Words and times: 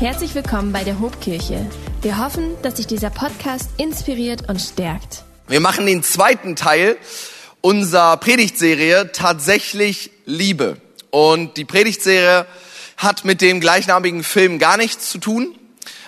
Herzlich 0.00 0.34
willkommen 0.34 0.72
bei 0.72 0.82
der 0.82 0.98
Hobkirche. 0.98 1.66
Wir 2.00 2.24
hoffen, 2.24 2.56
dass 2.62 2.78
sich 2.78 2.86
dieser 2.86 3.10
Podcast 3.10 3.68
inspiriert 3.76 4.48
und 4.48 4.58
stärkt. 4.58 5.24
Wir 5.46 5.60
machen 5.60 5.84
den 5.84 6.02
zweiten 6.02 6.56
Teil 6.56 6.96
unserer 7.60 8.16
Predigtserie 8.16 9.12
tatsächlich 9.12 10.10
Liebe. 10.24 10.78
Und 11.10 11.58
die 11.58 11.66
Predigtserie 11.66 12.46
hat 12.96 13.26
mit 13.26 13.42
dem 13.42 13.60
gleichnamigen 13.60 14.24
Film 14.24 14.58
gar 14.58 14.78
nichts 14.78 15.10
zu 15.10 15.18
tun. 15.18 15.54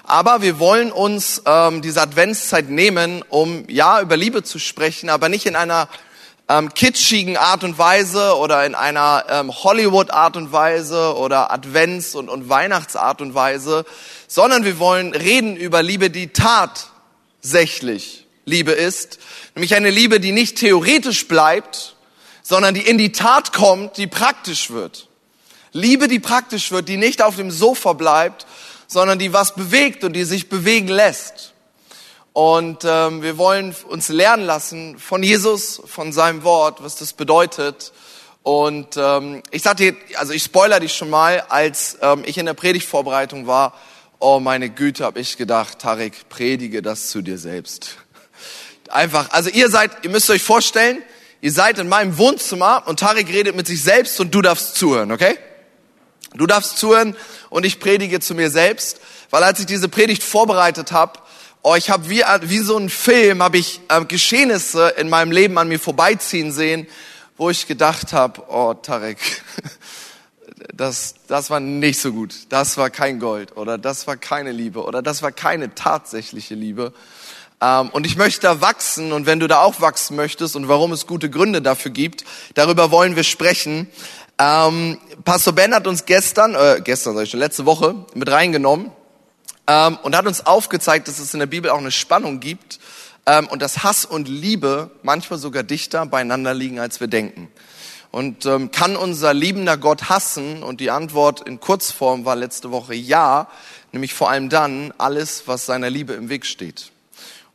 Aber 0.05 0.41
wir 0.41 0.59
wollen 0.59 0.91
uns 0.91 1.43
ähm, 1.45 1.83
diese 1.83 2.01
Adventszeit 2.01 2.71
nehmen, 2.71 3.23
um 3.29 3.65
ja 3.69 4.01
über 4.01 4.17
Liebe 4.17 4.43
zu 4.43 4.59
sprechen, 4.59 5.11
aber 5.11 5.29
nicht 5.29 5.45
in 5.45 5.55
einer 5.55 5.87
ähm, 6.49 6.75
kitschigen 6.75 7.37
Art 7.37 7.65
und 7.65 7.79
Weise 7.79 8.37
oder 8.37 8.67
in 8.67 8.75
einer 8.75 9.25
ähm, 9.29 9.53
Hollywood-Art 9.53 10.37
und 10.37 10.53
Weise 10.53 11.17
oder 11.17 11.53
Advents- 11.53 12.15
und, 12.15 12.29
und 12.29 12.49
Weihnachtsart 12.49 13.21
und 13.21 13.35
Weise, 13.35 13.85
sondern 14.29 14.65
wir 14.65 14.79
wollen 14.79 15.15
reden 15.15 15.57
über 15.57 15.83
Liebe, 15.83 16.11
die 16.11 16.29
tatsächlich 16.29 18.27
Liebe 18.45 18.73
ist. 18.73 19.19
Nämlich 19.55 19.75
eine 19.75 19.91
Liebe, 19.91 20.21
die 20.21 20.33
nicht 20.33 20.59
theoretisch 20.59 21.29
bleibt, 21.29 21.97
sondern 22.43 22.75
die 22.75 22.83
in 22.83 22.99
die 22.99 23.13
Tat 23.13 23.53
kommt, 23.53 23.97
die 23.97 24.07
praktisch 24.07 24.71
wird. 24.71 25.09
Liebe, 25.73 26.09
die 26.09 26.19
praktisch 26.19 26.71
wird, 26.71 26.89
die 26.89 26.97
nicht 26.97 27.23
auf 27.23 27.37
dem 27.37 27.51
Sofa 27.51 27.93
bleibt, 27.95 28.47
sondern 28.87 29.19
die 29.19 29.33
was 29.33 29.55
bewegt 29.55 30.05
und 30.05 30.13
die 30.13 30.25
sich 30.25 30.49
bewegen 30.49 30.89
lässt. 30.89 31.52
Und 32.33 32.85
ähm, 32.85 33.23
wir 33.23 33.37
wollen 33.37 33.75
uns 33.89 34.09
lernen 34.09 34.45
lassen 34.45 34.99
von 34.99 35.23
Jesus, 35.23 35.83
von 35.85 36.13
seinem 36.13 36.45
Wort, 36.45 36.83
was 36.83 36.97
das 36.97 37.13
bedeutet. 37.13 37.93
Und 38.43 38.97
ähm, 38.97 39.43
ich 39.51 39.63
sagte, 39.63 39.95
also 40.17 40.33
ich 40.33 40.43
spoiler 40.43 40.81
dich 40.81 40.95
schon 40.95 41.11
mal, 41.11 41.41
als 41.49 41.99
ähm, 42.01 42.23
ich 42.25 42.39
in 42.39 42.47
der 42.47 42.55
Predigtvorbereitung 42.55 43.47
war, 43.47 43.75
oh 44.19 44.41
meine 44.41 44.71
Güte, 44.71 45.05
habe 45.05 45.21
ich 45.21 45.37
gedacht, 45.37 45.81
Tarek, 45.81 46.29
predige 46.31 46.81
das 46.81 47.09
zu 47.09 47.21
dir 47.21 47.37
selbst. 47.37 47.97
Einfach, 48.89 49.31
also 49.31 49.51
ihr 49.51 49.69
seid, 49.69 49.91
ihr 50.03 50.11
müsst 50.11 50.31
euch 50.31 50.43
vorstellen, 50.43 51.03
ihr 51.43 51.53
seid 51.53 51.79
in 51.79 51.89
meinem 51.89 52.17
Wohnzimmer 52.17 52.85
und 52.87 53.01
Tarek 53.01 53.29
redet 53.29 53.57
mit 53.57 53.67
sich 53.67 53.83
selbst 53.83 54.19
und 54.21 54.35
du 54.35 54.41
darfst 54.41 54.77
zuhören, 54.77 55.13
okay? 55.13 55.37
Du 56.35 56.47
darfst 56.47 56.79
zuhören 56.79 57.15
und 57.51 57.67
ich 57.67 57.79
predige 57.79 58.21
zu 58.21 58.35
mir 58.35 58.51
selbst, 58.51 59.01
weil 59.29 59.43
als 59.43 59.61
ich 59.61 59.67
diese 59.67 59.89
Predigt 59.89 60.23
vorbereitet 60.23 60.93
habe, 60.93 61.19
Oh, 61.65 61.77
ich 61.77 61.91
habe 61.91 62.11
wie, 62.11 62.25
wie 62.43 62.59
so 62.59 62.77
ein 62.77 62.89
Film, 62.89 63.41
habe 63.41 63.57
ich 63.57 63.81
äh, 63.87 64.05
Geschehnisse 64.05 64.95
in 64.97 65.09
meinem 65.09 65.31
Leben 65.31 65.57
an 65.59 65.69
mir 65.69 65.79
vorbeiziehen 65.79 66.51
sehen, 66.51 66.89
wo 67.37 67.51
ich 67.51 67.69
gedacht 67.69 68.13
habe, 68.13 68.43
oh 68.49 68.75
Tarek, 68.75 69.19
das, 70.75 71.15
das 71.29 71.51
war 71.51 71.61
nicht 71.61 72.01
so 72.01 72.13
gut, 72.13 72.35
das 72.49 72.79
war 72.79 72.91
kein 72.91 73.21
Gold 73.21 73.57
oder 73.57 73.79
das 73.79 74.09
war 74.09 74.17
keine 74.17 74.51
Liebe 74.51 74.83
oder 74.83 75.03
das 75.03 75.23
war 75.23 75.31
keine 75.31 75.73
tatsächliche 75.73 76.57
Liebe. 76.57 76.93
Ähm, 77.61 77.91
und 77.91 78.09
ich 78.09 78.17
möchte 78.17 78.41
da 78.41 78.61
wachsen 78.61 79.13
und 79.13 79.27
wenn 79.27 79.39
du 79.39 79.47
da 79.47 79.61
auch 79.61 79.81
wachsen 79.81 80.17
möchtest 80.17 80.57
und 80.57 80.67
warum 80.67 80.91
es 80.91 81.07
gute 81.07 81.31
Gründe 81.31 81.63
dafür 81.63 81.93
gibt, 81.93 82.25
darüber 82.55 82.91
wollen 82.91 83.15
wir 83.15 83.23
sprechen. 83.23 83.89
Ähm, 84.37 84.99
Pastor 85.25 85.53
Ben 85.53 85.73
hat 85.73 85.87
uns 85.87 86.07
gestern, 86.07 86.57
äh, 86.57 86.81
gestern 86.83 87.15
sag 87.15 87.23
ich 87.23 87.31
schon, 87.31 87.39
letzte 87.39 87.67
Woche 87.67 87.95
mit 88.15 88.29
reingenommen 88.29 88.91
ähm, 89.67 89.99
und 90.03 90.17
hat 90.17 90.27
uns 90.27 90.47
aufgezeigt, 90.47 91.09
dass 91.09 91.19
es 91.19 91.35
in 91.35 91.41
der 91.41 91.47
Bibel 91.47 91.71
auch 91.71 91.79
eine 91.79 91.91
Spannung 91.91 92.41
gibt 92.41 92.81
ähm, 93.27 93.47
und 93.49 93.63
dass 93.63 93.83
Hass 93.83 94.05
und 94.05 94.29
Liebe 94.29 94.91
manchmal 95.03 95.39
sogar 95.39 95.63
dichter 95.63 96.07
beieinander 96.07 96.55
liegen, 96.55 96.79
als 96.79 97.01
wir 97.01 97.09
denken. 97.09 97.49
Und 98.11 98.45
ähm, 98.45 98.71
kann 98.71 98.95
unser 98.95 99.33
liebender 99.33 99.79
Gott 99.79 100.11
hassen? 100.11 100.63
Und 100.63 100.81
die 100.81 100.91
Antwort 100.91 101.41
in 101.49 101.61
Kurzform 101.61 102.27
war 102.27 102.37
letzte 102.37 102.71
Woche 102.71 102.95
ja, 102.95 103.49
nämlich 103.93 104.13
vor 104.13 104.29
allem 104.29 104.51
dann 104.51 104.93
alles, 104.99 105.45
was 105.47 105.65
seiner 105.65 105.89
Liebe 105.89 106.13
im 106.13 106.29
Weg 106.29 106.45
steht. 106.45 106.93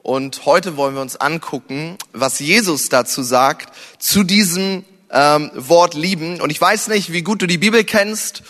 Und 0.02 0.46
heute 0.46 0.78
wollen 0.78 0.96
wir 0.96 1.02
uns 1.02 1.18
angucken, 1.18 1.98
was 2.14 2.40
Jesus 2.40 2.90
dazu 2.90 3.22
sagt, 3.22 3.72
zu 4.00 4.24
diesem 4.24 4.84
ähm, 5.12 5.52
Wort 5.54 5.94
lieben. 5.94 6.42
Und 6.42 6.50
ich 6.50 6.60
weiß 6.60 6.88
nicht, 6.88 7.12
wie 7.12 7.22
gut 7.22 7.42
du 7.42 7.46
die 7.46 7.58
Bibel 7.58 7.84
kennst 7.84 8.42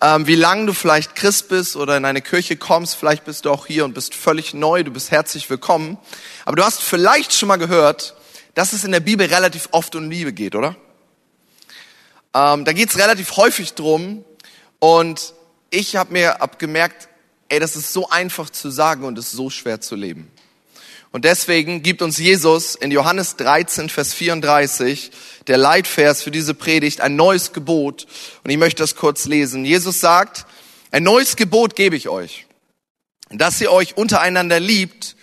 ähm, 0.00 0.26
wie 0.26 0.36
lange 0.36 0.66
du 0.66 0.72
vielleicht 0.72 1.14
Christ 1.14 1.48
bist 1.48 1.76
oder 1.76 1.96
in 1.96 2.04
eine 2.04 2.22
Kirche 2.22 2.56
kommst. 2.56 2.96
Vielleicht 2.96 3.24
bist 3.24 3.44
du 3.44 3.50
auch 3.50 3.66
hier 3.66 3.84
und 3.84 3.94
bist 3.94 4.14
völlig 4.14 4.54
neu, 4.54 4.84
du 4.84 4.90
bist 4.90 5.10
herzlich 5.10 5.48
willkommen. 5.50 5.98
Aber 6.44 6.56
du 6.56 6.64
hast 6.64 6.82
vielleicht 6.82 7.32
schon 7.32 7.48
mal 7.48 7.56
gehört, 7.56 8.14
dass 8.54 8.72
es 8.72 8.84
in 8.84 8.92
der 8.92 9.00
Bibel 9.00 9.26
relativ 9.26 9.68
oft 9.72 9.94
um 9.94 10.10
Liebe 10.10 10.32
geht, 10.32 10.54
oder? 10.54 10.76
Ähm, 12.34 12.64
da 12.64 12.72
geht 12.72 12.90
es 12.90 12.98
relativ 12.98 13.36
häufig 13.36 13.74
drum. 13.74 14.24
Und 14.78 15.34
ich 15.70 15.96
habe 15.96 16.12
mir 16.12 16.40
abgemerkt, 16.40 17.08
ey, 17.48 17.58
das 17.58 17.76
ist 17.76 17.92
so 17.92 18.08
einfach 18.08 18.50
zu 18.50 18.70
sagen 18.70 19.04
und 19.04 19.18
ist 19.18 19.32
so 19.32 19.50
schwer 19.50 19.80
zu 19.80 19.96
leben. 19.96 20.30
Und 21.10 21.24
deswegen 21.24 21.82
gibt 21.82 22.02
uns 22.02 22.18
Jesus 22.18 22.74
in 22.74 22.90
Johannes 22.90 23.36
13, 23.36 23.88
Vers 23.88 24.12
34, 24.12 25.10
der 25.46 25.56
Leitvers 25.56 26.22
für 26.22 26.30
diese 26.30 26.54
Predigt, 26.54 27.00
ein 27.00 27.16
neues 27.16 27.52
Gebot. 27.52 28.06
Und 28.44 28.50
ich 28.50 28.58
möchte 28.58 28.82
das 28.82 28.94
kurz 28.94 29.24
lesen. 29.24 29.64
Jesus 29.64 30.00
sagt, 30.00 30.46
ein 30.90 31.02
neues 31.02 31.36
Gebot 31.36 31.76
gebe 31.76 31.96
ich 31.96 32.08
euch, 32.08 32.46
dass 33.30 33.60
ihr 33.60 33.72
euch 33.72 33.96
untereinander 33.96 34.60
liebt, 34.60 35.16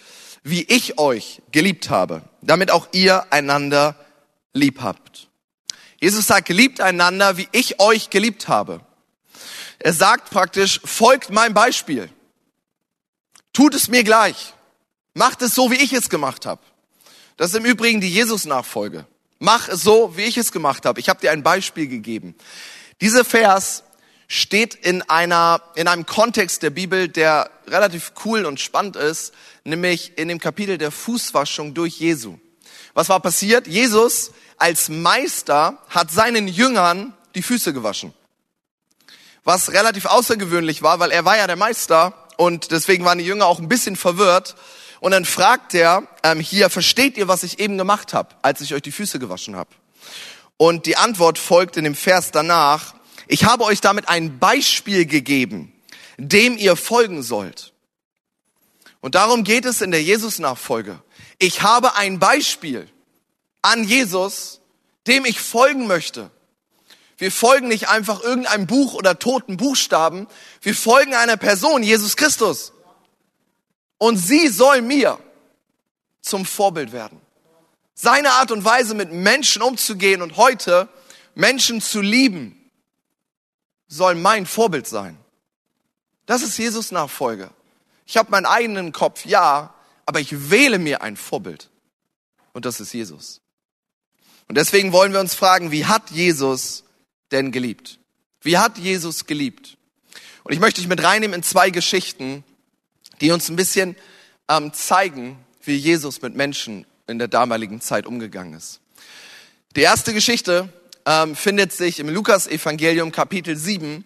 wie 0.44 0.63
ich 0.63 0.97
euch 0.97 1.41
geliebt 1.51 1.90
habe, 1.90 2.23
damit 2.41 2.72
auch 2.72 2.88
ihr 2.91 3.31
einander 3.31 3.96
lieb 4.53 4.81
habt. 4.81 5.28
Jesus 6.02 6.28
sagt, 6.28 6.47
geliebt 6.47 6.81
einander, 6.81 7.38
wie 7.38 7.47
ich 7.52 7.79
euch 7.79 8.09
geliebt 8.09 8.47
habe. 8.47 8.81
Er 9.79 9.94
sagt 9.94 10.31
praktisch, 10.31 10.81
folgt 10.84 11.29
meinem 11.29 11.53
Beispiel. 11.53 12.09
Tut 13.53 13.75
es 13.75 13.88
mir 13.88 14.03
gleich. 14.03 14.55
Macht 15.16 15.42
es 15.42 15.56
so, 15.56 15.72
wie 15.72 15.76
ich 15.76 15.94
es 15.94 16.09
gemacht 16.09 16.46
habe. 16.46 16.62
Das 17.38 17.52
ist 17.52 17.56
im 17.56 17.66
Übrigen 17.66 18.02
die 18.02 18.09
Jesus-Nachfolge. 18.09 19.08
Mach 19.40 19.70
es 19.70 19.81
so, 19.81 20.16
wie 20.18 20.24
ich 20.24 20.38
es 20.38 20.52
gemacht 20.52 20.86
habe. 20.86 21.00
Ich 21.00 21.08
habe 21.08 21.22
dir 21.22 21.31
ein 21.31 21.42
Beispiel 21.42 21.88
gegeben. 21.88 22.36
Dieser 23.00 23.24
Vers 23.24 23.84
steht 24.28 24.76
in 24.76 25.02
einer 25.03 25.62
in 25.76 25.88
einem 25.88 26.06
Kontext 26.06 26.64
der 26.64 26.70
Bibel, 26.70 27.08
der 27.08 27.50
relativ 27.68 28.12
cool 28.26 28.46
und 28.46 28.59
spannend 28.59 28.98
ist, 28.98 29.34
nämlich 29.64 30.18
in 30.18 30.28
dem 30.28 30.40
Kapitel 30.40 30.78
der 30.78 30.92
Fußwaschung 30.92 31.74
durch 31.74 31.97
Jesu. 31.97 32.38
Was 32.94 33.08
war 33.08 33.22
passiert? 33.22 33.68
Jesus 33.68 34.32
als 34.58 34.90
Meister 34.90 35.78
hat 35.88 36.12
seinen 36.12 36.50
Jüngern 36.50 37.14
die 37.36 37.42
Füße 37.42 37.72
gewaschen. 37.72 38.14
Was 39.46 39.72
relativ 39.72 40.08
außergewöhnlich 40.08 40.82
war, 40.82 41.00
weil 41.00 41.12
er 41.12 41.24
war 41.24 41.38
ja 41.38 41.47
der 41.47 41.56
Meister 41.56 42.14
und 42.36 42.72
deswegen 42.72 43.06
waren 43.06 43.20
die 43.20 43.26
Jünger 43.26 43.46
auch 43.46 43.59
ein 43.59 43.70
bisschen 43.70 43.96
verwirrt 43.96 44.56
und 45.00 45.12
dann 45.12 45.26
fragt 45.26 45.74
er 45.74 46.08
ähm, 46.24 46.40
hier, 46.40 46.70
versteht 46.70 47.18
ihr, 47.18 47.28
was 47.28 47.44
ich 47.44 47.60
eben 47.60 47.78
gemacht 47.78 48.14
habe, 48.14 48.36
als 48.42 48.62
ich 48.62 48.74
euch 48.74 48.82
die 48.82 48.92
Füße 48.92 49.20
gewaschen 49.20 49.56
habe? 49.56 49.70
Und 50.58 50.86
die 50.86 50.98
Antwort 50.98 51.38
folgt 51.38 51.78
in 51.78 51.84
dem 51.84 51.96
Vers 51.96 52.32
danach, 52.32 52.96
ich 53.28 53.44
habe 53.44 53.64
euch 53.64 53.82
damit 53.82 54.08
ein 54.08 54.40
Beispiel 54.40 55.06
gegeben, 55.06 55.74
dem 56.18 56.58
ihr 56.58 56.76
folgen 56.76 57.24
sollt. 57.24 57.74
Und 59.02 59.16
darum 59.16 59.44
geht 59.44 59.66
es 59.66 59.82
in 59.82 59.92
der 59.92 60.02
Jesus-Nachfolge. 60.02 61.02
Ich 61.38 61.62
habe 61.62 61.96
ein 61.96 62.20
Beispiel 62.20 62.88
an 63.62 63.84
Jesus, 63.84 64.62
dem 65.08 65.26
ich 65.26 65.40
folgen 65.40 65.88
möchte. 65.88 66.32
Wir 67.18 67.32
folgen 67.32 67.68
nicht 67.68 67.88
einfach 67.88 68.22
irgendeinem 68.22 68.68
Buch 68.68 68.94
oder 68.94 69.20
toten 69.20 69.58
Buchstaben. 69.58 70.28
Wir 70.62 70.76
folgen 70.76 71.14
einer 71.14 71.38
Person, 71.38 71.82
Jesus 71.84 72.16
Christus. 72.16 72.74
Und 73.98 74.18
sie 74.18 74.48
soll 74.48 74.82
mir 74.82 75.20
zum 76.22 76.46
Vorbild 76.46 76.92
werden. 76.92 77.22
Seine 77.94 78.32
Art 78.32 78.52
und 78.52 78.66
Weise, 78.66 78.94
mit 78.94 79.12
Menschen 79.12 79.62
umzugehen 79.62 80.22
und 80.22 80.36
heute 80.38 80.90
Menschen 81.34 81.82
zu 81.82 82.02
lieben, 82.02 82.70
soll 83.88 84.16
mein 84.16 84.46
Vorbild 84.46 84.88
sein. 84.88 85.18
Das 86.26 86.42
ist 86.42 86.58
Jesus 86.58 86.92
Nachfolge. 86.92 87.52
Ich 88.06 88.18
habe 88.18 88.32
meinen 88.32 88.46
eigenen 88.46 88.92
Kopf, 88.92 89.26
ja, 89.26 89.74
aber 90.06 90.20
ich 90.20 90.50
wähle 90.50 90.80
mir 90.80 91.02
ein 91.02 91.18
Vorbild. 91.18 91.70
Und 92.53 92.66
das 92.66 92.80
ist 92.80 92.94
Jesus. 92.94 93.41
Und 94.48 94.56
deswegen 94.56 94.91
wollen 94.91 95.14
wir 95.14 95.20
uns 95.20 95.34
fragen, 95.34 95.72
wie 95.72 95.86
hat 95.86 96.12
Jesus 96.12 96.84
denn 97.32 97.52
geliebt? 97.52 98.00
Wie 98.41 98.58
hat 98.58 98.78
Jesus 98.78 99.26
geliebt? 99.26 99.78
Und 100.44 100.53
ich 100.53 100.59
möchte 100.59 100.82
dich 100.82 100.88
mit 100.88 101.02
reinnehmen 101.02 101.36
in 101.36 101.44
zwei 101.44 101.72
Geschichten, 101.72 102.44
die 103.22 103.32
uns 103.32 103.50
ein 103.50 103.56
bisschen 103.56 103.96
ähm, 104.50 104.73
zeigen, 104.73 105.38
wie 105.62 105.76
Jesus 105.76 106.22
mit 106.22 106.35
Menschen 106.35 106.85
in 107.08 107.20
der 107.20 107.28
damaligen 107.28 107.82
Zeit 107.82 108.06
umgegangen 108.06 108.53
ist. 108.53 108.79
Die 109.76 109.82
erste 109.82 110.14
Geschichte 110.14 110.70
ähm, 111.06 111.35
findet 111.35 111.73
sich 111.73 112.00
im 112.00 112.09
Lukas-Evangelium 112.09 113.12
Kapitel 113.12 113.56
7 113.56 114.06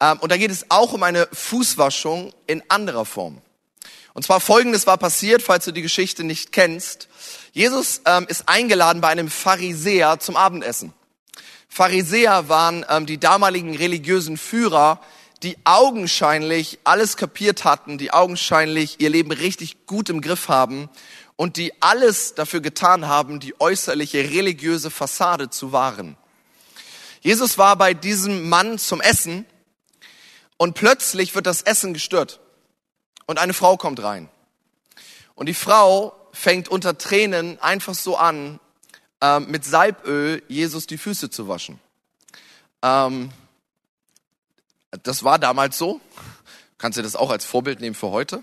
ähm, 0.00 0.18
und 0.20 0.32
da 0.32 0.36
geht 0.36 0.50
es 0.50 0.66
auch 0.70 0.92
um 0.92 1.02
eine 1.02 1.28
Fußwaschung 1.32 2.32
in 2.46 2.62
anderer 2.68 3.04
Form. 3.04 3.40
Und 4.14 4.22
zwar 4.22 4.40
folgendes 4.40 4.86
war 4.86 4.96
passiert, 4.96 5.42
falls 5.42 5.66
du 5.66 5.72
die 5.72 5.82
Geschichte 5.82 6.24
nicht 6.24 6.50
kennst. 6.50 7.08
Jesus 7.52 8.00
ähm, 8.06 8.26
ist 8.28 8.48
eingeladen 8.48 9.02
bei 9.02 9.08
einem 9.08 9.28
Pharisäer 9.28 10.18
zum 10.18 10.36
Abendessen. 10.36 10.94
Pharisäer 11.68 12.48
waren 12.48 12.86
ähm, 12.88 13.04
die 13.04 13.18
damaligen 13.18 13.76
religiösen 13.76 14.38
Führer 14.38 15.00
die 15.42 15.56
augenscheinlich 15.64 16.78
alles 16.84 17.16
kapiert 17.16 17.64
hatten, 17.64 17.98
die 17.98 18.12
augenscheinlich 18.12 19.00
ihr 19.00 19.10
Leben 19.10 19.32
richtig 19.32 19.86
gut 19.86 20.08
im 20.08 20.20
Griff 20.20 20.48
haben 20.48 20.88
und 21.36 21.56
die 21.56 21.72
alles 21.80 22.34
dafür 22.34 22.60
getan 22.60 23.06
haben, 23.06 23.40
die 23.40 23.60
äußerliche 23.60 24.18
religiöse 24.30 24.90
Fassade 24.90 25.50
zu 25.50 25.72
wahren. 25.72 26.16
Jesus 27.20 27.58
war 27.58 27.76
bei 27.76 27.92
diesem 27.92 28.48
Mann 28.48 28.78
zum 28.78 29.00
Essen 29.00 29.44
und 30.56 30.74
plötzlich 30.74 31.34
wird 31.34 31.46
das 31.46 31.62
Essen 31.62 31.92
gestört 31.92 32.40
und 33.26 33.38
eine 33.38 33.52
Frau 33.52 33.76
kommt 33.76 34.02
rein. 34.02 34.28
Und 35.34 35.46
die 35.46 35.54
Frau 35.54 36.16
fängt 36.32 36.68
unter 36.68 36.96
Tränen 36.96 37.60
einfach 37.60 37.94
so 37.94 38.16
an, 38.16 38.58
äh, 39.20 39.40
mit 39.40 39.64
Salböl 39.64 40.42
Jesus 40.48 40.86
die 40.86 40.98
Füße 40.98 41.28
zu 41.28 41.48
waschen. 41.48 41.78
Ähm, 42.82 43.30
das 45.02 45.24
war 45.24 45.38
damals 45.38 45.78
so. 45.78 46.00
Kannst 46.78 46.98
du 46.98 47.02
das 47.02 47.16
auch 47.16 47.30
als 47.30 47.44
Vorbild 47.44 47.80
nehmen 47.80 47.94
für 47.94 48.10
heute? 48.10 48.42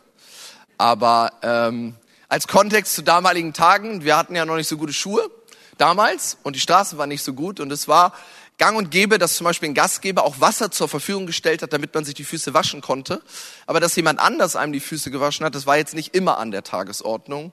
Aber 0.78 1.31
ähm, 1.42 1.95
als 2.30 2.48
Kontext 2.48 2.95
zu 2.95 3.04
damaligen 3.04 3.54
Tagen, 3.54 4.04
wir 4.04 4.18
hatten 4.18 4.36
ja 4.36 4.45
noch 4.45 4.56
nicht 4.56 4.68
so 4.68 4.78
gute 4.78 4.94
Schuhe 4.94 5.30
damals 5.78 6.38
und 6.44 6.56
die 6.56 6.60
Straßen 6.60 6.98
waren 6.98 7.10
nicht 7.10 7.24
so 7.24 7.34
gut 7.34 7.60
und 7.60 7.72
es 7.72 7.88
war 7.88 8.13
gang 8.57 8.78
und 8.78 8.92
gäbe, 8.92 9.18
dass 9.18 9.36
zum 9.36 9.45
Beispiel 9.45 9.69
ein 9.69 9.74
Gastgeber 9.74 10.24
auch 10.24 10.40
Wasser 10.40 10.72
zur 10.72 10.88
Verfügung 10.88 11.25
gestellt 11.25 11.62
hat, 11.62 11.74
damit 11.74 11.94
man 11.94 12.06
sich 12.06 12.13
die 12.13 12.24
Füße 12.24 12.54
waschen 12.54 12.81
konnte. 12.81 13.22
Aber 13.66 13.80
dass 13.80 13.95
jemand 13.95 14.19
anders 14.19 14.56
einem 14.56 14.74
die 14.74 14.80
Füße 14.80 15.12
gewaschen 15.12 15.45
hat, 15.45 15.56
das 15.56 15.66
war 15.66 15.78
jetzt 15.78 15.95
nicht 15.95 16.16
immer 16.16 16.38
an 16.38 16.51
der 16.51 16.63
Tagesordnung. 16.63 17.51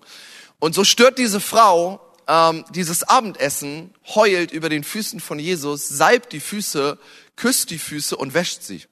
Und 0.59 0.75
so 0.75 0.85
stört 0.85 1.19
diese 1.19 1.41
Frau 1.41 2.01
ähm, 2.31 2.65
dieses 2.71 3.03
Abendessen, 3.03 3.93
heult 4.15 4.53
über 4.53 4.69
den 4.69 4.85
Füßen 4.85 5.19
von 5.19 5.41
Jesus, 5.41 5.89
salbt 5.89 6.33
die 6.33 6.39
Füße, 6.39 6.97
küsst 7.35 7.71
die 7.71 7.79
Füße 7.79 8.17
und 8.17 8.35
wäscht 8.35 8.63
sie. 8.63 8.85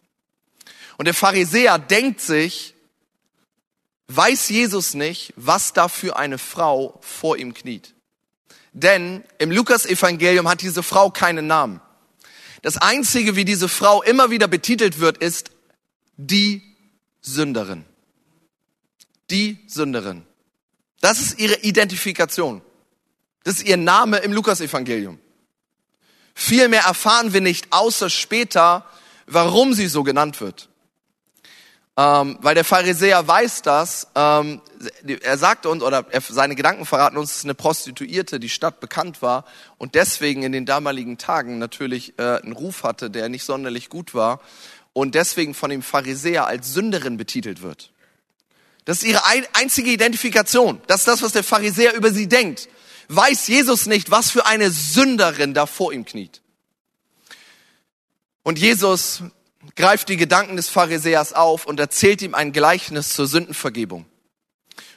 Und 0.96 1.04
der 1.04 1.14
Pharisäer 1.14 1.78
denkt 1.78 2.20
sich, 2.20 2.74
weiß 4.08 4.48
Jesus 4.48 4.94
nicht, 4.94 5.34
was 5.36 5.72
da 5.72 5.86
für 5.86 6.16
eine 6.16 6.38
Frau 6.38 6.98
vor 7.00 7.36
ihm 7.36 7.54
kniet. 7.54 7.94
Denn 8.72 9.22
im 9.38 9.52
Lukas-Evangelium 9.52 10.48
hat 10.48 10.60
diese 10.60 10.82
Frau 10.82 11.10
keinen 11.10 11.46
Namen. 11.46 11.80
Das 12.62 12.76
Einzige, 12.76 13.36
wie 13.36 13.44
diese 13.44 13.68
Frau 13.68 14.02
immer 14.02 14.30
wieder 14.30 14.48
betitelt 14.48 14.98
wird, 14.98 15.18
ist 15.18 15.52
die 16.16 16.76
Sünderin. 17.20 17.84
Die 19.30 19.60
Sünderin. 19.68 20.26
Das 21.00 21.20
ist 21.20 21.38
ihre 21.38 21.60
Identifikation. 21.60 22.62
Das 23.44 23.56
ist 23.56 23.66
ihr 23.66 23.76
Name 23.76 24.18
im 24.18 24.32
Lukas-Evangelium. 24.32 25.18
Viel 26.34 26.68
mehr 26.68 26.82
erfahren 26.82 27.32
wir 27.32 27.40
nicht, 27.40 27.68
außer 27.70 28.10
später, 28.10 28.86
warum 29.26 29.74
sie 29.74 29.88
so 29.88 30.02
genannt 30.02 30.40
wird. 30.40 30.68
Ähm, 31.96 32.38
weil 32.42 32.54
der 32.54 32.64
Pharisäer 32.64 33.26
weiß 33.26 33.62
das. 33.62 34.06
Ähm, 34.14 34.60
er 35.20 35.36
sagte 35.36 35.68
uns, 35.68 35.82
oder 35.82 36.06
er, 36.12 36.20
seine 36.20 36.54
Gedanken 36.54 36.86
verraten 36.86 37.16
uns, 37.16 37.32
es 37.32 37.36
ist 37.38 37.44
eine 37.44 37.56
Prostituierte, 37.56 38.38
die 38.38 38.48
Stadt 38.48 38.78
bekannt 38.78 39.20
war 39.20 39.44
und 39.78 39.96
deswegen 39.96 40.44
in 40.44 40.52
den 40.52 40.64
damaligen 40.64 41.18
Tagen 41.18 41.58
natürlich 41.58 42.16
äh, 42.16 42.40
einen 42.40 42.52
Ruf 42.52 42.84
hatte, 42.84 43.10
der 43.10 43.28
nicht 43.28 43.42
sonderlich 43.42 43.88
gut 43.88 44.14
war 44.14 44.40
und 44.92 45.16
deswegen 45.16 45.54
von 45.54 45.70
dem 45.70 45.82
Pharisäer 45.82 46.46
als 46.46 46.72
Sünderin 46.72 47.16
betitelt 47.16 47.62
wird. 47.62 47.90
Das 48.84 48.98
ist 48.98 49.04
ihre 49.04 49.26
ein, 49.26 49.44
einzige 49.54 49.90
Identifikation. 49.90 50.80
Das 50.86 51.00
ist 51.00 51.08
das, 51.08 51.20
was 51.20 51.32
der 51.32 51.42
Pharisäer 51.42 51.94
über 51.94 52.12
sie 52.12 52.28
denkt. 52.28 52.68
Weiß 53.08 53.48
Jesus 53.48 53.86
nicht, 53.86 54.10
was 54.10 54.30
für 54.30 54.46
eine 54.46 54.70
Sünderin 54.70 55.54
da 55.54 55.66
vor 55.66 55.92
ihm 55.92 56.04
kniet. 56.04 56.42
Und 58.42 58.58
Jesus 58.58 59.22
greift 59.76 60.08
die 60.08 60.16
Gedanken 60.16 60.56
des 60.56 60.68
Pharisäers 60.68 61.32
auf 61.32 61.66
und 61.66 61.80
erzählt 61.80 62.22
ihm 62.22 62.34
ein 62.34 62.52
Gleichnis 62.52 63.14
zur 63.14 63.26
Sündenvergebung. 63.26 64.06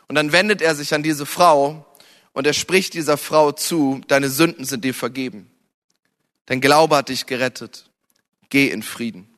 Und 0.08 0.16
dann 0.16 0.32
wendet 0.32 0.62
er 0.62 0.76
sich 0.76 0.94
an 0.94 1.04
diese 1.04 1.26
Frau 1.26 1.86
und 2.34 2.46
er 2.48 2.54
spricht 2.54 2.94
dieser 2.94 3.18
Frau 3.18 3.52
zu, 3.52 4.02
deine 4.08 4.30
Sünden 4.30 4.66
sind 4.66 4.84
dir 4.84 4.94
vergeben. 4.94 5.50
Dein 6.46 6.62
Glaube 6.62 6.98
hat 6.98 7.10
dich 7.10 7.26
gerettet. 7.26 7.90
Geh 8.50 8.70
in 8.70 8.84
Frieden. 8.84 9.30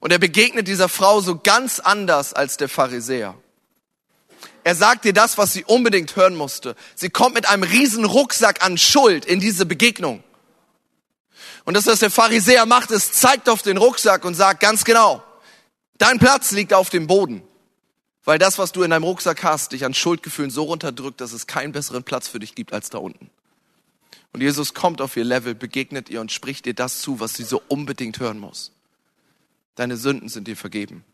Und 0.00 0.12
er 0.12 0.18
begegnet 0.18 0.66
dieser 0.68 0.88
Frau 0.88 1.20
so 1.20 1.38
ganz 1.38 1.80
anders 1.80 2.32
als 2.32 2.56
der 2.56 2.68
Pharisäer. 2.68 3.36
Er 4.64 4.74
sagt 4.74 5.04
dir 5.04 5.12
das, 5.12 5.38
was 5.38 5.52
sie 5.52 5.64
unbedingt 5.64 6.16
hören 6.16 6.34
musste. 6.34 6.76
Sie 6.94 7.10
kommt 7.10 7.34
mit 7.34 7.48
einem 7.48 7.62
riesen 7.62 8.04
Rucksack 8.04 8.64
an 8.64 8.78
Schuld 8.78 9.24
in 9.24 9.40
diese 9.40 9.66
Begegnung. 9.66 10.22
Und 11.64 11.74
das, 11.74 11.86
was 11.86 12.00
der 12.00 12.10
Pharisäer 12.10 12.66
macht, 12.66 12.90
ist, 12.90 13.14
zeigt 13.14 13.48
auf 13.48 13.62
den 13.62 13.76
Rucksack 13.76 14.24
und 14.24 14.34
sagt 14.34 14.60
ganz 14.60 14.84
genau, 14.84 15.22
dein 15.98 16.18
Platz 16.18 16.50
liegt 16.52 16.72
auf 16.72 16.90
dem 16.90 17.06
Boden. 17.06 17.42
Weil 18.24 18.38
das, 18.38 18.58
was 18.58 18.72
du 18.72 18.82
in 18.82 18.90
deinem 18.90 19.04
Rucksack 19.04 19.42
hast, 19.42 19.72
dich 19.72 19.84
an 19.84 19.94
Schuldgefühlen 19.94 20.50
so 20.50 20.64
runterdrückt, 20.64 21.20
dass 21.20 21.32
es 21.32 21.46
keinen 21.46 21.72
besseren 21.72 22.04
Platz 22.04 22.28
für 22.28 22.38
dich 22.38 22.54
gibt 22.54 22.72
als 22.72 22.90
da 22.90 22.98
unten. 22.98 23.30
Und 24.32 24.42
Jesus 24.42 24.74
kommt 24.74 25.00
auf 25.00 25.16
ihr 25.16 25.24
Level, 25.24 25.54
begegnet 25.54 26.10
ihr 26.10 26.20
und 26.20 26.30
spricht 26.30 26.66
ihr 26.66 26.74
das 26.74 27.00
zu, 27.00 27.20
was 27.20 27.34
sie 27.34 27.44
so 27.44 27.62
unbedingt 27.68 28.20
hören 28.20 28.38
muss. 28.38 28.72
Deine 29.74 29.96
Sünden 29.96 30.28
sind 30.28 30.48
dir 30.48 30.56
vergeben. 30.56 31.04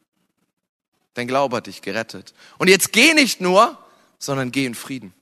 Dein 1.14 1.28
Glaube 1.28 1.56
hat 1.56 1.66
dich 1.66 1.82
gerettet. 1.82 2.34
Und 2.58 2.68
jetzt 2.68 2.92
geh 2.92 3.14
nicht 3.14 3.40
nur, 3.40 3.78
sondern 4.18 4.52
geh 4.52 4.66
in 4.66 4.74
Frieden. 4.74 5.14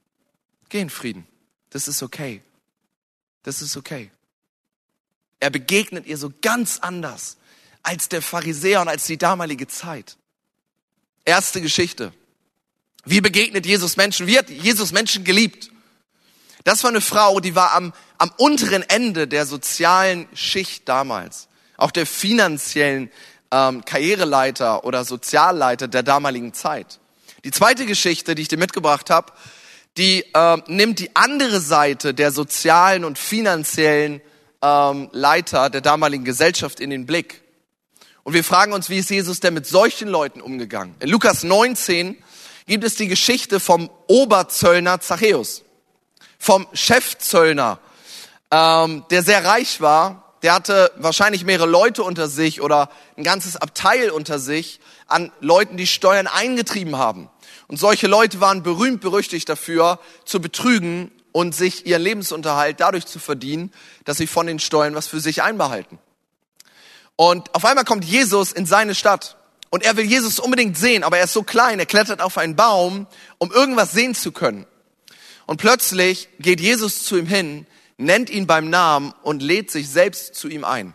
Geh 0.68 0.80
in 0.80 0.90
Frieden. 0.90 1.26
Das 1.70 1.88
ist 1.88 2.02
okay. 2.02 2.42
Das 3.42 3.62
ist 3.62 3.76
okay. 3.76 4.10
Er 5.40 5.50
begegnet 5.50 6.06
ihr 6.06 6.16
so 6.16 6.32
ganz 6.40 6.78
anders 6.78 7.36
als 7.82 8.08
der 8.08 8.22
Pharisäer 8.22 8.80
und 8.80 8.88
als 8.88 9.06
die 9.06 9.18
damalige 9.18 9.66
Zeit. 9.66 10.16
Erste 11.24 11.60
Geschichte. 11.60 12.12
Wie 13.04 13.20
begegnet 13.20 13.66
Jesus 13.66 13.96
Menschen? 13.96 14.26
Wie 14.26 14.38
hat 14.38 14.48
Jesus 14.48 14.92
Menschen 14.92 15.24
geliebt? 15.24 15.70
Das 16.64 16.84
war 16.84 16.90
eine 16.90 17.00
Frau, 17.00 17.40
die 17.40 17.54
war 17.54 17.72
am, 17.72 17.92
am 18.18 18.30
unteren 18.36 18.82
Ende 18.82 19.26
der 19.26 19.46
sozialen 19.46 20.28
Schicht 20.32 20.88
damals, 20.88 21.48
auch 21.76 21.90
der 21.90 22.06
finanziellen 22.06 23.10
ähm, 23.52 23.84
Karriereleiter 23.84 24.84
oder 24.84 25.04
Sozialleiter 25.04 25.86
der 25.86 26.02
damaligen 26.02 26.54
Zeit. 26.54 26.98
Die 27.44 27.50
zweite 27.50 27.86
Geschichte, 27.86 28.34
die 28.34 28.42
ich 28.42 28.48
dir 28.48 28.58
mitgebracht 28.58 29.10
habe, 29.10 29.32
die 29.96 30.24
äh, 30.32 30.56
nimmt 30.66 30.98
die 30.98 31.14
andere 31.14 31.60
Seite 31.60 32.14
der 32.14 32.32
sozialen 32.32 33.04
und 33.04 33.18
finanziellen 33.18 34.20
ähm, 34.62 35.10
Leiter 35.12 35.68
der 35.70 35.82
damaligen 35.82 36.24
Gesellschaft 36.24 36.80
in 36.80 36.90
den 36.90 37.04
Blick. 37.04 37.42
Und 38.22 38.34
wir 38.34 38.44
fragen 38.44 38.72
uns, 38.72 38.88
wie 38.88 38.98
ist 38.98 39.10
Jesus 39.10 39.40
denn 39.40 39.54
mit 39.54 39.66
solchen 39.66 40.08
Leuten 40.08 40.40
umgegangen? 40.40 40.94
In 41.00 41.10
Lukas 41.10 41.42
19 41.42 42.16
gibt 42.66 42.84
es 42.84 42.94
die 42.94 43.08
Geschichte 43.08 43.60
vom 43.60 43.90
Oberzöllner 44.06 45.00
Zachäus, 45.00 45.62
vom 46.38 46.66
Chefzöllner, 46.72 47.80
ähm, 48.50 49.04
der 49.10 49.22
sehr 49.22 49.44
reich 49.44 49.80
war. 49.80 50.31
Der 50.42 50.54
hatte 50.54 50.90
wahrscheinlich 50.96 51.44
mehrere 51.44 51.68
Leute 51.68 52.02
unter 52.02 52.28
sich 52.28 52.60
oder 52.60 52.90
ein 53.16 53.22
ganzes 53.22 53.56
Abteil 53.56 54.10
unter 54.10 54.38
sich 54.38 54.80
an 55.06 55.30
Leuten, 55.40 55.76
die 55.76 55.86
Steuern 55.86 56.26
eingetrieben 56.26 56.96
haben. 56.96 57.30
Und 57.68 57.78
solche 57.78 58.08
Leute 58.08 58.40
waren 58.40 58.62
berühmt 58.62 59.00
berüchtigt 59.00 59.48
dafür, 59.48 60.00
zu 60.24 60.40
betrügen 60.40 61.12
und 61.30 61.54
sich 61.54 61.86
ihren 61.86 62.02
Lebensunterhalt 62.02 62.80
dadurch 62.80 63.06
zu 63.06 63.18
verdienen, 63.18 63.72
dass 64.04 64.18
sie 64.18 64.26
von 64.26 64.46
den 64.46 64.58
Steuern 64.58 64.94
was 64.94 65.06
für 65.06 65.20
sich 65.20 65.42
einbehalten. 65.42 65.98
Und 67.16 67.54
auf 67.54 67.64
einmal 67.64 67.84
kommt 67.84 68.04
Jesus 68.04 68.52
in 68.52 68.66
seine 68.66 68.94
Stadt 68.94 69.36
und 69.70 69.84
er 69.84 69.96
will 69.96 70.04
Jesus 70.04 70.38
unbedingt 70.38 70.76
sehen, 70.76 71.04
aber 71.04 71.18
er 71.18 71.24
ist 71.24 71.32
so 71.32 71.42
klein, 71.42 71.78
er 71.78 71.86
klettert 71.86 72.20
auf 72.20 72.36
einen 72.36 72.56
Baum, 72.56 73.06
um 73.38 73.52
irgendwas 73.52 73.92
sehen 73.92 74.14
zu 74.14 74.32
können. 74.32 74.66
Und 75.46 75.58
plötzlich 75.58 76.28
geht 76.38 76.60
Jesus 76.60 77.04
zu 77.04 77.16
ihm 77.16 77.26
hin, 77.26 77.66
nennt 78.02 78.30
ihn 78.30 78.46
beim 78.46 78.70
Namen 78.70 79.12
und 79.22 79.42
lädt 79.42 79.70
sich 79.70 79.88
selbst 79.88 80.34
zu 80.34 80.48
ihm 80.48 80.64
ein. 80.64 80.94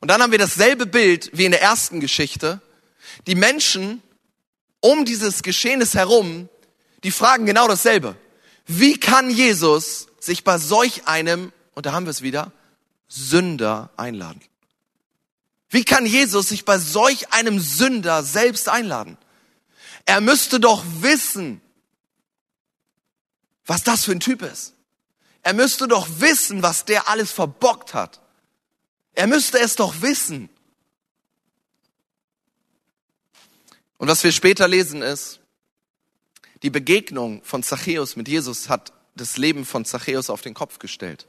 Und 0.00 0.08
dann 0.10 0.22
haben 0.22 0.32
wir 0.32 0.38
dasselbe 0.38 0.86
Bild 0.86 1.30
wie 1.32 1.44
in 1.44 1.52
der 1.52 1.62
ersten 1.62 2.00
Geschichte. 2.00 2.60
Die 3.26 3.34
Menschen 3.34 4.02
um 4.80 5.04
dieses 5.04 5.42
Geschehnis 5.42 5.94
herum, 5.94 6.48
die 7.04 7.10
fragen 7.10 7.46
genau 7.46 7.68
dasselbe. 7.68 8.16
Wie 8.66 8.98
kann 8.98 9.30
Jesus 9.30 10.08
sich 10.18 10.44
bei 10.44 10.58
solch 10.58 11.06
einem, 11.06 11.52
und 11.74 11.86
da 11.86 11.92
haben 11.92 12.06
wir 12.06 12.10
es 12.10 12.22
wieder, 12.22 12.52
Sünder 13.08 13.90
einladen? 13.96 14.40
Wie 15.68 15.84
kann 15.84 16.06
Jesus 16.06 16.48
sich 16.48 16.64
bei 16.64 16.78
solch 16.78 17.32
einem 17.32 17.60
Sünder 17.60 18.22
selbst 18.22 18.68
einladen? 18.68 19.16
Er 20.04 20.20
müsste 20.20 20.60
doch 20.60 20.82
wissen, 21.00 21.60
was 23.66 23.84
das 23.84 24.04
für 24.04 24.12
ein 24.12 24.20
Typ 24.20 24.42
ist. 24.42 24.74
Er 25.42 25.54
müsste 25.54 25.88
doch 25.88 26.08
wissen, 26.18 26.62
was 26.62 26.84
der 26.84 27.08
alles 27.08 27.32
verbockt 27.32 27.94
hat. 27.94 28.20
Er 29.14 29.26
müsste 29.26 29.58
es 29.58 29.76
doch 29.76 30.02
wissen. 30.02 30.48
Und 33.98 34.08
was 34.08 34.24
wir 34.24 34.32
später 34.32 34.68
lesen 34.68 35.02
ist, 35.02 35.40
die 36.62 36.70
Begegnung 36.70 37.42
von 37.42 37.62
Zachäus 37.62 38.16
mit 38.16 38.28
Jesus 38.28 38.68
hat 38.68 38.92
das 39.14 39.36
Leben 39.36 39.64
von 39.64 39.84
Zachäus 39.84 40.30
auf 40.30 40.42
den 40.42 40.54
Kopf 40.54 40.78
gestellt. 40.78 41.26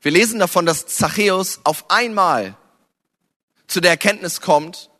Wir 0.00 0.12
lesen 0.12 0.38
davon, 0.40 0.66
dass 0.66 0.86
Zachäus 0.86 1.60
auf 1.64 1.90
einmal 1.90 2.56
zu 3.66 3.80
der 3.80 3.92
Erkenntnis 3.92 4.40
kommt, 4.40 4.90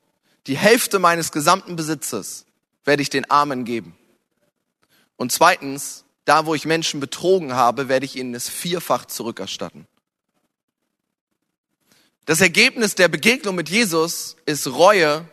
die 0.47 0.56
Hälfte 0.56 0.99
meines 0.99 1.32
gesamten 1.32 1.76
Besitzes 1.76 2.47
werde 2.85 3.02
ich 3.02 3.11
den 3.11 3.30
Armen 3.30 3.64
geben. 3.64 3.97
Und 5.16 5.30
zweitens, 5.30 6.04
da 6.32 6.46
wo 6.46 6.54
ich 6.54 6.64
Menschen 6.64 6.98
betrogen 6.98 7.52
habe, 7.52 7.90
werde 7.90 8.06
ich 8.06 8.16
ihnen 8.16 8.34
es 8.34 8.48
vierfach 8.48 9.04
zurückerstatten. 9.04 9.86
Das 12.24 12.40
Ergebnis 12.40 12.94
der 12.94 13.08
Begegnung 13.08 13.54
mit 13.54 13.68
Jesus 13.68 14.38
ist 14.46 14.66
Reue 14.66 15.28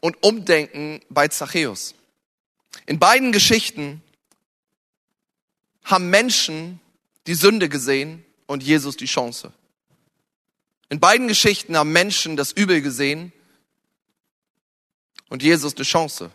und 0.00 0.22
Umdenken 0.22 1.00
bei 1.08 1.26
Zachäus. 1.26 1.96
In 2.86 3.00
beiden 3.00 3.32
Geschichten 3.32 4.02
haben 5.82 6.10
Menschen 6.10 6.78
die 7.26 7.34
Sünde 7.34 7.68
gesehen 7.68 8.24
und 8.46 8.62
Jesus 8.62 8.96
die 8.96 9.06
Chance. 9.06 9.52
In 10.90 11.00
beiden 11.00 11.26
Geschichten 11.26 11.76
haben 11.76 11.90
Menschen 11.90 12.36
das 12.36 12.52
Übel 12.52 12.82
gesehen 12.82 13.32
und 15.28 15.42
Jesus 15.42 15.74
eine 15.74 15.82
Chance, 15.84 16.30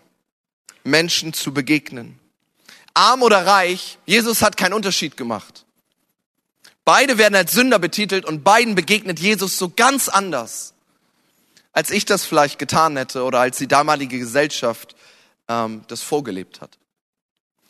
Menschen 0.84 1.32
zu 1.32 1.53
begegnen. 1.53 2.20
Arm 3.00 3.24
oder 3.24 3.46
reich, 3.46 3.98
Jesus 4.06 4.41
hat 4.41 4.58
keinen 4.58 4.74
Unterschied 4.74 5.15
gemacht. 5.15 5.65
Beide 6.84 7.18
werden 7.18 7.36
als 7.36 7.53
Sünder 7.53 7.79
betitelt 7.79 8.25
und 8.25 8.44
beiden 8.44 8.75
begegnet 8.75 9.22
Jesus 9.22 9.58
so 9.58 9.70
ganz 9.70 10.10
anders, 10.10 10.74
als 11.72 11.91
ich 11.91 12.03
das 12.03 12.25
vielleicht 12.25 12.60
getan 12.60 12.98
hätte 12.98 13.24
oder 13.24 13.39
als 13.39 13.58
die 13.58 13.68
damalige 13.68 14.20
Gesellschaft 14.20 14.98
ähm, 15.48 15.84
das 15.88 16.01
vorgelebt 16.01 16.60
hat. 16.60 16.77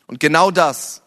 Und 0.07 0.19
genau 0.19 0.49
das 0.49 1.03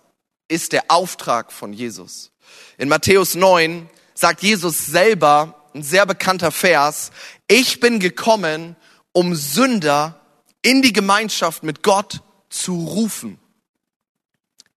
ist 0.46 0.70
der 0.70 0.84
Auftrag 0.86 1.50
von 1.50 1.72
Jesus. 1.72 2.30
In 2.78 2.88
Matthäus 2.88 3.34
9 3.34 3.90
sagt 4.14 4.42
Jesus 4.42 4.86
selber, 4.86 5.68
ein 5.74 5.82
sehr 5.82 6.06
bekannter 6.06 6.52
Vers, 6.52 7.10
ich 7.48 7.80
bin 7.80 7.98
gekommen, 7.98 8.76
um 9.10 9.34
Sünder 9.34 10.20
in 10.60 10.80
die 10.80 10.92
Gemeinschaft 10.92 11.64
mit 11.64 11.82
Gott 11.82 12.20
zu 12.50 12.84
rufen. 12.84 13.41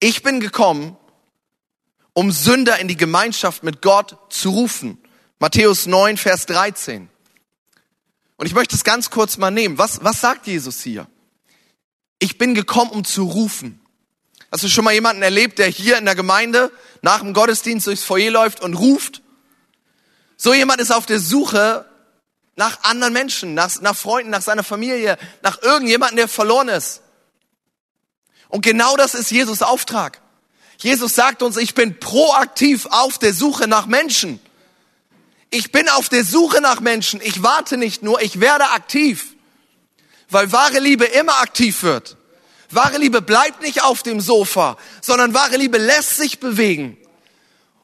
Ich 0.08 0.22
bin 0.22 0.40
gekommen, 0.40 0.96
um 2.14 2.32
Sünder 2.32 2.78
in 2.78 2.88
die 2.88 2.96
Gemeinschaft 2.96 3.64
mit 3.64 3.82
Gott 3.82 4.16
zu 4.30 4.52
rufen. 4.52 5.00
Matthäus 5.40 5.88
9, 5.88 6.18
Vers 6.18 6.46
13. 6.46 7.10
Und 8.36 8.46
ich 8.46 8.54
möchte 8.54 8.76
es 8.76 8.84
ganz 8.84 9.10
kurz 9.10 9.38
mal 9.38 9.50
nehmen. 9.50 9.80
Was, 9.80 10.04
was 10.04 10.22
sagt 10.22 10.46
Jesus 10.46 10.84
hier? 10.84 11.08
Ich 12.20 12.38
bin 12.38 12.54
gekommen, 12.54 12.92
um 12.92 13.04
zu 13.04 13.24
rufen. 13.24 13.82
Hast 14.52 14.64
du 14.64 14.68
schon 14.68 14.84
mal 14.84 14.94
jemanden 14.94 15.24
erlebt, 15.24 15.58
der 15.58 15.70
hier 15.70 15.98
in 15.98 16.06
der 16.06 16.14
Gemeinde 16.14 16.72
nach 17.02 17.22
dem 17.22 17.34
Gottesdienst 17.34 17.88
durchs 17.88 18.04
Foyer 18.04 18.30
läuft 18.30 18.62
und 18.62 18.76
ruft? 18.76 19.24
So 20.38 20.54
jemand 20.54 20.82
ist 20.82 20.92
auf 20.92 21.08
der 21.08 21.20
Suche 21.20 21.84
nach 22.56 22.84
anderen 22.84 23.14
Menschen, 23.14 23.56
nach, 23.56 23.82
nach 23.82 23.96
Freunden, 23.96 24.30
nach 24.30 24.44
seiner 24.44 24.64
Familie, 24.64 25.18
nach 25.42 25.64
irgendjemandem, 25.64 26.18
der 26.18 26.28
verloren 26.28 26.70
ist. 26.70 27.02
Und 28.50 28.62
genau 28.62 28.96
das 28.98 29.16
ist 29.16 29.32
Jesus 29.32 29.62
Auftrag. 29.62 30.22
Jesus 30.78 31.16
sagt 31.16 31.42
uns, 31.42 31.58
ich 31.58 31.74
bin 31.74 32.00
proaktiv 32.00 32.88
auf 32.90 33.18
der 33.18 33.34
Suche 33.34 33.68
nach 33.68 33.86
Menschen. 33.86 34.40
Ich 35.50 35.72
bin 35.72 35.88
auf 35.90 36.10
der 36.10 36.24
Suche 36.24 36.62
nach 36.62 36.80
Menschen. 36.80 37.22
Ich 37.22 37.42
warte 37.42 37.78
nicht 37.78 38.04
nur, 38.04 38.22
ich 38.22 38.40
werde 38.40 38.70
aktiv. 38.72 39.36
Weil 40.30 40.52
wahre 40.52 40.80
Liebe 40.80 41.06
immer 41.06 41.40
aktiv 41.40 41.84
wird. 41.84 42.18
Wahre 42.72 42.98
Liebe 42.98 43.22
bleibt 43.22 43.62
nicht 43.62 43.84
auf 43.84 44.04
dem 44.04 44.20
Sofa, 44.20 44.78
sondern 45.02 45.34
wahre 45.34 45.58
Liebe 45.58 45.78
lässt 45.78 46.18
sich 46.18 46.40
bewegen. 46.40 46.98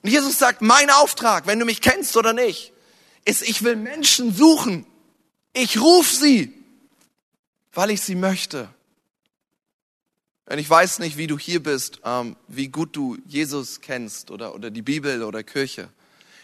Und 0.01 0.09
Jesus 0.09 0.37
sagt, 0.37 0.61
mein 0.61 0.89
Auftrag, 0.89 1.45
wenn 1.47 1.59
du 1.59 1.65
mich 1.65 1.81
kennst 1.81 2.17
oder 2.17 2.33
nicht, 2.33 2.73
ist, 3.23 3.43
ich 3.43 3.63
will 3.63 3.75
Menschen 3.75 4.35
suchen. 4.35 4.85
Ich 5.53 5.79
rufe 5.79 6.13
sie, 6.13 6.53
weil 7.73 7.91
ich 7.91 8.01
sie 8.01 8.15
möchte. 8.15 8.69
Und 10.51 10.59
ich 10.59 10.69
weiß 10.69 10.99
nicht, 10.99 11.15
wie 11.15 11.27
du 11.27 11.39
hier 11.39 11.63
bist, 11.63 12.01
ähm, 12.03 12.35
wie 12.49 12.67
gut 12.67 12.93
du 12.93 13.17
Jesus 13.25 13.79
kennst 13.79 14.31
oder, 14.31 14.53
oder 14.53 14.69
die 14.69 14.81
Bibel 14.81 15.23
oder 15.23 15.43
Kirche. 15.43 15.87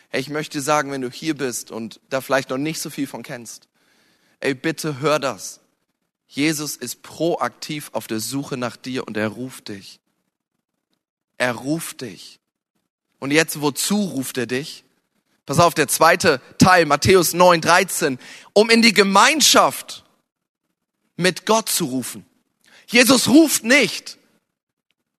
Hey, 0.07 0.21
ich 0.21 0.29
möchte 0.29 0.61
sagen, 0.61 0.91
wenn 0.91 1.01
du 1.01 1.11
hier 1.11 1.35
bist 1.35 1.71
und 1.71 1.99
da 2.09 2.21
vielleicht 2.21 2.49
noch 2.49 2.57
nicht 2.57 2.79
so 2.79 2.89
viel 2.89 3.05
von 3.05 3.21
kennst, 3.21 3.67
ey, 4.39 4.53
bitte 4.53 5.01
hör 5.01 5.19
das. 5.19 5.59
Jesus 6.25 6.77
ist 6.77 7.03
proaktiv 7.03 7.89
auf 7.91 8.07
der 8.07 8.21
Suche 8.21 8.55
nach 8.55 8.77
dir 8.77 9.05
und 9.05 9.17
er 9.17 9.27
ruft 9.27 9.67
dich. 9.67 9.99
Er 11.37 11.51
ruft 11.51 11.99
dich. 11.99 12.39
Und 13.19 13.31
jetzt, 13.31 13.59
wozu 13.59 14.03
ruft 14.03 14.37
er 14.37 14.47
dich? 14.47 14.85
Pass 15.45 15.59
auf, 15.59 15.73
der 15.73 15.89
zweite 15.89 16.39
Teil, 16.59 16.85
Matthäus 16.85 17.33
9, 17.33 17.59
13, 17.59 18.19
um 18.53 18.69
in 18.69 18.81
die 18.81 18.93
Gemeinschaft 18.93 20.05
mit 21.17 21.45
Gott 21.45 21.67
zu 21.67 21.85
rufen. 21.85 22.25
Jesus 22.87 23.27
ruft 23.27 23.63
nicht 23.63 24.17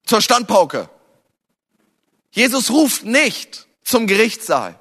zur 0.05 0.21
Standpauke. 0.21 0.89
Jesus 2.31 2.71
ruft 2.71 3.05
nicht 3.05 3.67
zum 3.85 4.07
Gerichtssaal. 4.07 4.79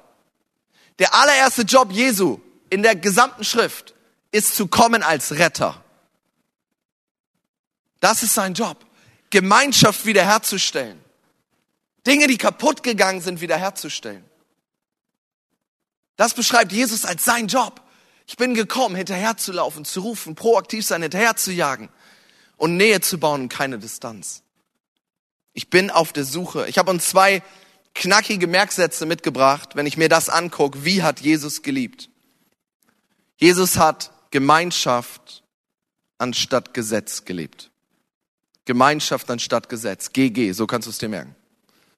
Der 0.98 1.14
allererste 1.14 1.62
Job 1.62 1.92
Jesu 1.92 2.40
in 2.70 2.82
der 2.82 2.96
gesamten 2.96 3.44
Schrift 3.44 3.94
ist 4.32 4.56
zu 4.56 4.66
kommen 4.66 5.02
als 5.02 5.32
Retter. 5.32 5.82
Das 8.00 8.22
ist 8.22 8.34
sein 8.34 8.54
Job. 8.54 8.84
Gemeinschaft 9.30 10.06
wiederherzustellen. 10.06 10.98
Dinge, 12.06 12.26
die 12.26 12.38
kaputt 12.38 12.82
gegangen 12.82 13.20
sind, 13.20 13.40
wiederherzustellen. 13.40 14.24
Das 16.16 16.32
beschreibt 16.32 16.72
Jesus 16.72 17.04
als 17.04 17.24
sein 17.24 17.48
Job. 17.48 17.82
Ich 18.26 18.36
bin 18.36 18.54
gekommen, 18.54 18.96
hinterherzulaufen, 18.96 19.84
zu 19.84 20.00
rufen, 20.00 20.34
proaktiv 20.34 20.86
sein, 20.86 21.02
hinterherzujagen 21.02 21.90
und 22.58 22.76
Nähe 22.76 23.00
zu 23.00 23.18
bauen 23.18 23.42
und 23.42 23.48
keine 23.48 23.78
Distanz. 23.78 24.42
Ich 25.54 25.70
bin 25.70 25.90
auf 25.90 26.12
der 26.12 26.24
Suche. 26.24 26.68
Ich 26.68 26.76
habe 26.76 26.90
uns 26.90 27.08
zwei 27.08 27.42
knackige 27.94 28.46
Merksätze 28.46 29.06
mitgebracht, 29.06 29.70
wenn 29.74 29.86
ich 29.86 29.96
mir 29.96 30.08
das 30.08 30.28
angucke. 30.28 30.84
Wie 30.84 31.02
hat 31.02 31.20
Jesus 31.20 31.62
geliebt? 31.62 32.10
Jesus 33.38 33.78
hat 33.78 34.12
Gemeinschaft 34.30 35.42
anstatt 36.18 36.74
Gesetz 36.74 37.24
gelebt. 37.24 37.70
Gemeinschaft 38.66 39.30
anstatt 39.30 39.68
Gesetz. 39.68 40.12
GG, 40.12 40.52
so 40.52 40.66
kannst 40.66 40.86
du 40.86 40.90
es 40.90 40.98
dir 40.98 41.08
merken. 41.08 41.34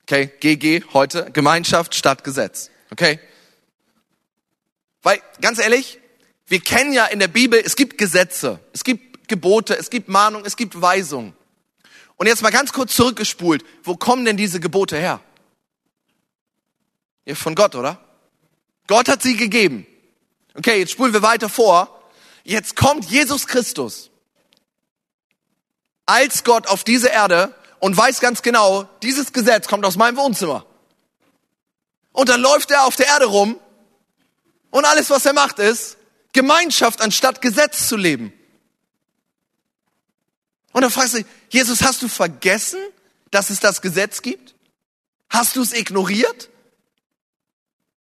Okay, 0.02 0.30
GG 0.40 0.84
heute, 0.92 1.30
Gemeinschaft 1.32 1.94
statt 1.94 2.22
Gesetz. 2.24 2.70
Okay? 2.90 3.18
Weil, 5.02 5.20
ganz 5.40 5.58
ehrlich, 5.58 5.98
wir 6.46 6.60
kennen 6.60 6.92
ja 6.92 7.06
in 7.06 7.18
der 7.18 7.28
Bibel, 7.28 7.60
es 7.64 7.76
gibt 7.76 7.96
Gesetze, 7.96 8.60
es 8.72 8.84
gibt 8.84 9.09
Gebote, 9.30 9.78
es 9.78 9.88
gibt 9.88 10.08
Mahnung, 10.08 10.44
es 10.44 10.56
gibt 10.56 10.82
Weisung. 10.82 11.34
Und 12.16 12.26
jetzt 12.26 12.42
mal 12.42 12.50
ganz 12.50 12.74
kurz 12.74 12.94
zurückgespult, 12.94 13.64
wo 13.82 13.96
kommen 13.96 14.26
denn 14.26 14.36
diese 14.36 14.60
Gebote 14.60 14.98
her? 14.98 15.20
Ja, 17.24 17.34
von 17.34 17.54
Gott, 17.54 17.74
oder? 17.74 17.98
Gott 18.86 19.08
hat 19.08 19.22
sie 19.22 19.36
gegeben. 19.36 19.86
Okay, 20.54 20.80
jetzt 20.80 20.90
spulen 20.90 21.12
wir 21.12 21.22
weiter 21.22 21.48
vor. 21.48 22.02
Jetzt 22.42 22.76
kommt 22.76 23.08
Jesus 23.08 23.46
Christus 23.46 24.10
als 26.06 26.42
Gott 26.42 26.66
auf 26.66 26.82
diese 26.82 27.08
Erde 27.08 27.54
und 27.78 27.96
weiß 27.96 28.18
ganz 28.20 28.42
genau, 28.42 28.88
dieses 29.02 29.32
Gesetz 29.32 29.68
kommt 29.68 29.86
aus 29.86 29.96
meinem 29.96 30.16
Wohnzimmer. 30.16 30.66
Und 32.12 32.28
dann 32.28 32.40
läuft 32.40 32.72
er 32.72 32.84
auf 32.84 32.96
der 32.96 33.06
Erde 33.06 33.26
rum 33.26 33.60
und 34.70 34.84
alles, 34.84 35.08
was 35.08 35.24
er 35.24 35.34
macht, 35.34 35.60
ist 35.60 35.96
Gemeinschaft 36.32 37.00
anstatt 37.00 37.40
Gesetz 37.40 37.86
zu 37.86 37.96
leben. 37.96 38.32
Und 40.80 40.84
dann 40.84 40.92
fragst 40.92 41.12
du, 41.12 41.24
Jesus, 41.50 41.82
hast 41.82 42.00
du 42.00 42.08
vergessen, 42.08 42.80
dass 43.30 43.50
es 43.50 43.60
das 43.60 43.82
Gesetz 43.82 44.22
gibt? 44.22 44.54
Hast 45.28 45.56
du 45.56 45.60
es 45.60 45.74
ignoriert? 45.74 46.48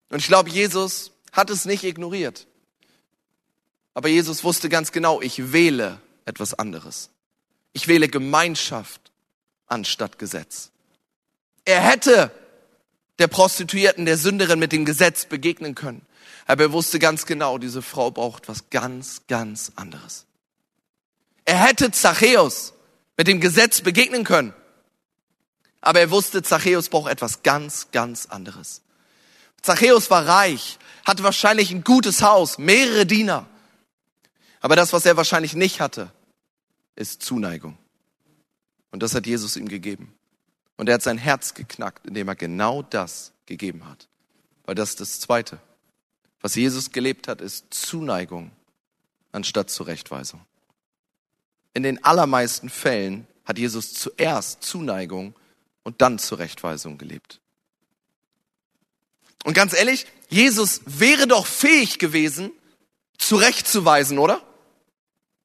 Und 0.09 0.17
ich 0.17 0.25
glaube, 0.25 0.49
Jesus 0.49 1.11
hat 1.31 1.51
es 1.51 1.65
nicht 1.65 1.83
ignoriert. 1.83 2.47
Aber 3.93 4.09
Jesus 4.09 4.43
wusste 4.43 4.69
ganz 4.69 4.91
genau, 4.91 5.21
ich 5.21 5.53
wähle 5.53 6.01
etwas 6.25 6.55
anderes. 6.55 7.11
Ich 7.73 7.87
wähle 7.87 8.07
Gemeinschaft 8.07 9.11
anstatt 9.67 10.17
Gesetz. 10.17 10.71
Er 11.65 11.79
hätte 11.79 12.31
der 13.19 13.27
Prostituierten, 13.27 14.07
der 14.07 14.17
Sünderin 14.17 14.57
mit 14.57 14.71
dem 14.71 14.85
Gesetz 14.85 15.27
begegnen 15.27 15.75
können. 15.75 16.01
Aber 16.47 16.63
er 16.63 16.71
wusste 16.71 16.97
ganz 16.97 17.27
genau, 17.27 17.59
diese 17.59 17.83
Frau 17.83 18.09
braucht 18.09 18.47
was 18.47 18.71
ganz, 18.71 19.21
ganz 19.27 19.73
anderes. 19.75 20.25
Er 21.45 21.57
hätte 21.57 21.91
Zachäus 21.91 22.73
mit 23.17 23.27
dem 23.27 23.41
Gesetz 23.41 23.81
begegnen 23.81 24.23
können. 24.23 24.53
Aber 25.81 25.99
er 25.99 26.11
wusste, 26.11 26.41
Zachäus 26.41 26.89
braucht 26.89 27.11
etwas 27.11 27.43
ganz, 27.43 27.91
ganz 27.91 28.27
anderes. 28.27 28.81
Zachäus 29.61 30.09
war 30.09 30.27
reich, 30.27 30.79
hatte 31.05 31.23
wahrscheinlich 31.23 31.71
ein 31.71 31.83
gutes 31.83 32.21
Haus, 32.21 32.57
mehrere 32.57 33.05
Diener. 33.05 33.47
Aber 34.61 34.75
das, 34.75 34.93
was 34.93 35.05
er 35.05 35.17
wahrscheinlich 35.17 35.55
nicht 35.55 35.81
hatte, 35.81 36.11
ist 36.95 37.21
Zuneigung. 37.21 37.77
Und 38.91 39.03
das 39.03 39.15
hat 39.15 39.25
Jesus 39.25 39.57
ihm 39.57 39.67
gegeben. 39.67 40.13
Und 40.77 40.87
er 40.87 40.95
hat 40.95 41.01
sein 41.01 41.17
Herz 41.17 41.53
geknackt, 41.53 42.07
indem 42.07 42.27
er 42.27 42.35
genau 42.35 42.81
das 42.81 43.33
gegeben 43.45 43.87
hat. 43.87 44.07
Weil 44.65 44.75
das 44.75 44.91
ist 44.91 45.01
das 45.01 45.19
Zweite. 45.19 45.59
Was 46.41 46.55
Jesus 46.55 46.91
gelebt 46.91 47.27
hat, 47.27 47.41
ist 47.41 47.73
Zuneigung 47.73 48.51
anstatt 49.31 49.69
Zurechtweisung. 49.69 50.41
In 51.73 51.83
den 51.83 52.03
allermeisten 52.03 52.69
Fällen 52.69 53.27
hat 53.45 53.57
Jesus 53.57 53.93
zuerst 53.93 54.63
Zuneigung 54.63 55.35
und 55.83 56.01
dann 56.01 56.19
Zurechtweisung 56.19 56.97
gelebt. 56.97 57.39
Und 59.43 59.53
ganz 59.53 59.73
ehrlich, 59.73 60.05
Jesus 60.29 60.81
wäre 60.85 61.27
doch 61.27 61.45
fähig 61.45 61.99
gewesen, 61.99 62.51
zurechtzuweisen, 63.17 64.17
oder? 64.17 64.41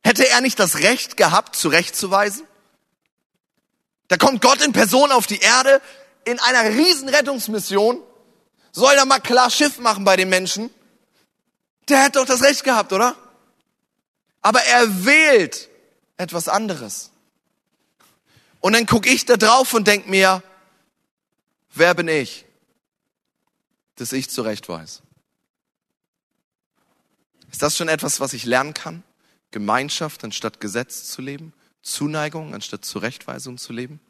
Hätte 0.05 0.29
er 0.29 0.41
nicht 0.41 0.59
das 0.59 0.79
Recht 0.79 1.17
gehabt, 1.17 1.57
zurechtzuweisen? 1.57 2.47
Da 4.09 4.17
kommt 4.17 4.41
Gott 4.41 4.65
in 4.65 4.73
Person 4.73 5.13
auf 5.13 5.27
die 5.27 5.41
Erde 5.41 5.83
in 6.25 6.39
einer 6.41 6.71
riesen 6.71 7.09
Rettungsmission, 7.09 8.03
soll 8.73 8.95
da 8.97 9.05
mal 9.05 9.21
klar 9.21 9.51
Schiff 9.51 9.79
machen 9.79 10.05
bei 10.05 10.17
den 10.17 10.29
Menschen. 10.29 10.71
Der 11.89 12.03
hätte 12.03 12.19
doch 12.19 12.27
das 12.27 12.43
Recht 12.43 12.65
gehabt, 12.65 12.93
oder? 12.93 13.17
Aber 14.41 14.63
er 14.63 15.05
wählt 15.05 15.69
etwas 16.19 16.49
anderes. 16.49 17.11
Und 18.61 18.75
dann 18.75 18.87
gucke 18.87 19.09
ich 19.09 19.25
da 19.25 19.37
drauf 19.37 19.73
und 19.73 19.87
denk 19.87 20.09
mir, 20.09 20.43
wer 21.73 21.95
bin 21.95 22.09
ich, 22.09 22.45
dass 23.95 24.13
ich 24.13 24.29
zurecht 24.29 24.69
weiß? 24.69 25.03
Ist 27.51 27.63
das 27.63 27.77
schon 27.77 27.89
etwas, 27.89 28.21
was 28.21 28.35
ich 28.35 28.45
lernen 28.45 28.75
kann? 28.75 29.03
Gemeinschaft 29.51 30.23
anstatt 30.25 30.61
Gesetz 30.61 31.09
zu 31.09 31.23
leben? 31.23 31.55
Zuneigung 31.83 32.55
anstatt 32.55 32.85
Zurechtweisung 32.85 33.57
zu 33.57 33.73
leben? 33.73 34.01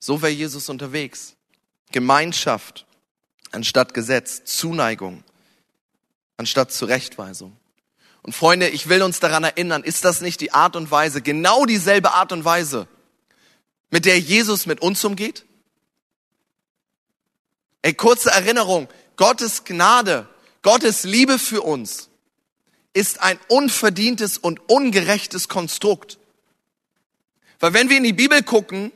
So 0.00 0.20
wäre 0.20 0.32
Jesus 0.32 0.68
unterwegs. 0.68 1.36
Gemeinschaft 1.92 2.86
anstatt 3.52 3.94
Gesetz, 3.94 4.44
Zuneigung 4.44 5.22
anstatt 6.36 6.72
Zurechtweisung. 6.72 7.56
Und 8.24 8.32
Freunde, 8.32 8.70
ich 8.70 8.88
will 8.88 9.02
uns 9.02 9.20
daran 9.20 9.44
erinnern, 9.44 9.84
ist 9.84 10.02
das 10.04 10.22
nicht 10.22 10.40
die 10.40 10.52
Art 10.52 10.76
und 10.76 10.90
Weise, 10.90 11.20
genau 11.20 11.66
dieselbe 11.66 12.12
Art 12.12 12.32
und 12.32 12.42
Weise, 12.44 12.88
mit 13.90 14.06
der 14.06 14.18
Jesus 14.18 14.64
mit 14.64 14.80
uns 14.80 15.04
umgeht? 15.04 15.44
Ey, 17.82 17.92
kurze 17.92 18.30
Erinnerung, 18.30 18.88
Gottes 19.16 19.64
Gnade, 19.64 20.26
Gottes 20.62 21.04
Liebe 21.04 21.38
für 21.38 21.60
uns 21.60 22.08
ist 22.94 23.20
ein 23.20 23.38
unverdientes 23.48 24.38
und 24.38 24.70
ungerechtes 24.70 25.48
Konstrukt. 25.48 26.16
Weil 27.60 27.74
wenn 27.74 27.90
wir 27.90 27.98
in 27.98 28.04
die 28.04 28.14
Bibel 28.14 28.42
gucken, 28.42 28.90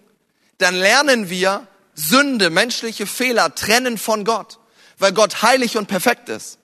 dann 0.56 0.74
lernen 0.74 1.28
wir 1.28 1.66
Sünde, 1.94 2.48
menschliche 2.48 3.06
Fehler 3.06 3.54
trennen 3.54 3.98
von 3.98 4.24
Gott, 4.24 4.58
weil 4.96 5.12
Gott 5.12 5.42
heilig 5.42 5.76
und 5.76 5.86
perfekt 5.86 6.30
ist. 6.30 6.58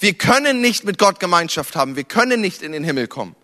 Wir 0.00 0.14
können 0.14 0.60
nicht 0.60 0.84
mit 0.84 0.98
Gott 0.98 1.20
Gemeinschaft 1.20 1.76
haben, 1.76 1.94
wir 1.94 2.04
können 2.04 2.40
nicht 2.40 2.62
in 2.62 2.72
den 2.72 2.84
Himmel 2.84 3.06
kommen. 3.06 3.36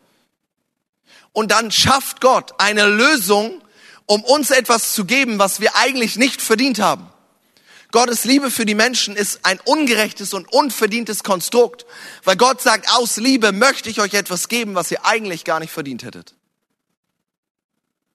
Und 1.32 1.50
dann 1.50 1.70
schafft 1.70 2.22
Gott 2.22 2.54
eine 2.58 2.86
Lösung, 2.86 3.62
um 4.06 4.24
uns 4.24 4.50
etwas 4.50 4.94
zu 4.94 5.04
geben, 5.04 5.38
was 5.38 5.60
wir 5.60 5.76
eigentlich 5.76 6.16
nicht 6.16 6.40
verdient 6.40 6.78
haben. 6.78 7.10
Gottes 7.92 8.24
Liebe 8.24 8.50
für 8.50 8.64
die 8.64 8.74
Menschen 8.74 9.16
ist 9.16 9.40
ein 9.44 9.60
ungerechtes 9.64 10.32
und 10.32 10.50
unverdientes 10.50 11.22
Konstrukt, 11.22 11.84
weil 12.24 12.36
Gott 12.36 12.62
sagt, 12.62 12.90
aus 12.90 13.16
Liebe 13.16 13.52
möchte 13.52 13.90
ich 13.90 14.00
euch 14.00 14.14
etwas 14.14 14.48
geben, 14.48 14.74
was 14.74 14.90
ihr 14.90 15.04
eigentlich 15.04 15.44
gar 15.44 15.60
nicht 15.60 15.72
verdient 15.72 16.04
hättet. 16.04 16.34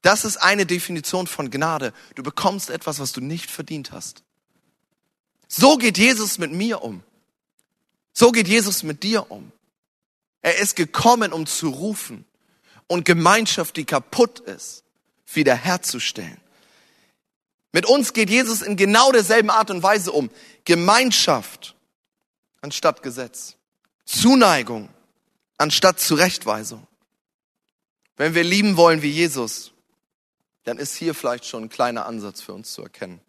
Das 0.02 0.26
ist 0.26 0.38
eine 0.38 0.66
Definition 0.66 1.28
von 1.28 1.52
Gnade. 1.52 1.94
Du 2.16 2.24
bekommst 2.24 2.72
etwas, 2.72 3.00
was 3.00 3.12
du 3.12 3.22
nicht 3.22 3.52
verdient 3.52 3.92
hast. 3.92 4.24
So 5.48 5.78
geht 5.78 5.98
Jesus 5.98 6.40
mit 6.40 6.52
mir 6.52 6.82
um. 6.82 7.04
So 8.14 8.32
geht 8.32 8.48
Jesus 8.48 8.84
mit 8.84 9.04
dir 9.04 9.32
um. 9.32 9.52
Er 10.42 10.58
ist 10.58 10.76
gekommen, 10.76 11.34
um 11.34 11.46
zu 11.46 11.70
rufen 11.70 12.26
und 12.88 13.06
Gemeinschaft, 13.06 13.78
die 13.78 13.86
kaputt 13.86 14.40
ist, 14.40 14.84
wiederherzustellen. 15.34 16.42
Mit 17.72 17.86
uns 17.86 18.14
geht 18.14 18.30
Jesus 18.30 18.62
in 18.62 18.76
genau 18.76 19.12
derselben 19.12 19.50
Art 19.50 19.72
und 19.72 19.82
Weise 19.82 20.12
um. 20.12 20.30
Gemeinschaft 20.66 21.76
anstatt 22.60 23.02
Gesetz. 23.02 23.56
Zuneigung 24.06 24.90
anstatt 25.58 26.00
Zurechtweisung. 26.00 26.86
Wenn 28.18 28.36
wir 28.36 28.44
lieben 28.44 28.78
wollen 28.78 29.02
wie 29.02 29.10
Jesus, 29.10 29.72
dann 30.64 30.78
ist 30.78 30.96
hier 30.96 31.16
vielleicht 31.16 31.46
schon 31.46 31.64
ein 31.64 31.70
kleiner 31.70 32.06
Ansatz 32.06 32.42
für 32.42 32.54
uns 32.54 32.74
zu 32.74 32.84
erkennen. 32.84 33.22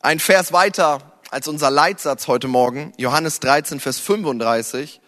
Ein 0.00 0.20
Vers 0.20 0.52
weiter 0.52 1.15
als 1.36 1.48
unser 1.48 1.70
Leitsatz 1.70 2.28
heute 2.28 2.48
Morgen, 2.48 2.94
Johannes 2.96 3.40
13, 3.40 3.78
Vers 3.78 3.98
35, 3.98 5.02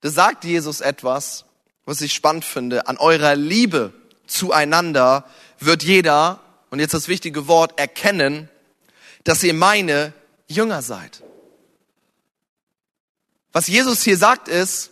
da 0.00 0.08
sagt 0.08 0.44
Jesus 0.46 0.80
etwas, 0.80 1.44
was 1.84 2.00
ich 2.00 2.14
spannend 2.14 2.46
finde. 2.46 2.86
An 2.86 2.96
eurer 2.96 3.36
Liebe 3.36 3.92
zueinander 4.26 5.26
wird 5.58 5.82
jeder, 5.82 6.40
und 6.70 6.80
jetzt 6.80 6.94
das 6.94 7.06
wichtige 7.06 7.48
Wort, 7.48 7.78
erkennen, 7.78 8.48
dass 9.24 9.42
ihr 9.42 9.52
meine 9.52 10.14
Jünger 10.46 10.80
seid. 10.80 11.22
Was 13.52 13.66
Jesus 13.66 14.02
hier 14.02 14.16
sagt 14.16 14.48
ist, 14.48 14.88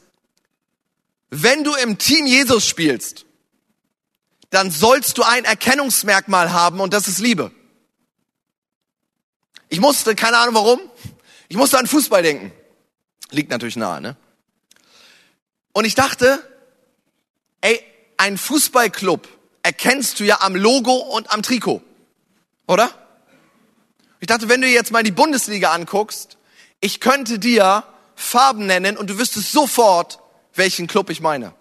wenn 1.30 1.64
du 1.64 1.72
im 1.72 1.96
Team 1.96 2.26
Jesus 2.26 2.66
spielst, 2.66 3.24
dann 4.50 4.70
sollst 4.70 5.16
du 5.16 5.22
ein 5.22 5.46
Erkennungsmerkmal 5.46 6.52
haben 6.52 6.80
und 6.80 6.92
das 6.92 7.08
ist 7.08 7.18
Liebe. 7.18 7.50
Ich 9.68 9.80
musste, 9.80 10.14
keine 10.14 10.38
Ahnung 10.38 10.54
warum, 10.54 10.80
ich 11.48 11.56
musste 11.56 11.78
an 11.78 11.86
Fußball 11.86 12.22
denken. 12.22 12.52
Liegt 13.30 13.50
natürlich 13.50 13.76
nahe, 13.76 14.00
ne? 14.00 14.16
Und 15.72 15.84
ich 15.84 15.94
dachte, 15.94 16.42
ey, 17.60 17.82
ein 18.16 18.38
Fußballclub 18.38 19.28
erkennst 19.62 20.20
du 20.20 20.24
ja 20.24 20.40
am 20.40 20.56
Logo 20.56 20.94
und 20.94 21.30
am 21.32 21.42
Trikot, 21.42 21.82
oder? 22.66 22.90
Ich 24.20 24.26
dachte, 24.26 24.48
wenn 24.48 24.60
du 24.60 24.68
jetzt 24.68 24.92
mal 24.92 25.02
die 25.02 25.10
Bundesliga 25.10 25.72
anguckst, 25.72 26.38
ich 26.80 27.00
könnte 27.00 27.38
dir 27.38 27.84
Farben 28.14 28.66
nennen 28.66 28.96
und 28.96 29.10
du 29.10 29.18
wüsstest 29.18 29.52
sofort, 29.52 30.20
welchen 30.54 30.86
Club 30.86 31.10
ich 31.10 31.20
meine. 31.20 31.52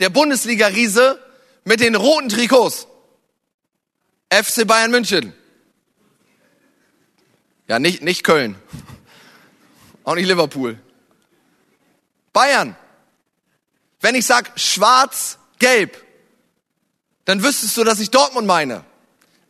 Der 0.00 0.08
Bundesliga-Riese 0.08 1.18
mit 1.64 1.80
den 1.80 1.94
roten 1.94 2.28
Trikots. 2.28 2.86
FC 4.30 4.66
Bayern 4.66 4.90
München. 4.90 5.34
Ja, 7.66 7.78
nicht, 7.78 8.02
nicht 8.02 8.24
Köln. 8.24 8.56
Auch 10.04 10.14
nicht 10.14 10.26
Liverpool. 10.26 10.78
Bayern. 12.32 12.76
Wenn 14.00 14.14
ich 14.14 14.26
sag 14.26 14.58
schwarz-gelb, 14.58 16.02
dann 17.24 17.42
wüsstest 17.42 17.76
du, 17.76 17.84
dass 17.84 18.00
ich 18.00 18.10
Dortmund 18.10 18.46
meine. 18.46 18.84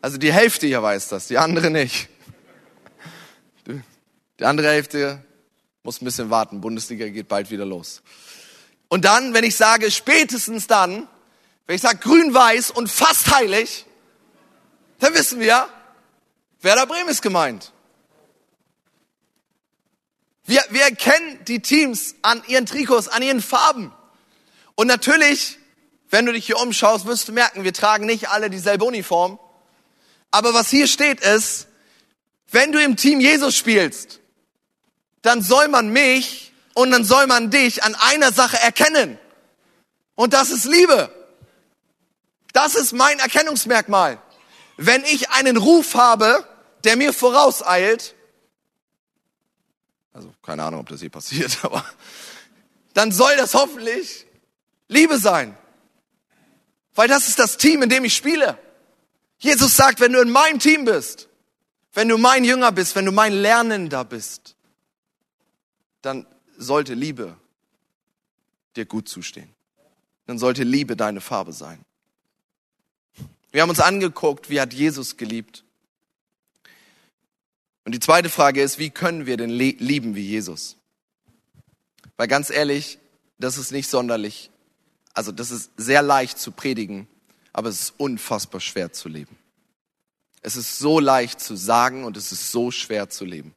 Also 0.01 0.19
die 0.19 0.33
Hälfte 0.33 0.67
hier 0.67 0.83
weiß 0.83 1.09
das, 1.09 1.27
die 1.27 1.39
andere 1.39 1.71
nicht. 1.71 2.09
Die 4.39 4.45
andere 4.45 4.69
Hälfte 4.69 5.25
muss 5.83 6.01
ein 6.01 6.05
bisschen 6.05 6.31
warten. 6.31 6.61
Bundesliga 6.61 7.09
geht 7.09 7.29
bald 7.29 7.51
wieder 7.51 7.65
los. 7.65 8.03
Und 8.89 9.05
dann, 9.05 9.35
wenn 9.35 9.45
ich 9.45 9.57
sage, 9.57 9.91
spätestens 9.91 10.67
dann, 10.67 11.09
wenn 11.67 11.77
ich 11.77 11.83
sage 11.83 11.99
grün-weiß 11.99 12.71
und 12.71 12.91
fast 12.91 13.35
heilig, 13.35 13.87
dann 14.99 15.15
wissen 15.15 15.41
wir, 15.41 15.69
Werder 16.61 16.87
Bremen 16.87 17.09
ist 17.09 17.23
gemeint. 17.23 17.73
Wir, 20.47 20.63
wir 20.71 20.83
erkennen 20.83 21.45
die 21.47 21.61
Teams 21.61 22.17
an 22.23 22.43
ihren 22.47 22.67
Trikots, 22.67 23.09
an 23.09 23.23
ihren 23.23 23.41
Farben. 23.41 23.93
Und 24.75 24.87
natürlich, 24.87 25.59
wenn 26.11 26.27
du 26.27 26.33
dich 26.33 26.47
hier 26.47 26.59
umschaust, 26.59 27.07
wirst 27.07 27.29
du 27.29 27.33
merken, 27.33 27.65
wir 27.65 27.73
tragen 27.73 28.07
nicht 28.07 28.29
alle 28.29 28.51
dieselbe 28.51 28.85
Uniform. 28.85 29.39
Aber 30.31 30.53
was 30.53 30.69
hier 30.69 30.87
steht 30.87 31.21
ist, 31.21 31.69
wenn 32.51 32.73
du 32.73 32.83
im 32.83 32.97
Team 32.97 33.21
Jesus 33.21 33.57
spielst, 33.57 34.21
dann 35.23 35.43
soll 35.43 35.69
man 35.69 35.89
mich 35.89 36.53
und 36.75 36.91
dann 36.91 37.05
soll 37.05 37.27
man 37.27 37.51
dich 37.51 37.83
an 37.83 37.95
einer 37.95 38.33
Sache 38.33 38.59
erkennen. 38.59 39.19
Und 40.15 40.35
das 40.35 40.51
ist 40.51 40.65
Liebe. 40.65 41.11
Das 42.53 42.75
ist 42.75 42.93
mein 42.93 43.19
Erkennungsmerkmal. 43.19 44.21
Wenn 44.77 45.05
ich 45.05 45.31
einen 45.31 45.57
Ruf 45.57 45.95
habe, 45.95 46.47
der 46.85 46.97
mir 46.97 47.13
vorauseilt, 47.13 48.15
also 50.15 50.33
keine 50.43 50.63
Ahnung, 50.63 50.81
ob 50.81 50.89
das 50.89 51.01
hier 51.01 51.11
passiert, 51.11 51.59
aber 51.63 51.85
dann 52.95 53.13
soll 53.13 53.37
das 53.37 53.53
hoffentlich 53.53 54.25
Liebe 54.89 55.19
sein. 55.19 55.59
Weil 56.95 57.09
das 57.09 57.29
ist 57.29 57.39
das 57.39 57.57
Team, 57.57 57.83
in 57.83 57.89
dem 57.89 58.05
ich 58.05 58.15
spiele. 58.15 58.57
Jesus 59.39 59.77
sagt, 59.77 60.01
wenn 60.01 60.13
du 60.13 60.21
in 60.21 60.31
meinem 60.31 60.61
Team 60.61 60.85
bist, 60.85 61.29
wenn 61.93 62.09
du 62.09 62.17
mein 62.17 62.45
Jünger 62.45 62.71
bist, 62.71 62.95
wenn 62.95 63.05
du 63.05 63.13
mein 63.13 63.33
Lernender 63.33 64.05
bist, 64.05 64.57
dann 66.03 66.27
sollte 66.57 66.95
Liebe 66.95 67.37
dir 68.77 68.85
gut 68.85 69.09
zustehen. 69.09 69.53
Dann 70.27 70.39
sollte 70.39 70.63
Liebe 70.63 70.97
deine 70.97 71.21
Farbe 71.21 71.53
sein. 71.53 71.85
Wir 73.51 73.63
haben 73.63 73.71
uns 73.71 73.81
angeguckt, 73.81 74.51
wie 74.51 74.61
hat 74.61 74.73
Jesus 74.73 75.17
geliebt. 75.17 75.64
Und 77.85 77.93
die 77.93 78.01
zweite 78.01 78.31
Frage 78.31 78.63
ist, 78.63 78.79
wie 78.79 78.91
können 78.91 79.27
wir 79.27 79.37
denn 79.37 79.51
lieben 79.51 80.15
wie 80.15 80.23
Jesus? 80.23 80.77
Weil 82.17 82.29
ganz 82.29 82.51
ehrlich, 82.51 82.99
das 83.39 83.59
ist 83.59 83.73
nicht 83.73 83.89
sonderlich, 83.89 84.51
also 85.13 85.33
das 85.33 85.51
ist 85.51 85.71
sehr 85.77 86.03
leicht 86.03 86.39
zu 86.39 86.51
predigen, 86.53 87.07
aber 87.53 87.69
es 87.69 87.81
ist 87.81 87.95
unfassbar 87.99 88.61
schwer 88.61 88.93
zu 88.93 89.09
leben. 89.09 89.37
Es 90.43 90.57
ist 90.57 90.79
so 90.79 91.01
leicht 91.01 91.41
zu 91.41 91.57
sagen 91.57 92.05
und 92.05 92.17
es 92.17 92.33
ist 92.33 92.51
so 92.51 92.71
schwer 92.71 93.09
zu 93.09 93.25
leben. 93.25 93.55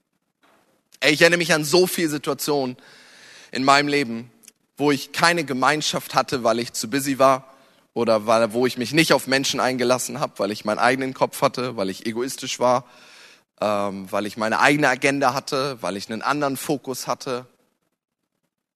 Ich 1.04 1.22
erinnere 1.22 1.38
mich 1.38 1.54
an 1.54 1.64
so 1.64 1.86
viele 1.86 2.10
Situationen 2.10 2.78
in 3.52 3.64
meinem 3.64 3.88
Leben, 3.88 4.32
wo 4.78 4.92
ich 4.92 5.12
keine 5.12 5.44
Gemeinschaft 5.44 6.16
hatte, 6.16 6.44
weil 6.44 6.60
ich 6.60 6.74
zu 6.74 6.90
busy 6.90 7.20
war 7.20 7.54
oder 7.94 8.28
weil, 8.28 8.54
wo 8.54 8.66
ich 8.66 8.78
mich 8.78 8.94
nicht 8.94 9.14
auf 9.14 9.28
Menschen 9.28 9.60
eingelassen 9.60 10.20
habe, 10.20 10.38
weil 10.38 10.52
ich 10.52 10.66
meinen 10.66 10.80
eigenen 10.80 11.14
Kopf 11.14 11.42
hatte, 11.42 11.78
weil 11.78 11.90
ich 11.90 12.06
egoistisch 12.06 12.60
war, 12.60 12.86
ähm, 13.60 14.12
weil 14.12 14.26
ich 14.26 14.38
meine 14.38 14.60
eigene 14.60 14.90
Agenda 14.90 15.34
hatte, 15.34 15.82
weil 15.82 15.98
ich 15.98 16.10
einen 16.10 16.22
anderen 16.22 16.58
Fokus 16.58 17.08
hatte. 17.08 17.46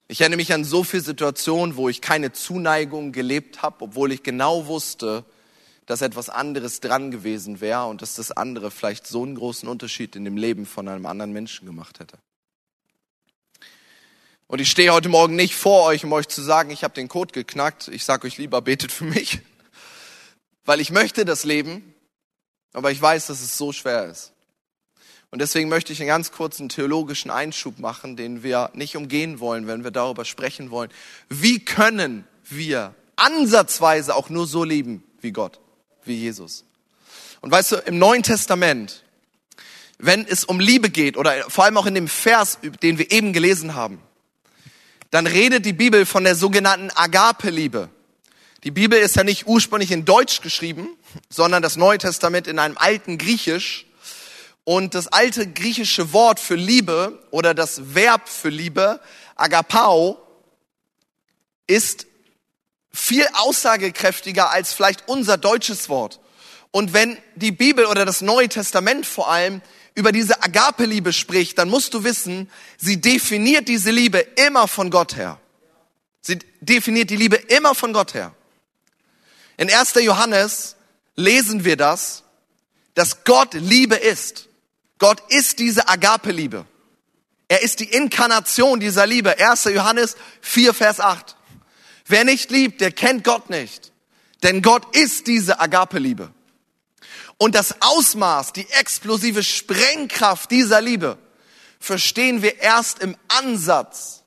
Ich 0.07 0.21
erinnere 0.21 0.37
mich 0.37 0.53
an 0.53 0.63
so 0.63 0.83
viele 0.83 1.03
Situationen, 1.03 1.75
wo 1.75 1.87
ich 1.87 2.01
keine 2.01 2.31
Zuneigung 2.33 3.11
gelebt 3.11 3.61
habe, 3.61 3.83
obwohl 3.85 4.11
ich 4.11 4.23
genau 4.23 4.65
wusste, 4.67 5.23
dass 5.85 6.01
etwas 6.01 6.29
anderes 6.29 6.79
dran 6.79 7.11
gewesen 7.11 7.61
wäre 7.61 7.85
und 7.85 8.01
dass 8.01 8.15
das 8.15 8.31
andere 8.31 8.71
vielleicht 8.71 9.07
so 9.07 9.23
einen 9.23 9.35
großen 9.35 9.67
Unterschied 9.69 10.15
in 10.15 10.25
dem 10.25 10.37
Leben 10.37 10.65
von 10.65 10.87
einem 10.87 11.05
anderen 11.05 11.31
Menschen 11.31 11.65
gemacht 11.65 11.99
hätte. 11.99 12.17
Und 14.47 14.59
ich 14.59 14.69
stehe 14.69 14.91
heute 14.91 15.07
Morgen 15.07 15.37
nicht 15.37 15.55
vor 15.55 15.85
euch, 15.85 16.03
um 16.03 16.11
euch 16.11 16.27
zu 16.27 16.41
sagen, 16.41 16.71
ich 16.71 16.83
habe 16.83 16.93
den 16.93 17.07
Code 17.07 17.31
geknackt. 17.31 17.87
Ich 17.87 18.03
sage 18.03 18.27
euch 18.27 18.37
lieber, 18.37 18.61
betet 18.61 18.91
für 18.91 19.05
mich, 19.05 19.39
weil 20.65 20.81
ich 20.81 20.91
möchte 20.91 21.23
das 21.23 21.45
Leben, 21.45 21.93
aber 22.73 22.91
ich 22.91 23.01
weiß, 23.01 23.27
dass 23.27 23.41
es 23.41 23.57
so 23.57 23.71
schwer 23.71 24.07
ist. 24.07 24.33
Und 25.31 25.39
deswegen 25.39 25.69
möchte 25.69 25.93
ich 25.93 25.99
einen 25.99 26.07
ganz 26.07 26.31
kurzen 26.31 26.69
theologischen 26.69 27.31
Einschub 27.31 27.79
machen, 27.79 28.17
den 28.17 28.43
wir 28.43 28.69
nicht 28.73 28.95
umgehen 28.95 29.39
wollen, 29.39 29.65
wenn 29.65 29.83
wir 29.83 29.91
darüber 29.91 30.25
sprechen 30.25 30.71
wollen. 30.71 30.91
Wie 31.29 31.63
können 31.63 32.25
wir 32.43 32.93
ansatzweise 33.15 34.13
auch 34.15 34.29
nur 34.29 34.45
so 34.45 34.63
lieben 34.63 35.03
wie 35.21 35.31
Gott? 35.31 35.59
wie 36.05 36.15
Jesus. 36.15 36.63
Und 37.41 37.51
weißt 37.51 37.71
du, 37.73 37.75
im 37.77 37.97
Neuen 37.97 38.23
Testament, 38.23 39.03
wenn 39.97 40.25
es 40.25 40.43
um 40.43 40.59
Liebe 40.59 40.89
geht 40.89 41.17
oder 41.17 41.49
vor 41.49 41.65
allem 41.65 41.77
auch 41.77 41.85
in 41.85 41.95
dem 41.95 42.07
Vers, 42.07 42.59
den 42.81 42.97
wir 42.97 43.11
eben 43.11 43.33
gelesen 43.33 43.75
haben, 43.75 43.99
dann 45.09 45.27
redet 45.27 45.65
die 45.65 45.73
Bibel 45.73 46.05
von 46.05 46.23
der 46.23 46.35
sogenannten 46.35 46.89
Agape-Liebe. 46.91 47.89
Die 48.63 48.71
Bibel 48.71 48.99
ist 48.99 49.15
ja 49.15 49.23
nicht 49.23 49.47
ursprünglich 49.47 49.91
in 49.91 50.05
Deutsch 50.05 50.41
geschrieben, 50.41 50.87
sondern 51.29 51.61
das 51.61 51.75
Neue 51.77 51.97
Testament 51.97 52.47
in 52.47 52.59
einem 52.59 52.77
alten 52.77 53.17
Griechisch. 53.17 53.85
Und 54.63 54.93
das 54.93 55.08
alte 55.08 55.52
griechische 55.52 56.13
Wort 56.13 56.39
für 56.39 56.56
Liebe 56.56 57.26
oder 57.32 57.54
das 57.54 57.95
Verb 57.95 58.30
für 58.30 58.50
Liebe, 58.50 59.00
agapao, 59.36 60.21
ist 61.67 62.06
viel 62.93 63.28
aussagekräftiger 63.34 64.52
als 64.52 64.74
vielleicht 64.74 65.08
unser 65.08 65.38
deutsches 65.38 65.89
Wort. 65.89 66.19
Und 66.71 66.93
wenn 66.93 67.17
die 67.36 67.52
Bibel 67.52 67.86
oder 67.86 68.06
das 68.06 68.21
Neue 68.21 68.50
Testament 68.50 69.06
vor 69.06 69.30
allem 69.30 69.62
über 69.93 70.12
diese 70.12 70.41
Agape-Liebe 70.41 71.12
spricht, 71.12 71.58
dann 71.58 71.69
musst 71.69 71.93
du 71.93 72.04
wissen, 72.04 72.50
sie 72.78 73.02
definiert 73.02 73.67
diese 73.67 73.91
Liebe 73.91 74.19
immer 74.19 74.67
von 74.67 74.89
Gott 74.89 75.15
her. 75.15 75.39
Sie 76.21 76.39
definiert 76.62 77.10
die 77.10 77.17
Liebe 77.17 77.36
immer 77.36 77.76
von 77.76 77.93
Gott 77.93 78.13
her. 78.13 78.34
In 79.58 79.69
1. 79.69 79.95
Johannes 79.95 80.76
lesen 81.15 81.65
wir 81.65 81.76
das, 81.76 82.24
dass 82.93 83.24
Gott 83.24 83.54
Liebe 83.54 83.95
ist. 83.95 84.47
Gott 85.01 85.23
ist 85.29 85.57
diese 85.57 85.89
Agape-Liebe. 85.89 86.63
Er 87.47 87.63
ist 87.63 87.79
die 87.79 87.89
Inkarnation 87.89 88.79
dieser 88.79 89.07
Liebe. 89.07 89.35
1. 89.39 89.63
Johannes 89.63 90.15
4, 90.41 90.75
Vers 90.75 90.99
8. 90.99 91.35
Wer 92.05 92.23
nicht 92.23 92.51
liebt, 92.51 92.81
der 92.81 92.91
kennt 92.91 93.23
Gott 93.23 93.49
nicht. 93.49 93.91
Denn 94.43 94.61
Gott 94.61 94.95
ist 94.95 95.25
diese 95.25 95.59
Agape-Liebe. 95.59 96.31
Und 97.39 97.55
das 97.55 97.81
Ausmaß, 97.81 98.53
die 98.53 98.69
explosive 98.69 99.41
Sprengkraft 99.41 100.51
dieser 100.51 100.81
Liebe 100.81 101.17
verstehen 101.79 102.43
wir 102.43 102.59
erst 102.59 102.99
im 102.99 103.17
Ansatz, 103.27 104.21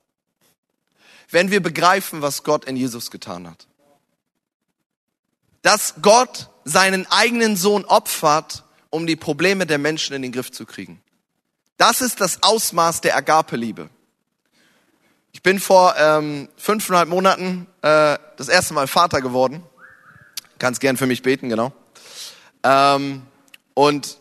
wenn 1.30 1.52
wir 1.52 1.62
begreifen, 1.62 2.20
was 2.20 2.42
Gott 2.42 2.64
in 2.64 2.74
Jesus 2.74 3.12
getan 3.12 3.48
hat. 3.48 3.68
Dass 5.62 5.94
Gott 6.02 6.50
seinen 6.64 7.06
eigenen 7.12 7.56
Sohn 7.56 7.84
opfert, 7.84 8.63
um 8.94 9.08
die 9.08 9.16
Probleme 9.16 9.66
der 9.66 9.78
Menschen 9.78 10.14
in 10.14 10.22
den 10.22 10.30
Griff 10.30 10.52
zu 10.52 10.64
kriegen. 10.64 11.02
Das 11.78 12.00
ist 12.00 12.20
das 12.20 12.44
Ausmaß 12.44 13.00
der 13.00 13.16
Agape-Liebe. 13.16 13.90
Ich 15.32 15.42
bin 15.42 15.58
vor 15.58 15.96
ähm, 15.98 16.48
fünfeinhalb 16.56 17.08
Monaten 17.08 17.66
äh, 17.82 18.16
das 18.36 18.46
erste 18.46 18.72
Mal 18.72 18.86
Vater 18.86 19.20
geworden. 19.20 19.64
Ganz 20.60 20.78
gern 20.78 20.96
für 20.96 21.08
mich 21.08 21.22
beten, 21.22 21.48
genau. 21.48 21.72
Ähm, 22.62 23.26
und 23.74 24.18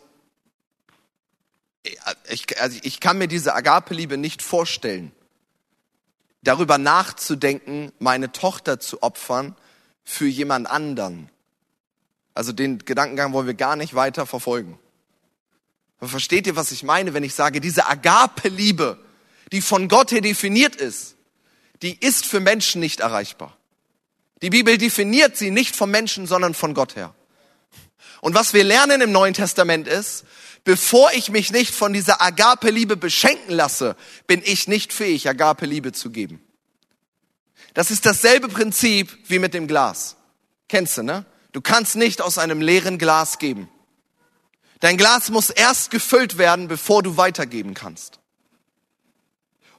ich, 2.28 2.60
also 2.60 2.76
ich 2.82 2.98
kann 2.98 3.16
mir 3.16 3.28
diese 3.28 3.54
Agape-Liebe 3.54 4.18
nicht 4.18 4.42
vorstellen, 4.42 5.12
darüber 6.42 6.78
nachzudenken, 6.78 7.92
meine 8.00 8.32
Tochter 8.32 8.80
zu 8.80 9.04
opfern 9.04 9.54
für 10.02 10.26
jemand 10.26 10.68
anderen. 10.68 11.30
Also 12.34 12.52
den 12.52 12.78
Gedankengang 12.78 13.32
wollen 13.32 13.46
wir 13.46 13.54
gar 13.54 13.76
nicht 13.76 13.94
weiter 13.94 14.26
verfolgen. 14.26 14.78
Aber 15.98 16.08
versteht 16.08 16.46
ihr, 16.46 16.56
was 16.56 16.72
ich 16.72 16.82
meine, 16.82 17.14
wenn 17.14 17.22
ich 17.22 17.34
sage, 17.34 17.60
diese 17.60 17.86
Agape-Liebe, 17.86 18.98
die 19.52 19.62
von 19.62 19.88
Gott 19.88 20.10
her 20.10 20.20
definiert 20.20 20.76
ist, 20.76 21.14
die 21.82 21.96
ist 21.98 22.26
für 22.26 22.40
Menschen 22.40 22.80
nicht 22.80 23.00
erreichbar. 23.00 23.56
Die 24.42 24.50
Bibel 24.50 24.76
definiert 24.76 25.36
sie 25.36 25.50
nicht 25.50 25.76
vom 25.76 25.90
Menschen, 25.90 26.26
sondern 26.26 26.54
von 26.54 26.74
Gott 26.74 26.96
her. 26.96 27.14
Und 28.20 28.34
was 28.34 28.52
wir 28.52 28.64
lernen 28.64 29.00
im 29.00 29.12
Neuen 29.12 29.34
Testament 29.34 29.86
ist, 29.86 30.24
bevor 30.64 31.12
ich 31.12 31.30
mich 31.30 31.52
nicht 31.52 31.74
von 31.74 31.92
dieser 31.92 32.20
Agape-Liebe 32.20 32.96
beschenken 32.96 33.52
lasse, 33.52 33.96
bin 34.26 34.42
ich 34.44 34.66
nicht 34.66 34.92
fähig, 34.92 35.28
Agape-Liebe 35.28 35.92
zu 35.92 36.10
geben. 36.10 36.42
Das 37.74 37.90
ist 37.90 38.06
dasselbe 38.06 38.48
Prinzip 38.48 39.16
wie 39.28 39.38
mit 39.38 39.54
dem 39.54 39.66
Glas. 39.66 40.16
Kennst 40.68 40.98
du, 40.98 41.02
ne? 41.02 41.24
Du 41.54 41.60
kannst 41.60 41.94
nicht 41.94 42.20
aus 42.20 42.36
einem 42.36 42.60
leeren 42.60 42.98
Glas 42.98 43.38
geben. 43.38 43.68
Dein 44.80 44.96
Glas 44.96 45.30
muss 45.30 45.50
erst 45.50 45.92
gefüllt 45.92 46.36
werden, 46.36 46.66
bevor 46.66 47.04
du 47.04 47.16
weitergeben 47.16 47.74
kannst. 47.74 48.18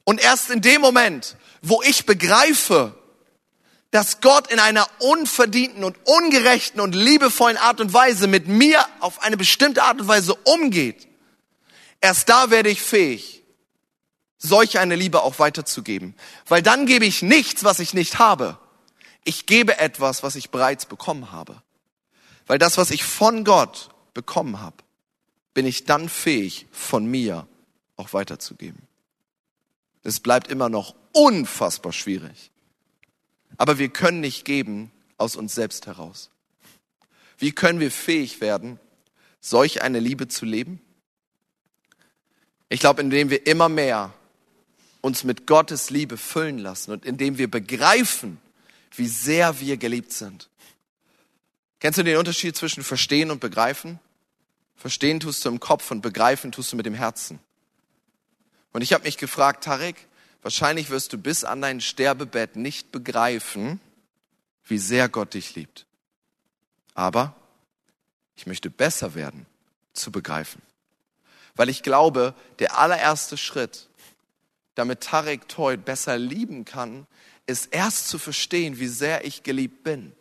Und 0.05 0.21
erst 0.21 0.49
in 0.49 0.61
dem 0.61 0.79
Moment, 0.79 1.35
wo 1.61 1.81
ich 1.81 2.05
begreife, 2.05 2.97
dass 3.91 4.21
Gott 4.21 4.49
in 4.51 4.59
einer 4.59 4.88
unverdienten 4.99 5.83
und 5.83 5.97
ungerechten 6.05 6.79
und 6.79 6.95
liebevollen 6.95 7.57
Art 7.57 7.81
und 7.81 7.91
Weise 7.91 8.27
mit 8.27 8.47
mir 8.47 8.85
auf 9.01 9.21
eine 9.21 9.35
bestimmte 9.35 9.83
Art 9.83 9.99
und 9.99 10.07
Weise 10.07 10.33
umgeht, 10.33 11.09
erst 11.99 12.29
da 12.29 12.51
werde 12.51 12.69
ich 12.69 12.81
fähig, 12.81 13.43
solch 14.38 14.79
eine 14.79 14.95
Liebe 14.95 15.23
auch 15.23 15.39
weiterzugeben. 15.39 16.15
Weil 16.47 16.61
dann 16.61 16.85
gebe 16.85 17.05
ich 17.05 17.21
nichts, 17.21 17.65
was 17.65 17.79
ich 17.79 17.93
nicht 17.93 18.17
habe. 18.17 18.59
Ich 19.25 19.45
gebe 19.45 19.77
etwas, 19.77 20.23
was 20.23 20.38
ich 20.38 20.51
bereits 20.51 20.85
bekommen 20.85 21.33
habe. 21.33 21.61
Weil 22.47 22.60
das, 22.60 22.77
was 22.77 22.91
ich 22.91 23.03
von 23.03 23.43
Gott 23.43 23.89
bekommen 24.13 24.60
habe, 24.60 24.77
bin 25.53 25.65
ich 25.65 25.86
dann 25.86 26.10
fähig, 26.10 26.67
von 26.71 27.05
mir 27.05 27.47
auch 27.95 28.13
weiterzugeben. 28.13 28.81
Es 30.03 30.19
bleibt 30.19 30.49
immer 30.49 30.69
noch 30.69 30.95
unfassbar 31.13 31.93
schwierig. 31.93 32.51
Aber 33.58 33.79
wir 33.79 33.89
können 33.89 34.19
nicht 34.19 34.45
geben 34.45 34.91
aus 35.17 35.36
uns 35.36 35.55
selbst 35.55 35.88
heraus. 35.88 36.29
Wie 37.38 37.51
können 37.51 37.79
wir 37.79 37.91
fähig 37.91 38.41
werden, 38.41 38.79
solch 39.39 39.81
eine 39.81 39.99
Liebe 39.99 40.27
zu 40.27 40.45
leben? 40.45 40.81
Ich 42.69 42.79
glaube, 42.79 43.01
indem 43.01 43.29
wir 43.29 43.47
immer 43.47 43.69
mehr 43.69 44.13
uns 45.01 45.23
mit 45.23 45.45
Gottes 45.45 45.89
Liebe 45.89 46.17
füllen 46.17 46.58
lassen 46.58 46.91
und 46.91 47.05
indem 47.05 47.38
wir 47.38 47.49
begreifen, 47.49 48.39
wie 48.95 49.08
sehr 49.08 49.60
wir 49.60 49.77
geliebt 49.77 50.12
sind. 50.12 50.49
Kennst 51.79 51.99
du 51.99 52.03
den 52.03 52.17
Unterschied 52.17 52.55
zwischen 52.55 52.83
verstehen 52.83 53.31
und 53.31 53.39
begreifen? 53.39 53.99
Verstehen 54.75 55.19
tust 55.19 55.43
du 55.45 55.49
im 55.49 55.59
Kopf 55.59 55.91
und 55.91 56.01
begreifen 56.01 56.51
tust 56.51 56.71
du 56.71 56.75
mit 56.75 56.85
dem 56.85 56.93
Herzen. 56.93 57.39
Und 58.71 58.81
ich 58.81 58.93
habe 58.93 59.03
mich 59.03 59.17
gefragt, 59.17 59.63
Tarek, 59.63 59.95
wahrscheinlich 60.41 60.89
wirst 60.89 61.13
du 61.13 61.17
bis 61.17 61.43
an 61.43 61.61
dein 61.61 61.81
Sterbebett 61.81 62.55
nicht 62.55 62.91
begreifen, 62.91 63.79
wie 64.65 64.77
sehr 64.77 65.09
Gott 65.09 65.33
dich 65.33 65.55
liebt. 65.55 65.85
Aber 66.93 67.35
ich 68.35 68.45
möchte 68.47 68.69
besser 68.69 69.15
werden 69.15 69.45
zu 69.93 70.11
begreifen. 70.11 70.61
Weil 71.55 71.69
ich 71.69 71.83
glaube, 71.83 72.33
der 72.59 72.77
allererste 72.77 73.38
Schritt, 73.38 73.88
damit 74.75 75.01
Tarek 75.01 75.47
Toyd 75.47 75.85
besser 75.85 76.17
lieben 76.17 76.65
kann, 76.65 77.07
ist 77.47 77.67
erst 77.73 78.09
zu 78.09 78.19
verstehen, 78.19 78.79
wie 78.79 78.88
sehr 78.88 79.23
ich 79.25 79.43
geliebt 79.43 79.83
bin. 79.83 80.11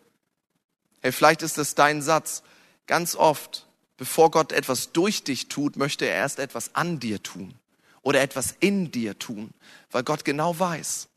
Hey, 1.04 1.12
vielleicht 1.12 1.42
ist 1.42 1.58
das 1.58 1.74
dein 1.74 2.00
Satz. 2.00 2.42
Ganz 2.86 3.14
oft 3.14 3.66
bevor 3.98 4.30
Gott 4.30 4.52
etwas 4.52 4.90
durch 4.92 5.22
dich 5.22 5.48
tut, 5.48 5.76
möchte 5.76 6.06
er 6.06 6.14
erst 6.14 6.38
etwas 6.38 6.74
an 6.74 6.98
dir 6.98 7.22
tun 7.22 7.52
oder 8.00 8.22
etwas 8.22 8.56
in 8.58 8.90
dir 8.90 9.18
tun, 9.18 9.50
weil 9.90 10.02
Gott 10.02 10.24
genau 10.24 10.58
weiß, 10.58 11.08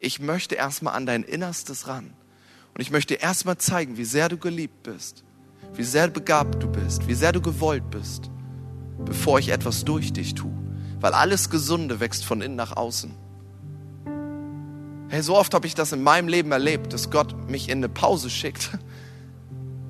ich 0.00 0.18
möchte 0.18 0.56
erstmal 0.56 0.94
an 0.94 1.06
dein 1.06 1.22
Innerstes 1.22 1.86
ran. 1.86 2.14
Und 2.74 2.80
ich 2.80 2.90
möchte 2.90 3.14
erstmal 3.14 3.58
zeigen, 3.58 3.96
wie 3.96 4.04
sehr 4.04 4.28
du 4.28 4.38
geliebt 4.38 4.82
bist, 4.82 5.22
wie 5.72 5.84
sehr 5.84 6.08
begabt 6.08 6.60
du 6.60 6.66
bist, 6.66 7.06
wie 7.06 7.14
sehr 7.14 7.30
du 7.30 7.40
gewollt 7.40 7.88
bist, 7.92 8.32
bevor 9.04 9.38
ich 9.38 9.50
etwas 9.50 9.84
durch 9.84 10.12
dich 10.12 10.34
tue. 10.34 10.52
Weil 10.98 11.12
alles 11.12 11.48
Gesunde 11.48 12.00
wächst 12.00 12.24
von 12.24 12.42
innen 12.42 12.56
nach 12.56 12.76
außen. 12.76 13.14
Hey, 15.10 15.22
so 15.22 15.36
oft 15.36 15.54
habe 15.54 15.68
ich 15.68 15.76
das 15.76 15.92
in 15.92 16.02
meinem 16.02 16.26
Leben 16.26 16.50
erlebt, 16.50 16.92
dass 16.92 17.12
Gott 17.12 17.48
mich 17.48 17.68
in 17.68 17.78
eine 17.78 17.88
Pause 17.88 18.30
schickt 18.30 18.70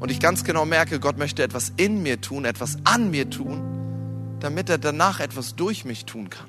und 0.00 0.10
ich 0.10 0.20
ganz 0.20 0.44
genau 0.44 0.64
merke, 0.64 1.00
Gott 1.00 1.18
möchte 1.18 1.42
etwas 1.42 1.72
in 1.76 2.02
mir 2.02 2.20
tun, 2.20 2.44
etwas 2.44 2.76
an 2.84 3.10
mir 3.10 3.30
tun, 3.30 4.36
damit 4.40 4.70
er 4.70 4.78
danach 4.78 5.20
etwas 5.20 5.56
durch 5.56 5.84
mich 5.84 6.04
tun 6.04 6.30
kann. 6.30 6.48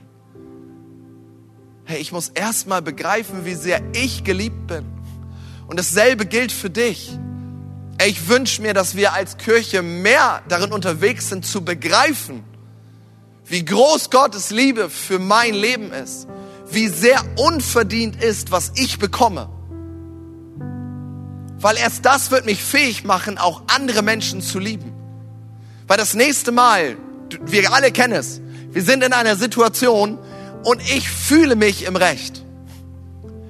Hey, 1.86 2.00
ich 2.00 2.12
muss 2.12 2.30
erstmal 2.30 2.84
begreifen, 2.84 3.46
wie 3.46 3.56
sehr 3.56 3.82
ich 3.94 4.24
geliebt 4.24 4.68
bin. 4.68 4.86
Und 5.68 5.80
dasselbe 5.80 6.28
gilt 6.28 6.52
für 6.52 6.70
dich. 6.70 7.18
Ich 8.06 8.30
wünsche 8.30 8.62
mir, 8.62 8.74
dass 8.74 8.96
wir 8.96 9.14
als 9.14 9.38
Kirche 9.38 9.82
mehr 9.82 10.44
darin 10.48 10.72
unterwegs 10.72 11.30
sind, 11.30 11.46
zu 11.46 11.66
begreifen, 11.66 12.44
wie 13.46 13.66
groß 13.66 14.12
Gottes 14.12 14.52
Liebe 14.52 14.90
für 14.90 15.20
mein 15.20 15.54
Leben 15.56 15.92
ist, 15.92 16.28
wie 16.72 16.88
sehr 16.88 17.20
unverdient 17.38 18.24
ist, 18.24 18.52
was 18.52 18.72
ich 18.76 19.00
bekomme. 19.00 19.50
Weil 21.62 21.78
erst 21.78 22.06
das 22.06 22.32
wird 22.32 22.46
mich 22.46 22.64
fähig 22.64 23.04
machen, 23.04 23.38
auch 23.38 23.64
andere 23.68 24.02
Menschen 24.02 24.42
zu 24.42 24.60
lieben. 24.60 24.94
Weil 25.88 25.98
das 25.98 26.14
nächste 26.14 26.52
Mal, 26.52 26.98
wir 27.42 27.74
alle 27.74 27.92
kennen 27.92 28.14
es, 28.14 28.42
wir 28.72 28.82
sind 28.82 29.04
in 29.04 29.12
einer 29.12 29.36
Situation 29.36 30.18
und 30.64 30.82
ich 30.82 31.10
fühle 31.10 31.56
mich 31.56 31.86
im 31.86 31.96
Recht. 31.96 32.44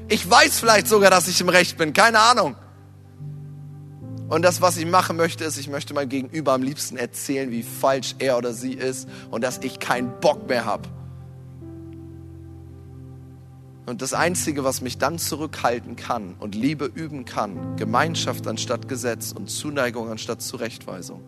Ich 0.07 0.27
weiß 0.27 0.59
vielleicht 0.59 0.87
sogar, 0.87 1.11
dass 1.11 1.27
ich 1.27 1.39
im 1.39 1.49
Recht 1.49 1.77
bin, 1.77 1.93
keine 1.93 2.19
Ahnung. 2.19 2.55
Und 4.29 4.43
das, 4.43 4.61
was 4.61 4.77
ich 4.77 4.85
machen 4.85 5.17
möchte, 5.17 5.43
ist, 5.43 5.57
ich 5.57 5.67
möchte 5.67 5.93
meinem 5.93 6.09
Gegenüber 6.09 6.53
am 6.53 6.63
liebsten 6.63 6.97
erzählen, 6.97 7.51
wie 7.51 7.63
falsch 7.63 8.15
er 8.19 8.37
oder 8.37 8.53
sie 8.53 8.73
ist 8.73 9.07
und 9.29 9.43
dass 9.43 9.59
ich 9.59 9.79
keinen 9.79 10.19
Bock 10.19 10.47
mehr 10.47 10.65
habe. 10.65 10.87
Und 13.89 14.03
das 14.03 14.13
Einzige, 14.13 14.63
was 14.63 14.81
mich 14.81 14.99
dann 14.99 15.17
zurückhalten 15.17 15.95
kann 15.95 16.35
und 16.37 16.53
Liebe 16.53 16.85
üben 16.85 17.25
kann, 17.25 17.75
Gemeinschaft 17.75 18.45
anstatt 18.45 18.87
Gesetz 18.87 19.31
und 19.31 19.49
Zuneigung 19.49 20.11
anstatt 20.11 20.43
Zurechtweisung, 20.43 21.27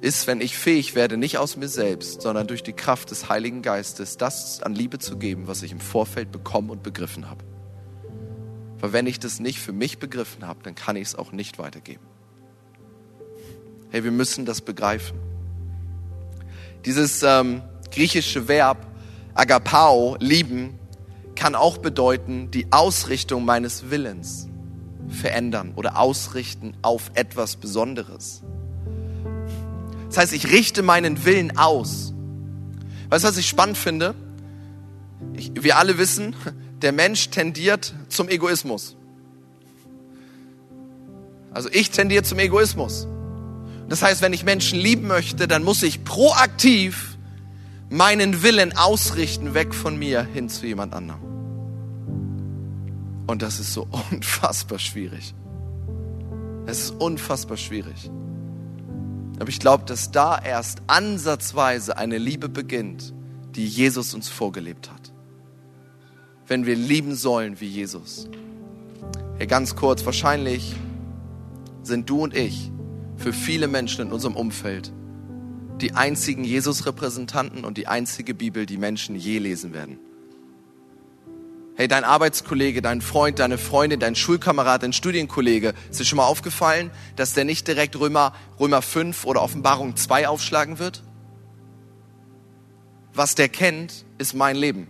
ist, 0.00 0.26
wenn 0.26 0.40
ich 0.40 0.58
fähig 0.58 0.96
werde, 0.96 1.16
nicht 1.16 1.38
aus 1.38 1.56
mir 1.56 1.68
selbst, 1.68 2.22
sondern 2.22 2.48
durch 2.48 2.64
die 2.64 2.72
Kraft 2.72 3.12
des 3.12 3.28
Heiligen 3.28 3.62
Geistes, 3.62 4.16
das 4.16 4.64
an 4.64 4.74
Liebe 4.74 4.98
zu 4.98 5.16
geben, 5.16 5.46
was 5.46 5.62
ich 5.62 5.70
im 5.70 5.78
Vorfeld 5.78 6.32
bekommen 6.32 6.70
und 6.70 6.82
begriffen 6.82 7.30
habe. 7.30 7.44
Weil 8.80 8.92
wenn 8.92 9.06
ich 9.06 9.20
das 9.20 9.38
nicht 9.38 9.60
für 9.60 9.72
mich 9.72 10.00
begriffen 10.00 10.44
habe, 10.44 10.64
dann 10.64 10.74
kann 10.74 10.96
ich 10.96 11.06
es 11.06 11.14
auch 11.14 11.30
nicht 11.30 11.60
weitergeben. 11.60 12.04
Hey, 13.90 14.02
wir 14.02 14.10
müssen 14.10 14.44
das 14.44 14.60
begreifen. 14.60 15.16
Dieses 16.84 17.22
ähm, 17.22 17.62
griechische 17.92 18.48
Verb 18.48 18.88
agapao, 19.34 20.16
lieben, 20.18 20.77
kann 21.38 21.54
auch 21.54 21.78
bedeuten, 21.78 22.50
die 22.50 22.66
Ausrichtung 22.72 23.44
meines 23.44 23.90
Willens 23.90 24.48
verändern 25.08 25.72
oder 25.76 25.98
ausrichten 25.98 26.74
auf 26.82 27.12
etwas 27.14 27.56
Besonderes. 27.56 28.42
Das 30.08 30.18
heißt, 30.18 30.32
ich 30.32 30.50
richte 30.50 30.82
meinen 30.82 31.24
Willen 31.24 31.56
aus. 31.56 32.12
Weißt 33.08 33.24
du, 33.24 33.28
was 33.28 33.36
ich 33.36 33.48
spannend 33.48 33.78
finde? 33.78 34.14
Ich, 35.34 35.52
wir 35.54 35.78
alle 35.78 35.96
wissen, 35.96 36.34
der 36.82 36.92
Mensch 36.92 37.30
tendiert 37.30 37.94
zum 38.08 38.28
Egoismus. 38.28 38.96
Also 41.52 41.68
ich 41.72 41.90
tendiere 41.90 42.24
zum 42.24 42.38
Egoismus. 42.40 43.06
Das 43.88 44.02
heißt, 44.02 44.22
wenn 44.22 44.32
ich 44.32 44.44
Menschen 44.44 44.78
lieben 44.78 45.06
möchte, 45.06 45.46
dann 45.46 45.62
muss 45.62 45.82
ich 45.82 46.04
proaktiv 46.04 47.16
meinen 47.90 48.42
Willen 48.42 48.76
ausrichten, 48.76 49.54
weg 49.54 49.74
von 49.74 49.96
mir 49.96 50.22
hin 50.22 50.48
zu 50.48 50.66
jemand 50.66 50.92
anderem. 50.92 51.27
Und 53.28 53.42
das 53.42 53.60
ist 53.60 53.72
so 53.74 53.86
unfassbar 54.10 54.80
schwierig. 54.80 55.34
Es 56.66 56.80
ist 56.80 56.90
unfassbar 56.90 57.56
schwierig. 57.56 58.10
Aber 59.38 59.48
ich 59.48 59.60
glaube, 59.60 59.84
dass 59.84 60.10
da 60.10 60.36
erst 60.36 60.82
ansatzweise 60.88 61.96
eine 61.96 62.18
Liebe 62.18 62.48
beginnt, 62.48 63.14
die 63.54 63.66
Jesus 63.66 64.14
uns 64.14 64.28
vorgelebt 64.28 64.90
hat. 64.90 65.12
Wenn 66.48 66.66
wir 66.66 66.74
lieben 66.74 67.14
sollen 67.14 67.60
wie 67.60 67.68
Jesus. 67.68 68.28
Hey, 69.36 69.46
ganz 69.46 69.76
kurz, 69.76 70.04
wahrscheinlich 70.04 70.74
sind 71.82 72.10
du 72.10 72.22
und 72.22 72.34
ich 72.34 72.72
für 73.16 73.32
viele 73.32 73.68
Menschen 73.68 74.06
in 74.06 74.12
unserem 74.12 74.36
Umfeld 74.36 74.92
die 75.80 75.92
einzigen 75.92 76.42
Jesus-Repräsentanten 76.42 77.64
und 77.64 77.78
die 77.78 77.86
einzige 77.86 78.34
Bibel, 78.34 78.66
die 78.66 78.78
Menschen 78.78 79.14
je 79.14 79.38
lesen 79.38 79.72
werden. 79.72 79.98
Hey, 81.78 81.86
dein 81.86 82.02
Arbeitskollege, 82.02 82.82
dein 82.82 83.00
Freund, 83.00 83.38
deine 83.38 83.56
Freundin, 83.56 84.00
dein 84.00 84.16
Schulkamerad, 84.16 84.82
dein 84.82 84.92
Studienkollege, 84.92 85.74
ist 85.88 86.00
dir 86.00 86.04
schon 86.04 86.16
mal 86.16 86.26
aufgefallen, 86.26 86.90
dass 87.14 87.34
der 87.34 87.44
nicht 87.44 87.68
direkt 87.68 87.94
Römer, 87.94 88.34
Römer 88.58 88.82
5 88.82 89.24
oder 89.24 89.42
Offenbarung 89.42 89.94
2 89.94 90.26
aufschlagen 90.26 90.80
wird? 90.80 91.04
Was 93.14 93.36
der 93.36 93.48
kennt, 93.48 94.04
ist 94.18 94.34
mein 94.34 94.56
Leben. 94.56 94.88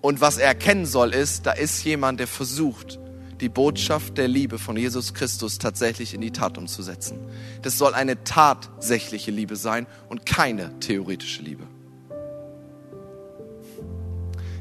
Und 0.00 0.22
was 0.22 0.38
er 0.38 0.46
erkennen 0.46 0.86
soll, 0.86 1.12
ist, 1.12 1.44
da 1.44 1.52
ist 1.52 1.84
jemand, 1.84 2.18
der 2.18 2.28
versucht, 2.28 2.98
die 3.42 3.50
Botschaft 3.50 4.16
der 4.16 4.26
Liebe 4.26 4.58
von 4.58 4.78
Jesus 4.78 5.12
Christus 5.12 5.58
tatsächlich 5.58 6.14
in 6.14 6.22
die 6.22 6.30
Tat 6.30 6.56
umzusetzen. 6.56 7.18
Das 7.60 7.76
soll 7.76 7.92
eine 7.92 8.24
tatsächliche 8.24 9.32
Liebe 9.32 9.54
sein 9.54 9.86
und 10.08 10.24
keine 10.24 10.80
theoretische 10.80 11.42
Liebe. 11.42 11.66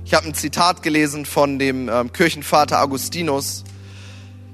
Ich 0.10 0.16
habe 0.16 0.26
ein 0.26 0.34
Zitat 0.34 0.82
gelesen 0.82 1.24
von 1.24 1.60
dem 1.60 1.88
ähm, 1.88 2.12
Kirchenvater 2.12 2.82
Augustinus, 2.82 3.64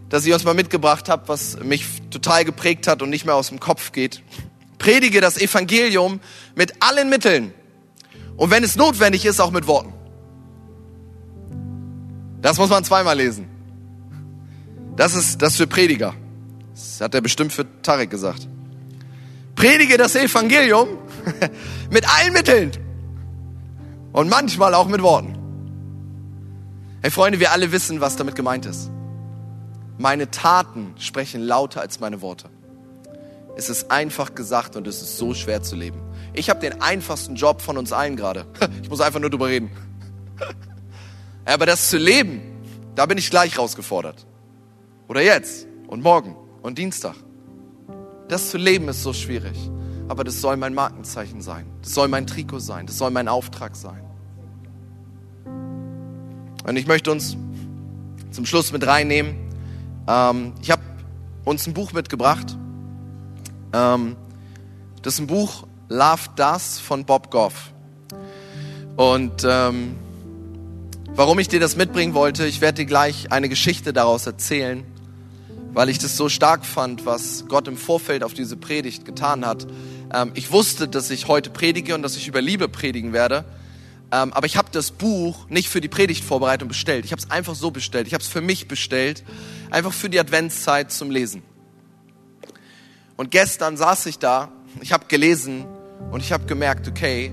das 0.09 0.25
ich 0.25 0.33
uns 0.33 0.43
mal 0.43 0.53
mitgebracht 0.53 1.07
habe, 1.07 1.29
was 1.29 1.57
mich 1.59 1.85
total 2.09 2.43
geprägt 2.43 2.89
hat 2.89 3.01
und 3.01 3.09
nicht 3.09 3.25
mehr 3.25 3.35
aus 3.35 3.47
dem 3.47 3.61
Kopf 3.61 3.93
geht. 3.93 4.21
Predige 4.79 5.21
das 5.21 5.37
Evangelium 5.37 6.19
mit 6.55 6.73
allen 6.81 7.09
Mitteln 7.09 7.53
und 8.35 8.51
wenn 8.51 8.65
es 8.65 8.75
notwendig 8.75 9.23
ist, 9.23 9.39
auch 9.39 9.51
mit 9.51 9.65
Worten. 9.65 9.93
Das 12.41 12.57
muss 12.57 12.69
man 12.69 12.83
zweimal 12.83 13.15
lesen. 13.15 13.47
Das 14.97 15.15
ist 15.15 15.41
das 15.41 15.55
für 15.55 15.67
Prediger. 15.67 16.15
Das 16.73 16.99
hat 16.99 17.15
er 17.15 17.21
bestimmt 17.21 17.53
für 17.53 17.65
Tarek 17.81 18.09
gesagt. 18.09 18.45
Predige 19.55 19.95
das 19.95 20.17
Evangelium 20.17 20.89
mit 21.89 22.05
allen 22.13 22.33
Mitteln 22.33 22.71
und 24.11 24.27
manchmal 24.27 24.73
auch 24.73 24.89
mit 24.89 25.01
Worten. 25.01 25.44
Hey 27.05 27.11
Freunde, 27.11 27.39
wir 27.39 27.51
alle 27.51 27.71
wissen, 27.71 28.01
was 28.01 28.15
damit 28.15 28.33
gemeint 28.33 28.65
ist. 28.65 28.89
Meine 29.99 30.31
Taten 30.31 30.95
sprechen 30.97 31.43
lauter 31.43 31.79
als 31.79 31.99
meine 31.99 32.19
Worte. 32.23 32.49
Es 33.55 33.69
ist 33.69 33.91
einfach 33.91 34.33
gesagt 34.33 34.75
und 34.75 34.87
es 34.87 35.03
ist 35.03 35.19
so 35.19 35.35
schwer 35.35 35.61
zu 35.61 35.75
leben. 35.75 36.01
Ich 36.33 36.49
habe 36.49 36.61
den 36.61 36.81
einfachsten 36.81 37.35
Job 37.35 37.61
von 37.61 37.77
uns 37.77 37.93
allen 37.93 38.15
gerade. 38.15 38.47
Ich 38.81 38.89
muss 38.89 39.01
einfach 39.01 39.19
nur 39.19 39.29
drüber 39.29 39.49
reden. 39.49 39.69
Aber 41.45 41.67
das 41.67 41.91
zu 41.91 41.99
leben, 41.99 42.41
da 42.95 43.05
bin 43.05 43.19
ich 43.19 43.29
gleich 43.29 43.59
rausgefordert. 43.59 44.25
Oder 45.07 45.21
jetzt 45.21 45.67
und 45.85 46.01
morgen 46.01 46.35
und 46.63 46.79
Dienstag. 46.79 47.13
Das 48.29 48.49
zu 48.49 48.57
leben 48.57 48.89
ist 48.89 49.03
so 49.03 49.13
schwierig. 49.13 49.69
Aber 50.07 50.23
das 50.23 50.41
soll 50.41 50.57
mein 50.57 50.73
Markenzeichen 50.73 51.43
sein. 51.43 51.67
Das 51.83 51.93
soll 51.93 52.07
mein 52.07 52.25
Trikot 52.25 52.61
sein. 52.61 52.87
Das 52.87 52.97
soll 52.97 53.11
mein 53.11 53.27
Auftrag 53.27 53.75
sein. 53.75 54.01
Und 56.65 56.78
ich 56.78 56.88
möchte 56.88 57.12
uns 57.12 57.38
zum 58.32 58.45
Schluss 58.45 58.71
mit 58.71 58.86
reinnehmen. 58.86 59.36
Ähm, 60.08 60.54
ich 60.62 60.71
habe 60.71 60.82
uns 61.43 61.67
ein 61.67 61.73
Buch 61.73 61.93
mitgebracht. 61.93 62.58
Ähm, 63.71 64.15
das 65.04 65.15
ist 65.15 65.19
ein 65.19 65.28
Buch 65.28 65.67
Love 65.89 66.30
Does 66.36 66.80
von 66.80 67.06
Bob 67.06 67.30
Goff. 67.30 67.71
Und 68.95 69.45
ähm, 69.47 69.95
warum 71.13 71.38
ich 71.38 71.47
dir 71.47 71.60
das 71.60 71.75
mitbringen 71.75 72.15
wollte, 72.15 72.47
ich 72.47 72.62
werde 72.62 72.78
dir 72.78 72.86
gleich 72.86 73.32
eine 73.32 73.47
Geschichte 73.47 73.93
daraus 73.93 74.25
erzählen, 74.25 74.84
weil 75.73 75.89
ich 75.89 75.99
das 75.99 76.17
so 76.17 76.30
stark 76.30 76.65
fand, 76.65 77.06
was 77.06 77.45
Gott 77.47 77.67
im 77.67 77.78
Vorfeld 77.78 78.23
auf 78.23 78.34
diese 78.34 78.58
Predigt 78.58 79.06
getan 79.06 79.45
hat. 79.45 79.67
Ähm, 80.12 80.32
ich 80.34 80.51
wusste, 80.51 80.88
dass 80.88 81.12
ich 81.12 81.28
heute 81.28 81.51
predige 81.51 81.93
und 81.93 82.01
dass 82.01 82.17
ich 82.17 82.28
über 82.28 82.41
Liebe 82.41 82.67
predigen 82.67 83.13
werde. 83.13 83.45
Ähm, 84.11 84.33
aber 84.33 84.45
ich 84.45 84.57
habe 84.57 84.69
das 84.71 84.91
Buch 84.91 85.49
nicht 85.49 85.69
für 85.69 85.81
die 85.81 85.87
Predigtvorbereitung 85.87 86.67
bestellt. 86.67 87.05
Ich 87.05 87.11
habe 87.11 87.21
es 87.21 87.31
einfach 87.31 87.55
so 87.55 87.71
bestellt. 87.71 88.07
Ich 88.07 88.13
habe 88.13 88.23
es 88.23 88.29
für 88.29 88.41
mich 88.41 88.67
bestellt, 88.67 89.23
einfach 89.71 89.93
für 89.93 90.09
die 90.09 90.19
Adventszeit 90.19 90.91
zum 90.91 91.11
Lesen. 91.11 91.43
Und 93.17 93.31
gestern 93.31 93.77
saß 93.77 94.05
ich 94.07 94.19
da 94.19 94.51
ich 94.81 94.91
habe 94.91 95.05
gelesen 95.07 95.65
und 96.11 96.21
ich 96.21 96.31
habe 96.31 96.45
gemerkt, 96.45 96.87
okay, 96.87 97.31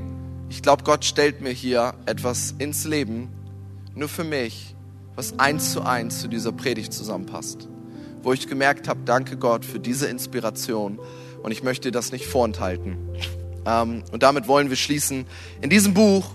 ich 0.49 0.63
glaube, 0.63 0.85
Gott 0.85 1.05
stellt 1.05 1.41
mir 1.41 1.51
hier 1.51 1.95
etwas 2.07 2.55
ins 2.59 2.85
Leben, 2.85 3.29
nur 3.95 4.09
für 4.09 4.25
mich, 4.25 4.75
was 5.15 5.39
eins 5.39 5.73
zu 5.73 5.83
eins 5.83 6.21
zu 6.21 6.29
dieser 6.29 6.53
Predigt 6.53 6.93
zusammenpasst. 6.93 7.69
Wo 8.23 8.33
ich 8.33 8.47
gemerkt 8.47 8.89
habe, 8.89 9.01
danke 9.05 9.37
Gott 9.37 9.65
für 9.65 9.81
diese 9.81 10.07
Inspiration 10.07 11.01
und 11.43 11.51
ich 11.51 11.63
möchte 11.63 11.91
das 11.91 12.13
nicht 12.13 12.27
vorenthalten. 12.27 12.97
Ähm, 13.67 14.05
und 14.13 14.23
damit 14.23 14.47
wollen 14.47 14.69
wir 14.71 14.77
schließen. 14.77 15.27
In 15.61 15.71
diesem 15.71 15.95
Buch 15.95 16.27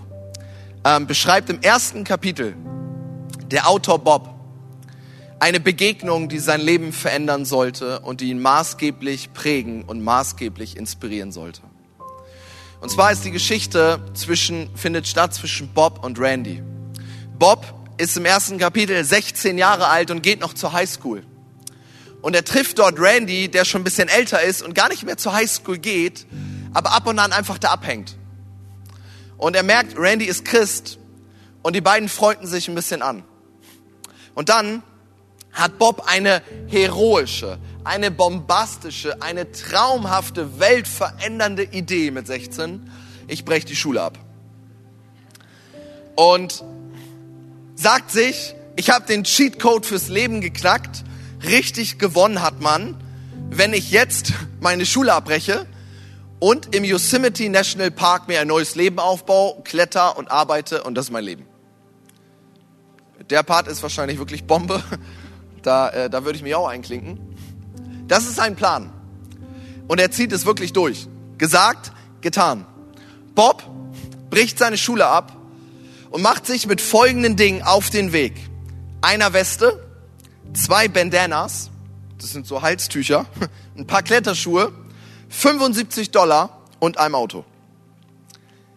ähm, 0.84 1.06
beschreibt 1.06 1.50
im 1.50 1.60
ersten 1.60 2.04
Kapitel 2.04 2.54
der 3.50 3.68
Autor 3.68 3.98
Bob 3.98 4.34
eine 5.40 5.60
Begegnung, 5.60 6.28
die 6.28 6.38
sein 6.38 6.60
Leben 6.60 6.92
verändern 6.92 7.44
sollte 7.44 8.00
und 8.00 8.20
die 8.20 8.30
ihn 8.30 8.40
maßgeblich 8.40 9.32
prägen 9.32 9.84
und 9.84 10.02
maßgeblich 10.02 10.76
inspirieren 10.76 11.32
sollte. 11.32 11.62
Und 12.80 12.90
zwar 12.90 13.12
ist 13.12 13.24
die 13.24 13.30
Geschichte 13.30 14.00
zwischen, 14.14 14.74
findet 14.76 15.06
statt 15.06 15.34
zwischen 15.34 15.68
Bob 15.68 16.04
und 16.04 16.18
Randy. 16.18 16.62
Bob 17.38 17.74
ist 17.98 18.16
im 18.16 18.24
ersten 18.24 18.58
Kapitel 18.58 19.02
16 19.04 19.58
Jahre 19.58 19.88
alt 19.88 20.10
und 20.10 20.22
geht 20.22 20.40
noch 20.40 20.54
zur 20.54 20.72
Highschool. 20.72 21.24
Und 22.20 22.34
er 22.34 22.44
trifft 22.44 22.78
dort 22.78 22.98
Randy, 22.98 23.48
der 23.48 23.64
schon 23.64 23.82
ein 23.82 23.84
bisschen 23.84 24.08
älter 24.08 24.42
ist 24.42 24.62
und 24.62 24.74
gar 24.74 24.88
nicht 24.88 25.04
mehr 25.04 25.16
zur 25.16 25.32
Highschool 25.34 25.78
geht, 25.78 26.26
aber 26.72 26.92
ab 26.92 27.06
und 27.06 27.18
an 27.18 27.32
einfach 27.32 27.58
da 27.58 27.70
abhängt. 27.70 28.17
Und 29.38 29.56
er 29.56 29.62
merkt, 29.62 29.96
Randy 29.96 30.26
ist 30.26 30.44
Christ 30.44 30.98
und 31.62 31.74
die 31.74 31.80
beiden 31.80 32.08
freunden 32.08 32.46
sich 32.46 32.68
ein 32.68 32.74
bisschen 32.74 33.02
an. 33.02 33.22
Und 34.34 34.48
dann 34.48 34.82
hat 35.52 35.78
Bob 35.78 36.04
eine 36.06 36.42
heroische, 36.66 37.58
eine 37.84 38.10
bombastische, 38.10 39.22
eine 39.22 39.50
traumhafte, 39.50 40.60
weltverändernde 40.60 41.64
Idee 41.64 42.10
mit 42.10 42.26
16. 42.26 42.90
Ich 43.28 43.44
breche 43.44 43.66
die 43.66 43.76
Schule 43.76 44.02
ab. 44.02 44.18
Und 46.16 46.64
sagt 47.76 48.10
sich, 48.10 48.54
ich 48.76 48.90
habe 48.90 49.06
den 49.06 49.24
Cheatcode 49.24 49.86
fürs 49.86 50.08
Leben 50.08 50.40
geknackt. 50.40 51.04
Richtig 51.44 51.98
gewonnen 51.98 52.42
hat 52.42 52.60
man, 52.60 52.96
wenn 53.50 53.72
ich 53.72 53.90
jetzt 53.92 54.32
meine 54.60 54.84
Schule 54.84 55.12
abbreche 55.12 55.66
und 56.40 56.74
im 56.74 56.84
Yosemite 56.84 57.48
National 57.48 57.90
Park 57.90 58.28
mir 58.28 58.40
ein 58.40 58.48
neues 58.48 58.74
Leben 58.74 58.98
aufbaue, 58.98 59.62
kletter 59.62 60.16
und 60.16 60.30
arbeite 60.30 60.84
und 60.84 60.94
das 60.94 61.06
ist 61.06 61.10
mein 61.10 61.24
Leben. 61.24 61.46
Der 63.30 63.42
Part 63.42 63.68
ist 63.68 63.82
wahrscheinlich 63.82 64.18
wirklich 64.18 64.44
Bombe. 64.44 64.82
Da, 65.60 65.88
äh, 65.90 66.08
da 66.08 66.24
würde 66.24 66.36
ich 66.36 66.44
mich 66.44 66.54
auch 66.54 66.68
einklinken. 66.68 67.18
Das 68.06 68.26
ist 68.28 68.36
sein 68.36 68.54
Plan. 68.54 68.92
Und 69.88 70.00
er 70.00 70.12
zieht 70.12 70.32
es 70.32 70.46
wirklich 70.46 70.72
durch. 70.72 71.08
Gesagt, 71.36 71.90
getan. 72.20 72.64
Bob 73.34 73.64
bricht 74.30 74.56
seine 74.56 74.78
Schule 74.78 75.08
ab 75.08 75.36
und 76.10 76.22
macht 76.22 76.46
sich 76.46 76.68
mit 76.68 76.80
folgenden 76.80 77.34
Dingen 77.36 77.62
auf 77.62 77.90
den 77.90 78.12
Weg. 78.12 78.34
Einer 79.00 79.32
Weste, 79.32 79.84
zwei 80.54 80.86
Bandanas, 80.86 81.70
das 82.18 82.30
sind 82.30 82.46
so 82.46 82.62
Halstücher, 82.62 83.26
ein 83.76 83.86
paar 83.86 84.04
Kletterschuhe, 84.04 84.72
75 85.28 86.10
Dollar 86.10 86.60
und 86.78 86.98
einem 86.98 87.14
Auto. 87.14 87.44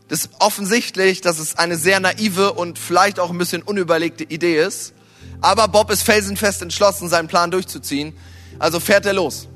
Das 0.08 0.26
ist 0.26 0.32
offensichtlich, 0.40 1.22
dass 1.22 1.40
es 1.40 1.58
eine 1.58 1.78
sehr 1.78 2.00
naive 2.00 2.54
und 2.54 2.78
vielleicht 2.78 3.20
auch 3.20 3.30
ein 3.30 3.38
bisschen 3.38 3.62
unüberlegte 3.62 4.26
Idee 4.26 4.58
ist. 4.62 4.94
Aber 5.40 5.68
Bob 5.68 5.90
ist 5.90 6.04
felsenfest 6.04 6.62
entschlossen, 6.62 7.08
seinen 7.08 7.28
Plan 7.28 7.50
durchzuziehen. 7.50 8.14
Also 8.60 8.80
fährt 8.80 9.06
er 9.06 9.14
los. 9.14 9.48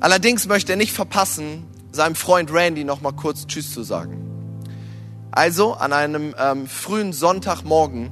Allerdings 0.00 0.46
möchte 0.46 0.72
er 0.72 0.76
nicht 0.76 0.92
verpassen, 0.92 1.66
seinem 1.92 2.16
Freund 2.16 2.52
Randy 2.52 2.84
noch 2.84 3.00
mal 3.00 3.12
kurz 3.12 3.46
Tschüss 3.46 3.72
zu 3.72 3.82
sagen. 3.84 4.20
Also 5.30 5.74
an 5.74 5.92
einem 5.92 6.34
ähm, 6.38 6.66
frühen 6.66 7.12
Sonntagmorgen 7.12 8.10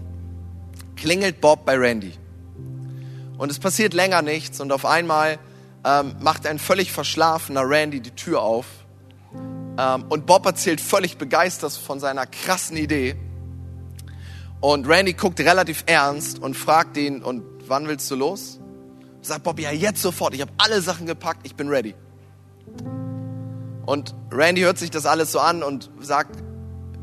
klingelt 0.96 1.40
Bob 1.40 1.66
bei 1.66 1.76
Randy. 1.76 2.12
Und 3.36 3.50
es 3.50 3.58
passiert 3.58 3.94
länger 3.94 4.22
nichts 4.22 4.60
und 4.60 4.72
auf 4.72 4.86
einmal 4.86 5.38
ähm, 5.84 6.14
macht 6.20 6.46
ein 6.46 6.58
völlig 6.58 6.92
verschlafener 6.92 7.68
Randy 7.68 8.00
die 8.00 8.12
Tür 8.12 8.42
auf. 8.42 8.66
Ähm, 9.78 10.04
und 10.08 10.26
Bob 10.26 10.46
erzählt 10.46 10.80
völlig 10.80 11.18
begeistert 11.18 11.72
von 11.72 12.00
seiner 12.00 12.26
krassen 12.26 12.76
Idee. 12.76 13.16
Und 14.60 14.88
Randy 14.88 15.14
guckt 15.14 15.40
relativ 15.40 15.82
ernst 15.86 16.38
und 16.38 16.56
fragt 16.56 16.96
ihn, 16.96 17.22
und 17.22 17.42
wann 17.66 17.88
willst 17.88 18.10
du 18.10 18.14
los? 18.14 18.60
Sagt 19.20 19.42
Bob, 19.44 19.58
ja 19.58 19.72
jetzt 19.72 20.02
sofort, 20.02 20.34
ich 20.34 20.40
habe 20.40 20.52
alle 20.58 20.80
Sachen 20.80 21.06
gepackt, 21.06 21.40
ich 21.44 21.56
bin 21.56 21.68
ready. 21.68 21.94
Und 23.86 24.14
Randy 24.30 24.60
hört 24.62 24.78
sich 24.78 24.90
das 24.90 25.06
alles 25.06 25.32
so 25.32 25.40
an 25.40 25.62
und 25.62 25.90
sagt, 26.00 26.36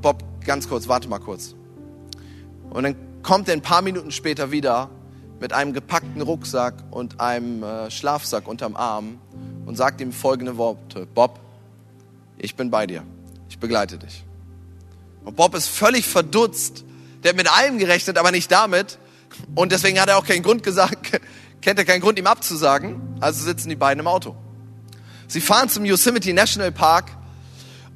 Bob, 0.01 0.23
ganz 0.45 0.69
kurz, 0.69 0.87
warte 0.87 1.09
mal 1.09 1.19
kurz. 1.19 1.55
Und 2.69 2.83
dann 2.83 2.95
kommt 3.23 3.49
er 3.49 3.55
ein 3.55 3.61
paar 3.61 3.81
Minuten 3.81 4.11
später 4.11 4.51
wieder 4.51 4.89
mit 5.39 5.53
einem 5.53 5.73
gepackten 5.73 6.21
Rucksack 6.21 6.75
und 6.91 7.19
einem 7.19 7.63
äh, 7.63 7.91
Schlafsack 7.91 8.47
unterm 8.47 8.75
Arm 8.75 9.19
und 9.65 9.75
sagt 9.75 10.01
ihm 10.01 10.11
folgende 10.11 10.57
Worte. 10.57 11.05
Bob, 11.05 11.39
ich 12.37 12.55
bin 12.55 12.69
bei 12.69 12.87
dir. 12.87 13.03
Ich 13.49 13.59
begleite 13.59 13.97
dich. 13.97 14.23
Und 15.23 15.35
Bob 15.35 15.55
ist 15.55 15.67
völlig 15.67 16.07
verdutzt, 16.07 16.83
der 17.23 17.29
hat 17.29 17.37
mit 17.37 17.51
allem 17.51 17.77
gerechnet, 17.77 18.17
aber 18.17 18.31
nicht 18.31 18.51
damit. 18.51 18.97
Und 19.55 19.71
deswegen 19.71 19.99
hat 19.99 20.09
er 20.09 20.17
auch 20.17 20.25
keinen 20.25 20.43
Grund 20.43 20.63
gesagt, 20.63 21.19
kennt 21.61 21.79
er 21.79 21.85
keinen 21.85 22.01
Grund, 22.01 22.17
ihm 22.17 22.27
abzusagen. 22.27 23.17
Also 23.19 23.43
sitzen 23.43 23.69
die 23.69 23.75
beiden 23.75 23.99
im 23.99 24.07
Auto. 24.07 24.35
Sie 25.27 25.41
fahren 25.41 25.69
zum 25.69 25.85
Yosemite 25.85 26.33
National 26.33 26.71
Park 26.71 27.11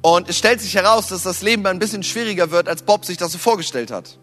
und 0.02 0.28
es 0.28 0.38
stellt 0.38 0.60
sich 0.60 0.74
heraus, 0.74 1.08
dass 1.08 1.22
das 1.22 1.42
Leben 1.42 1.66
ein 1.66 1.78
bisschen 1.78 2.02
schwieriger 2.02 2.50
wird, 2.50 2.68
als 2.68 2.82
Bob 2.82 3.04
sich 3.04 3.16
das 3.16 3.32
so 3.32 3.38
vorgestellt 3.38 3.90
hat. 3.90 4.18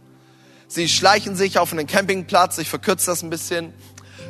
Sie 0.74 0.88
schleichen 0.88 1.36
sich 1.36 1.60
auf 1.60 1.74
einen 1.74 1.86
Campingplatz, 1.86 2.58
ich 2.58 2.70
verkürze 2.70 3.08
das 3.08 3.24
ein 3.24 3.30
bisschen. 3.30 3.74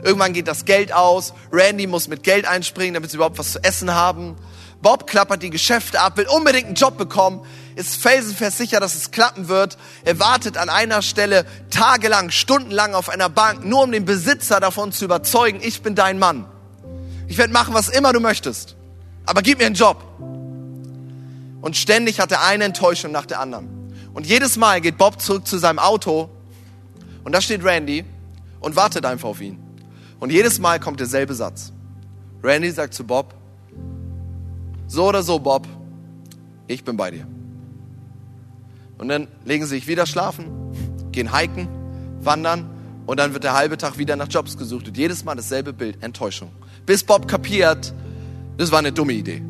Irgendwann 0.04 0.34
geht 0.34 0.48
das 0.48 0.66
Geld 0.66 0.92
aus. 0.92 1.36
Randy 1.52 1.86
muss 1.86 2.08
mit 2.08 2.24
Geld 2.24 2.48
einspringen, 2.48 2.96
damit 2.96 3.12
sie 3.12 3.18
überhaupt 3.18 3.38
was 3.38 3.52
zu 3.52 3.64
essen 3.64 3.94
haben. 3.94 4.36
Bob 4.82 5.06
klappert 5.06 5.44
die 5.44 5.52
Geschäfte 5.52 6.02
ab, 6.02 6.18
will 6.18 6.26
unbedingt 6.28 6.66
einen 6.66 6.74
Job 6.74 6.98
bekommen, 6.98 7.46
ist 7.76 7.96
felsenfest 7.98 8.58
sicher, 8.58 8.80
dass 8.80 8.96
es 8.96 9.12
klappen 9.12 9.50
wird. 9.50 9.78
Er 10.04 10.18
wartet 10.18 10.58
an 10.58 10.70
einer 10.70 11.04
Stelle 11.04 11.46
tagelang, 11.70 12.32
stundenlang 12.32 12.96
auf 12.96 13.10
einer 13.10 13.30
Bank, 13.30 13.64
nur 13.64 13.84
um 13.84 13.92
den 13.92 14.06
Besitzer 14.06 14.60
davon 14.60 14.92
zu 14.92 15.06
überzeugen, 15.06 15.60
ich 15.62 15.84
bin 15.84 15.94
dein 15.94 16.18
Mann. 16.18 16.48
Ich 17.28 17.38
werde 17.38 17.54
machen, 17.54 17.76
was 17.76 17.88
immer 17.88 18.14
du 18.14 18.20
möchtest. 18.20 18.76
Aber 19.28 19.44
gib 19.44 19.60
mir 19.60 19.68
einen 19.68 19.76
Job. 19.76 20.04
Und 21.62 21.78
ständig 21.78 22.20
hat 22.20 22.32
er 22.32 22.42
eine 22.42 22.64
Enttäuschung 22.64 23.12
nach 23.12 23.28
der 23.28 23.42
anderen. 23.42 23.81
Und 24.14 24.26
jedes 24.26 24.58
Mal 24.58 24.82
geht 24.82 24.98
Bob 24.98 25.22
zurück 25.22 25.48
zu 25.48 25.58
seinem 25.58 25.80
Auto 25.80 26.30
und 27.24 27.34
da 27.34 27.42
steht 27.42 27.64
Randy 27.64 28.04
und 28.60 28.76
wartet 28.76 29.06
einfach 29.06 29.30
auf 29.30 29.42
ihn. 29.42 29.60
Und 30.20 30.32
jedes 30.32 30.60
Mal 30.60 30.80
kommt 30.80 31.00
derselbe 31.00 31.34
Satz. 31.34 31.72
Randy 32.44 32.72
sagt 32.72 32.94
zu 32.94 33.04
Bob, 33.04 33.34
so 34.88 35.08
oder 35.08 35.24
so, 35.24 35.40
Bob, 35.40 35.68
ich 36.68 36.84
bin 36.84 36.98
bei 36.98 37.12
dir. 37.12 37.28
Und 38.98 39.08
dann 39.08 39.28
legen 39.46 39.64
sie 39.64 39.76
sich 39.76 39.88
wieder 39.88 40.06
schlafen, 40.06 40.48
gehen 41.12 41.36
hiken, 41.36 41.68
wandern 42.20 42.70
und 43.06 43.20
dann 43.20 43.34
wird 43.34 43.44
der 43.44 43.54
halbe 43.54 43.78
Tag 43.78 43.98
wieder 43.98 44.16
nach 44.16 44.28
Jobs 44.30 44.58
gesucht. 44.58 44.88
Und 44.88 44.98
jedes 44.98 45.24
Mal 45.24 45.36
dasselbe 45.36 45.74
Bild, 45.74 46.04
Enttäuschung. 46.04 46.52
Bis 46.86 47.04
Bob 47.04 47.28
kapiert, 47.28 47.94
das 48.58 48.72
war 48.72 48.80
eine 48.80 48.92
dumme 48.92 49.14
Idee. 49.14 49.42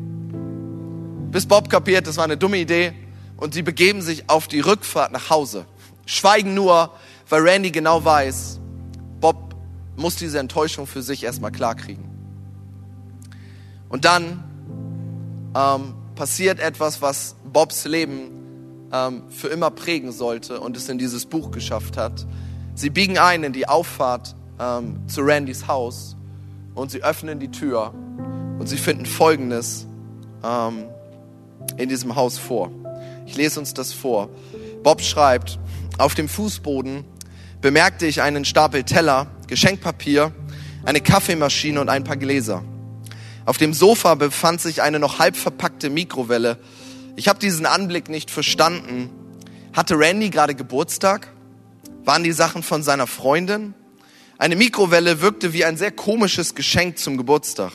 Bis 1.30 1.46
Bob 1.46 1.68
kapiert, 1.68 2.06
das 2.06 2.16
war 2.16 2.24
eine 2.24 2.36
dumme 2.36 2.58
Idee 2.58 2.92
und 3.36 3.54
sie 3.54 3.62
begeben 3.62 4.02
sich 4.02 4.28
auf 4.28 4.48
die 4.48 4.60
Rückfahrt 4.60 5.12
nach 5.12 5.30
Hause. 5.30 5.66
Schweigen 6.06 6.54
nur, 6.54 6.90
weil 7.28 7.42
Randy 7.42 7.70
genau 7.70 8.04
weiß, 8.04 8.60
Bob 9.20 9.54
muss 9.96 10.16
diese 10.16 10.38
Enttäuschung 10.38 10.86
für 10.86 11.02
sich 11.02 11.24
erstmal 11.24 11.52
klarkriegen. 11.52 12.04
Und 13.88 14.04
dann 14.04 14.42
ähm, 15.54 15.94
passiert 16.14 16.60
etwas, 16.60 17.02
was 17.02 17.36
Bobs 17.52 17.84
Leben 17.84 18.30
ähm, 18.92 19.24
für 19.30 19.48
immer 19.48 19.70
prägen 19.70 20.12
sollte 20.12 20.60
und 20.60 20.76
es 20.76 20.88
in 20.88 20.98
dieses 20.98 21.26
Buch 21.26 21.50
geschafft 21.50 21.96
hat. 21.96 22.26
Sie 22.74 22.90
biegen 22.90 23.18
ein 23.18 23.44
in 23.44 23.52
die 23.52 23.68
Auffahrt 23.68 24.34
ähm, 24.58 25.06
zu 25.08 25.22
Randys 25.22 25.66
Haus 25.66 26.16
und 26.74 26.90
sie 26.90 27.02
öffnen 27.02 27.38
die 27.38 27.50
Tür 27.50 27.92
und 28.58 28.66
sie 28.68 28.78
finden 28.78 29.06
Folgendes 29.06 29.86
ähm, 30.42 30.84
in 31.76 31.88
diesem 31.88 32.16
Haus 32.16 32.38
vor. 32.38 32.70
Ich 33.26 33.36
lese 33.36 33.60
uns 33.60 33.74
das 33.74 33.92
vor. 33.92 34.28
Bob 34.82 35.00
schreibt, 35.02 35.58
auf 35.98 36.14
dem 36.14 36.28
Fußboden 36.28 37.04
bemerkte 37.60 38.06
ich 38.06 38.22
einen 38.22 38.44
Stapel 38.44 38.82
Teller, 38.82 39.28
Geschenkpapier, 39.46 40.32
eine 40.84 41.00
Kaffeemaschine 41.00 41.80
und 41.80 41.88
ein 41.88 42.04
paar 42.04 42.16
Gläser. 42.16 42.64
Auf 43.44 43.58
dem 43.58 43.74
Sofa 43.74 44.14
befand 44.14 44.60
sich 44.60 44.82
eine 44.82 44.98
noch 44.98 45.18
halb 45.18 45.36
verpackte 45.36 45.90
Mikrowelle 45.90 46.58
ich 47.16 47.28
habe 47.28 47.38
diesen 47.38 47.66
Anblick 47.66 48.08
nicht 48.08 48.30
verstanden. 48.30 49.10
Hatte 49.72 49.98
Randy 49.98 50.30
gerade 50.30 50.54
Geburtstag? 50.54 51.28
Waren 52.04 52.24
die 52.24 52.32
Sachen 52.32 52.62
von 52.62 52.82
seiner 52.82 53.06
Freundin? 53.06 53.74
Eine 54.38 54.56
Mikrowelle 54.56 55.20
wirkte 55.20 55.52
wie 55.52 55.64
ein 55.64 55.76
sehr 55.76 55.92
komisches 55.92 56.54
Geschenk 56.54 56.98
zum 56.98 57.16
Geburtstag. 57.16 57.72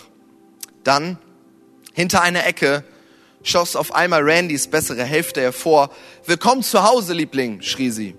Dann 0.84 1.18
Hinter 1.93 2.22
einer 2.22 2.45
Ecke 2.45 2.84
schoss 3.44 3.76
auf 3.76 3.94
einmal 3.94 4.22
Randys 4.24 4.68
bessere 4.68 5.04
Hälfte 5.04 5.42
hervor. 5.42 5.90
Willkommen 6.26 6.64
zu 6.64 6.84
Hause, 6.84 7.14
Liebling, 7.14 7.62
schrie 7.62 7.92
sie. 7.92 8.16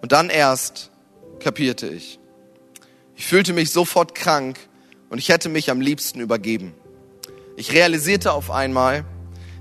Und 0.00 0.12
dann 0.12 0.30
erst 0.30 0.90
kapierte 1.40 1.88
ich. 1.88 2.18
Ich 3.16 3.26
fühlte 3.26 3.52
mich 3.52 3.70
sofort 3.70 4.14
krank 4.14 4.58
und 5.10 5.18
ich 5.18 5.28
hätte 5.28 5.48
mich 5.48 5.70
am 5.70 5.80
liebsten 5.80 6.20
übergeben. 6.20 6.74
Ich 7.56 7.72
realisierte 7.72 8.32
auf 8.32 8.50
einmal, 8.50 9.04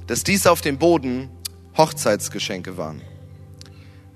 dass 0.07 0.23
dies 0.23 0.47
auf 0.47 0.61
dem 0.61 0.77
Boden 0.77 1.29
Hochzeitsgeschenke 1.77 2.77
waren. 2.77 3.01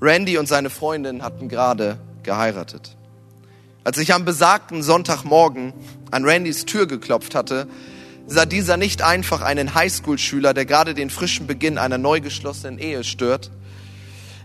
Randy 0.02 0.38
und 0.38 0.48
seine 0.48 0.70
Freundin 0.70 1.24
hatten 1.24 1.50
gerade 1.50 2.00
geheiratet. 2.24 2.96
Als 3.84 3.98
ich 3.98 4.14
am 4.14 4.26
besagten 4.26 4.82
Sonntagmorgen 4.82 5.74
an 6.12 6.26
Randys 6.26 6.66
Tür 6.66 6.88
geklopft 6.88 7.36
hatte, 7.36 7.68
sah 8.28 8.46
dieser 8.46 8.78
nicht 8.78 9.02
einfach 9.02 9.42
einen 9.42 9.76
Highschool-Schüler, 9.76 10.54
der 10.54 10.66
gerade 10.66 10.94
den 10.94 11.10
frischen 11.10 11.48
Beginn 11.48 11.78
einer 11.78 11.98
neu 11.98 12.22
geschlossenen 12.22 12.80
Ehe 12.80 13.04
stört. 13.04 13.52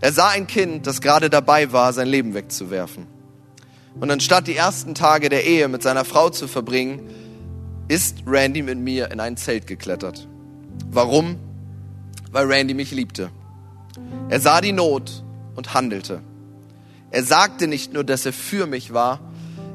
Er 0.01 0.13
sah 0.13 0.29
ein 0.29 0.47
Kind, 0.47 0.87
das 0.87 1.01
gerade 1.01 1.31
dabei 1.31 1.73
war, 1.73 1.93
sein 1.93 2.09
Leben 2.09 2.35
wegzuwerfen. 2.35 3.07
Und 3.99 4.11
anstatt 4.11 4.47
die 4.47 4.57
ersten 4.57 4.95
Tage 4.95 5.29
der 5.29 5.45
Ehe 5.45 5.69
mit 5.69 5.83
seiner 5.83 6.05
Frau 6.05 6.31
zu 6.31 6.47
verbringen, 6.49 7.09
ist 7.89 8.19
Randy 8.27 8.63
mit 8.63 8.79
mir 8.79 9.11
in 9.11 9.21
ein 9.21 9.37
Zelt 9.37 9.67
geklettert. 9.67 10.29
Warum? 10.91 11.37
Weil 12.31 12.47
Randy 12.47 12.75
mich 12.75 12.93
liebte. 12.93 13.31
Er 14.29 14.41
sah 14.41 14.61
die 14.61 14.73
Not 14.73 15.25
und 15.57 15.75
handelte. 15.75 16.23
Er 17.11 17.25
sagte 17.25 17.67
nicht 17.67 17.93
nur, 17.93 18.05
dass 18.05 18.25
er 18.25 18.33
für 18.33 18.67
mich 18.67 18.93
war, 18.93 19.21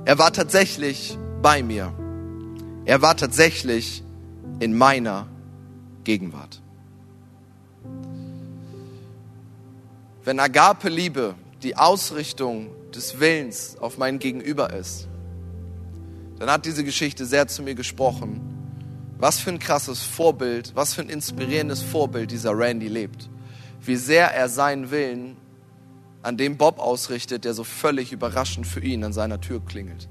er 0.06 0.18
war 0.18 0.32
tatsächlich 0.32 1.18
bei 1.42 1.62
mir. 1.62 1.94
Er 2.86 3.02
war 3.02 3.18
tatsächlich 3.18 4.04
in 4.60 4.78
meiner 4.78 5.28
Gegenwart. 6.04 6.62
Wenn 10.24 10.40
Agape-Liebe 10.40 11.36
die 11.64 11.78
Ausrichtung 11.78 12.70
des 12.94 13.20
Willens 13.20 13.78
auf 13.80 13.98
mein 13.98 14.20
Gegenüber 14.20 14.72
ist, 14.72 15.08
dann 16.38 16.50
hat 16.50 16.66
diese 16.66 16.84
Geschichte 16.84 17.26
sehr 17.26 17.48
zu 17.48 17.64
mir 17.64 17.76
gesprochen. 17.76 18.40
Was 19.18 19.40
für 19.40 19.50
ein 19.50 19.60
krasses 19.60 20.04
Vorbild, 20.04 20.74
was 20.76 20.94
für 20.94 21.02
ein 21.02 21.10
inspirierendes 21.10 21.82
Vorbild 21.82 22.30
dieser 22.32 22.58
Randy 22.58 22.88
lebt. 22.88 23.30
Wie 23.82 23.96
sehr 23.96 24.32
er 24.32 24.50
seinen 24.50 24.92
Willen 24.92 25.38
an 26.22 26.38
dem 26.38 26.58
Bob 26.58 26.80
ausrichtet, 26.80 27.46
der 27.46 27.54
so 27.54 27.64
völlig 27.64 28.12
überraschend 28.12 28.68
für 28.68 28.82
ihn 28.82 29.04
an 29.04 29.14
seiner 29.14 29.42
Tür 29.42 29.64
klingelt. 29.64 30.08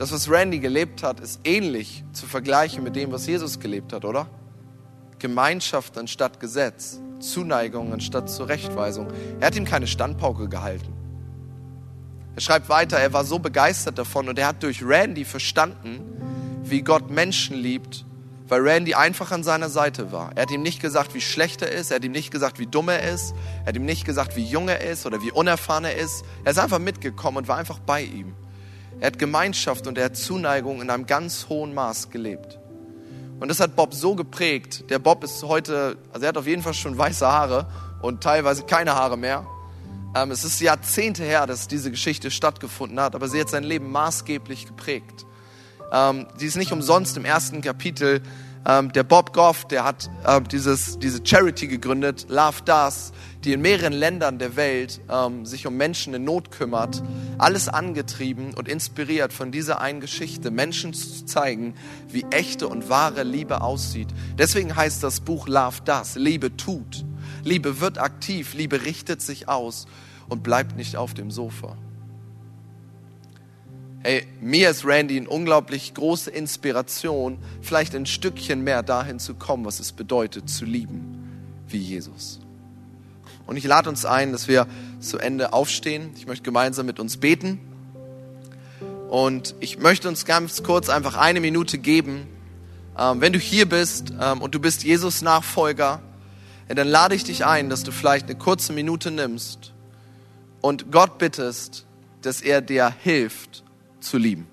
Das, 0.00 0.12
was 0.12 0.30
Randy 0.30 0.60
gelebt 0.60 1.02
hat, 1.02 1.20
ist 1.20 1.40
ähnlich 1.44 2.04
zu 2.14 2.24
vergleichen 2.24 2.82
mit 2.82 2.96
dem, 2.96 3.12
was 3.12 3.26
Jesus 3.26 3.60
gelebt 3.60 3.92
hat, 3.92 4.06
oder? 4.06 4.28
Gemeinschaft 5.18 5.98
anstatt 5.98 6.40
Gesetz, 6.40 6.98
Zuneigung 7.18 7.92
anstatt 7.92 8.30
Zurechtweisung. 8.30 9.08
Er 9.40 9.48
hat 9.48 9.56
ihm 9.56 9.66
keine 9.66 9.86
Standpauke 9.86 10.48
gehalten. 10.48 10.90
Er 12.34 12.40
schreibt 12.40 12.70
weiter, 12.70 12.96
er 12.98 13.12
war 13.12 13.26
so 13.26 13.40
begeistert 13.40 13.98
davon 13.98 14.30
und 14.30 14.38
er 14.38 14.46
hat 14.46 14.62
durch 14.62 14.82
Randy 14.82 15.26
verstanden, 15.26 16.00
wie 16.64 16.80
Gott 16.80 17.10
Menschen 17.10 17.58
liebt 17.58 18.06
weil 18.48 18.62
Randy 18.66 18.94
einfach 18.94 19.30
an 19.30 19.44
seiner 19.44 19.68
Seite 19.68 20.10
war. 20.10 20.32
Er 20.34 20.42
hat 20.42 20.50
ihm 20.50 20.62
nicht 20.62 20.82
gesagt, 20.82 21.14
wie 21.14 21.20
schlecht 21.20 21.62
er 21.62 21.70
ist, 21.70 21.92
er 21.92 21.98
hat 21.98 22.04
ihm 22.04 22.10
nicht 22.10 22.32
gesagt, 22.32 22.58
wie 22.58 22.66
dumm 22.66 22.88
er 22.88 23.00
ist, 23.12 23.32
er 23.60 23.66
hat 23.66 23.76
ihm 23.76 23.84
nicht 23.84 24.04
gesagt, 24.04 24.34
wie 24.34 24.42
jung 24.42 24.68
er 24.68 24.80
ist 24.80 25.06
oder 25.06 25.22
wie 25.22 25.30
unerfahren 25.30 25.84
er 25.84 25.94
ist. 25.94 26.24
Er 26.42 26.50
ist 26.50 26.58
einfach 26.58 26.80
mitgekommen 26.80 27.36
und 27.36 27.46
war 27.46 27.58
einfach 27.58 27.78
bei 27.78 28.02
ihm. 28.02 28.34
Er 29.00 29.06
hat 29.06 29.18
Gemeinschaft 29.18 29.86
und 29.86 29.96
er 29.96 30.06
hat 30.06 30.16
Zuneigung 30.16 30.82
in 30.82 30.90
einem 30.90 31.06
ganz 31.06 31.48
hohen 31.48 31.72
Maß 31.72 32.10
gelebt. 32.10 32.58
Und 33.40 33.48
das 33.48 33.58
hat 33.58 33.74
Bob 33.74 33.94
so 33.94 34.14
geprägt. 34.14 34.90
Der 34.90 34.98
Bob 34.98 35.24
ist 35.24 35.42
heute, 35.42 35.96
also 36.12 36.24
er 36.24 36.28
hat 36.28 36.36
auf 36.36 36.46
jeden 36.46 36.62
Fall 36.62 36.74
schon 36.74 36.98
weiße 36.98 37.26
Haare 37.26 37.66
und 38.02 38.22
teilweise 38.22 38.64
keine 38.64 38.94
Haare 38.94 39.16
mehr. 39.16 39.46
Ähm, 40.14 40.30
es 40.30 40.44
ist 40.44 40.60
Jahrzehnte 40.60 41.24
her, 41.24 41.46
dass 41.46 41.66
diese 41.66 41.90
Geschichte 41.90 42.30
stattgefunden 42.30 43.00
hat, 43.00 43.14
aber 43.14 43.28
sie 43.28 43.40
hat 43.40 43.48
sein 43.48 43.64
Leben 43.64 43.90
maßgeblich 43.90 44.66
geprägt. 44.66 45.24
Ähm, 45.90 46.26
die 46.38 46.44
ist 46.44 46.56
nicht 46.56 46.72
umsonst 46.72 47.16
im 47.16 47.24
ersten 47.24 47.62
Kapitel. 47.62 48.20
Ähm, 48.66 48.92
der 48.92 49.04
Bob 49.04 49.32
Goff, 49.32 49.66
der 49.66 49.84
hat 49.84 50.10
ähm, 50.26 50.46
dieses, 50.48 50.98
diese 50.98 51.20
Charity 51.24 51.66
gegründet, 51.66 52.26
Love 52.28 52.62
Does, 52.64 53.12
die 53.44 53.54
in 53.54 53.62
mehreren 53.62 53.94
Ländern 53.94 54.38
der 54.38 54.54
Welt 54.56 55.00
ähm, 55.08 55.46
sich 55.46 55.66
um 55.66 55.76
Menschen 55.76 56.12
in 56.12 56.24
Not 56.24 56.50
kümmert. 56.50 57.02
Alles 57.38 57.68
angetrieben 57.68 58.52
und 58.54 58.68
inspiriert 58.68 59.32
von 59.32 59.50
dieser 59.50 59.80
einen 59.80 60.00
Geschichte, 60.00 60.50
Menschen 60.50 60.92
zu 60.92 61.24
zeigen, 61.24 61.74
wie 62.08 62.26
echte 62.30 62.68
und 62.68 62.90
wahre 62.90 63.22
Liebe 63.22 63.62
aussieht. 63.62 64.08
Deswegen 64.38 64.76
heißt 64.76 65.02
das 65.02 65.20
Buch 65.20 65.48
Love 65.48 65.78
Does, 65.84 66.16
Liebe 66.16 66.56
tut. 66.56 67.04
Liebe 67.42 67.80
wird 67.80 67.98
aktiv, 67.98 68.52
Liebe 68.52 68.84
richtet 68.84 69.22
sich 69.22 69.48
aus 69.48 69.86
und 70.28 70.42
bleibt 70.42 70.76
nicht 70.76 70.96
auf 70.96 71.14
dem 71.14 71.30
Sofa. 71.30 71.78
Hey, 74.02 74.26
mir 74.40 74.70
ist 74.70 74.86
Randy 74.86 75.18
eine 75.18 75.28
unglaublich 75.28 75.92
große 75.92 76.30
Inspiration, 76.30 77.36
vielleicht 77.60 77.94
ein 77.94 78.06
Stückchen 78.06 78.64
mehr 78.64 78.82
dahin 78.82 79.18
zu 79.18 79.34
kommen, 79.34 79.66
was 79.66 79.78
es 79.78 79.92
bedeutet, 79.92 80.48
zu 80.48 80.64
lieben 80.64 81.20
wie 81.68 81.76
Jesus. 81.76 82.40
Und 83.46 83.56
ich 83.56 83.64
lade 83.64 83.90
uns 83.90 84.06
ein, 84.06 84.32
dass 84.32 84.48
wir 84.48 84.66
zu 85.00 85.18
Ende 85.18 85.52
aufstehen. 85.52 86.12
Ich 86.16 86.26
möchte 86.26 86.44
gemeinsam 86.44 86.86
mit 86.86 86.98
uns 86.98 87.18
beten. 87.18 87.60
Und 89.10 89.54
ich 89.60 89.78
möchte 89.78 90.08
uns 90.08 90.24
ganz 90.24 90.62
kurz 90.62 90.88
einfach 90.88 91.16
eine 91.16 91.40
Minute 91.40 91.76
geben. 91.76 92.26
Ähm, 92.96 93.20
wenn 93.20 93.34
du 93.34 93.38
hier 93.38 93.68
bist 93.68 94.14
ähm, 94.18 94.40
und 94.40 94.54
du 94.54 94.60
bist 94.60 94.82
Jesus 94.82 95.20
Nachfolger, 95.20 96.00
dann 96.68 96.88
lade 96.88 97.14
ich 97.14 97.24
dich 97.24 97.44
ein, 97.44 97.68
dass 97.68 97.82
du 97.82 97.92
vielleicht 97.92 98.26
eine 98.26 98.38
kurze 98.38 98.72
Minute 98.72 99.10
nimmst 99.10 99.74
und 100.62 100.90
Gott 100.90 101.18
bittest, 101.18 101.84
dass 102.22 102.40
er 102.40 102.62
dir 102.62 102.94
hilft, 103.02 103.59
zu 104.00 104.18
lieben. 104.18 104.46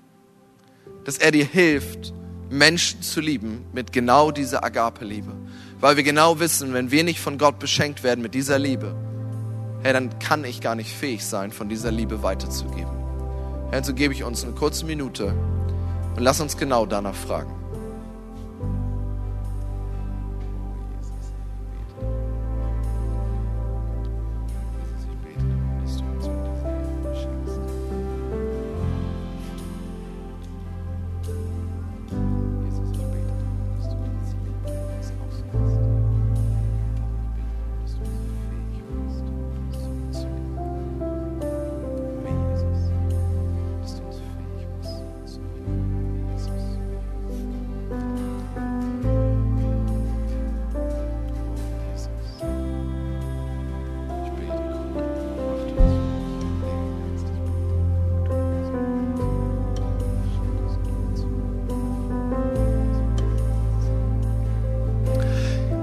Dass 1.04 1.18
er 1.18 1.30
dir 1.30 1.44
hilft, 1.44 2.12
Menschen 2.50 3.02
zu 3.02 3.20
lieben 3.20 3.64
mit 3.72 3.92
genau 3.92 4.30
dieser 4.30 4.64
Agape-Liebe. 4.64 5.32
Weil 5.80 5.96
wir 5.96 6.02
genau 6.02 6.40
wissen, 6.40 6.72
wenn 6.72 6.90
wir 6.90 7.04
nicht 7.04 7.20
von 7.20 7.38
Gott 7.38 7.58
beschenkt 7.58 8.02
werden 8.02 8.22
mit 8.22 8.34
dieser 8.34 8.58
Liebe, 8.58 8.94
hey, 9.82 9.92
dann 9.92 10.18
kann 10.18 10.44
ich 10.44 10.60
gar 10.60 10.74
nicht 10.74 10.94
fähig 10.94 11.24
sein, 11.24 11.52
von 11.52 11.68
dieser 11.68 11.92
Liebe 11.92 12.22
weiterzugeben. 12.22 12.90
Herr, 13.70 13.84
so 13.84 13.94
gebe 13.94 14.14
ich 14.14 14.24
uns 14.24 14.44
eine 14.44 14.54
kurze 14.54 14.86
Minute 14.86 15.34
und 16.16 16.22
lass 16.22 16.40
uns 16.40 16.56
genau 16.56 16.86
danach 16.86 17.14
fragen. 17.14 17.57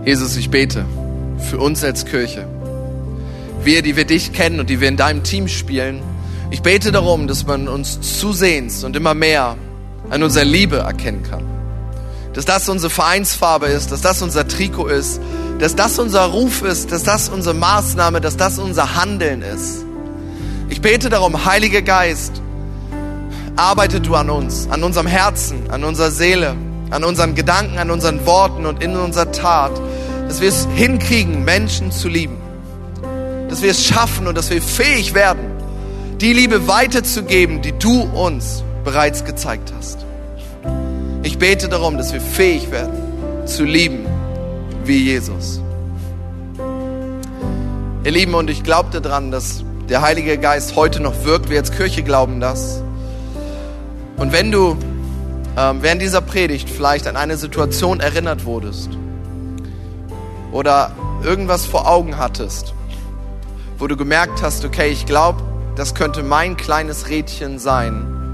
Jesus, 0.05 0.37
ich 0.37 0.51
bete 0.51 0.85
für 1.49 1.57
uns 1.57 1.83
als 1.83 2.05
Kirche. 2.05 2.47
Wir, 3.63 3.81
die 3.81 3.95
wir 3.95 4.05
dich 4.05 4.33
kennen 4.33 4.59
und 4.59 4.69
die 4.69 4.79
wir 4.79 4.87
in 4.87 4.97
deinem 4.97 5.23
Team 5.23 5.47
spielen, 5.47 6.03
ich 6.51 6.61
bete 6.61 6.91
darum, 6.91 7.27
dass 7.27 7.47
man 7.47 7.67
uns 7.67 8.19
zusehends 8.19 8.83
und 8.83 8.95
immer 8.95 9.15
mehr 9.15 9.57
an 10.11 10.21
unserer 10.21 10.45
Liebe 10.45 10.77
erkennen 10.77 11.23
kann. 11.23 11.43
Dass 12.33 12.45
das 12.45 12.69
unsere 12.69 12.91
Vereinsfarbe 12.91 13.65
ist, 13.65 13.91
dass 13.91 14.01
das 14.01 14.21
unser 14.21 14.47
Trikot 14.47 14.89
ist, 14.89 15.19
dass 15.57 15.75
das 15.75 15.97
unser 15.97 16.25
Ruf 16.25 16.61
ist, 16.61 16.91
dass 16.91 17.01
das 17.01 17.29
unsere 17.29 17.55
Maßnahme, 17.55 18.21
dass 18.21 18.37
das 18.37 18.59
unser 18.59 18.95
Handeln 18.95 19.41
ist. 19.41 19.85
Ich 20.69 20.81
bete 20.81 21.09
darum, 21.09 21.45
Heiliger 21.45 21.81
Geist, 21.81 22.43
arbeite 23.55 24.01
du 24.01 24.13
an 24.13 24.29
uns, 24.29 24.67
an 24.69 24.83
unserem 24.83 25.07
Herzen, 25.07 25.71
an 25.71 25.83
unserer 25.83 26.11
Seele, 26.11 26.55
an 26.91 27.03
unseren 27.03 27.33
Gedanken, 27.33 27.79
an 27.79 27.89
unseren 27.89 28.23
Worten 28.27 28.67
und 28.67 28.83
in 28.83 28.95
unserer 28.95 29.31
Tat, 29.31 29.71
dass 30.27 30.41
wir 30.41 30.49
es 30.49 30.67
hinkriegen, 30.75 31.43
Menschen 31.43 31.91
zu 31.91 32.07
lieben. 32.07 32.37
Dass 33.49 33.61
wir 33.61 33.71
es 33.71 33.85
schaffen 33.85 34.27
und 34.27 34.37
dass 34.37 34.49
wir 34.49 34.61
fähig 34.61 35.13
werden, 35.13 35.51
die 36.19 36.33
Liebe 36.33 36.67
weiterzugeben, 36.67 37.61
die 37.61 37.73
du 37.73 38.01
uns 38.01 38.63
bereits 38.83 39.25
gezeigt 39.25 39.71
hast. 39.77 40.05
Ich 41.23 41.37
bete 41.37 41.67
darum, 41.67 41.97
dass 41.97 42.13
wir 42.13 42.21
fähig 42.21 42.71
werden 42.71 42.93
zu 43.45 43.63
lieben 43.63 44.05
wie 44.83 44.97
Jesus. 44.97 45.61
Ihr 48.03 48.11
Lieben, 48.11 48.35
und 48.35 48.49
ich 48.49 48.63
glaube 48.63 48.99
daran, 48.99 49.31
dass 49.31 49.63
der 49.89 50.01
Heilige 50.01 50.37
Geist 50.37 50.75
heute 50.75 50.99
noch 50.99 51.25
wirkt. 51.25 51.49
Wir 51.49 51.59
als 51.59 51.71
Kirche 51.71 52.03
glauben 52.03 52.39
das. 52.39 52.81
Und 54.17 54.31
wenn 54.31 54.51
du 54.51 54.77
ähm, 55.57 55.77
während 55.81 56.01
dieser 56.01 56.21
Predigt 56.21 56.69
vielleicht 56.69 57.07
an 57.07 57.15
eine 57.15 57.37
Situation 57.37 57.99
erinnert 57.99 58.45
wurdest 58.45 58.89
oder 60.55 60.91
irgendwas 61.21 61.65
vor 61.65 61.85
Augen 61.85 62.17
hattest, 62.17 62.73
wo 63.77 63.87
du 63.87 63.97
gemerkt 63.97 64.41
hast, 64.41 64.63
okay, 64.63 64.87
ich 64.87 65.05
glaube, 65.05 65.43
das 65.75 65.95
könnte 65.95 66.23
mein 66.23 66.55
kleines 66.55 67.09
Rädchen 67.09 67.59
sein, 67.59 68.33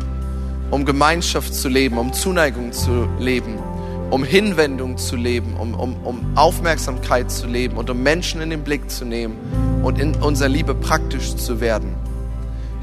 um 0.69 0.85
Gemeinschaft 0.85 1.51
zu 1.51 1.67
leben, 1.67 1.97
um 1.97 2.13
Zuneigung 2.13 2.73
zu 2.73 3.09
leben, 3.17 3.57
um 4.11 4.23
Hinwendung 4.23 4.97
zu 4.97 5.15
leben, 5.15 5.55
um, 5.57 5.73
um, 5.73 5.95
um 6.03 6.37
Aufmerksamkeit 6.37 7.31
zu 7.31 7.47
leben 7.47 7.75
und 7.75 7.89
um 7.89 8.03
Menschen 8.03 8.39
in 8.39 8.51
den 8.51 8.63
Blick 8.63 8.91
zu 8.91 9.03
nehmen 9.03 9.81
und 9.81 9.99
in 9.99 10.13
unserer 10.13 10.49
Liebe 10.49 10.75
praktisch 10.75 11.35
zu 11.35 11.59
werden. 11.59 11.95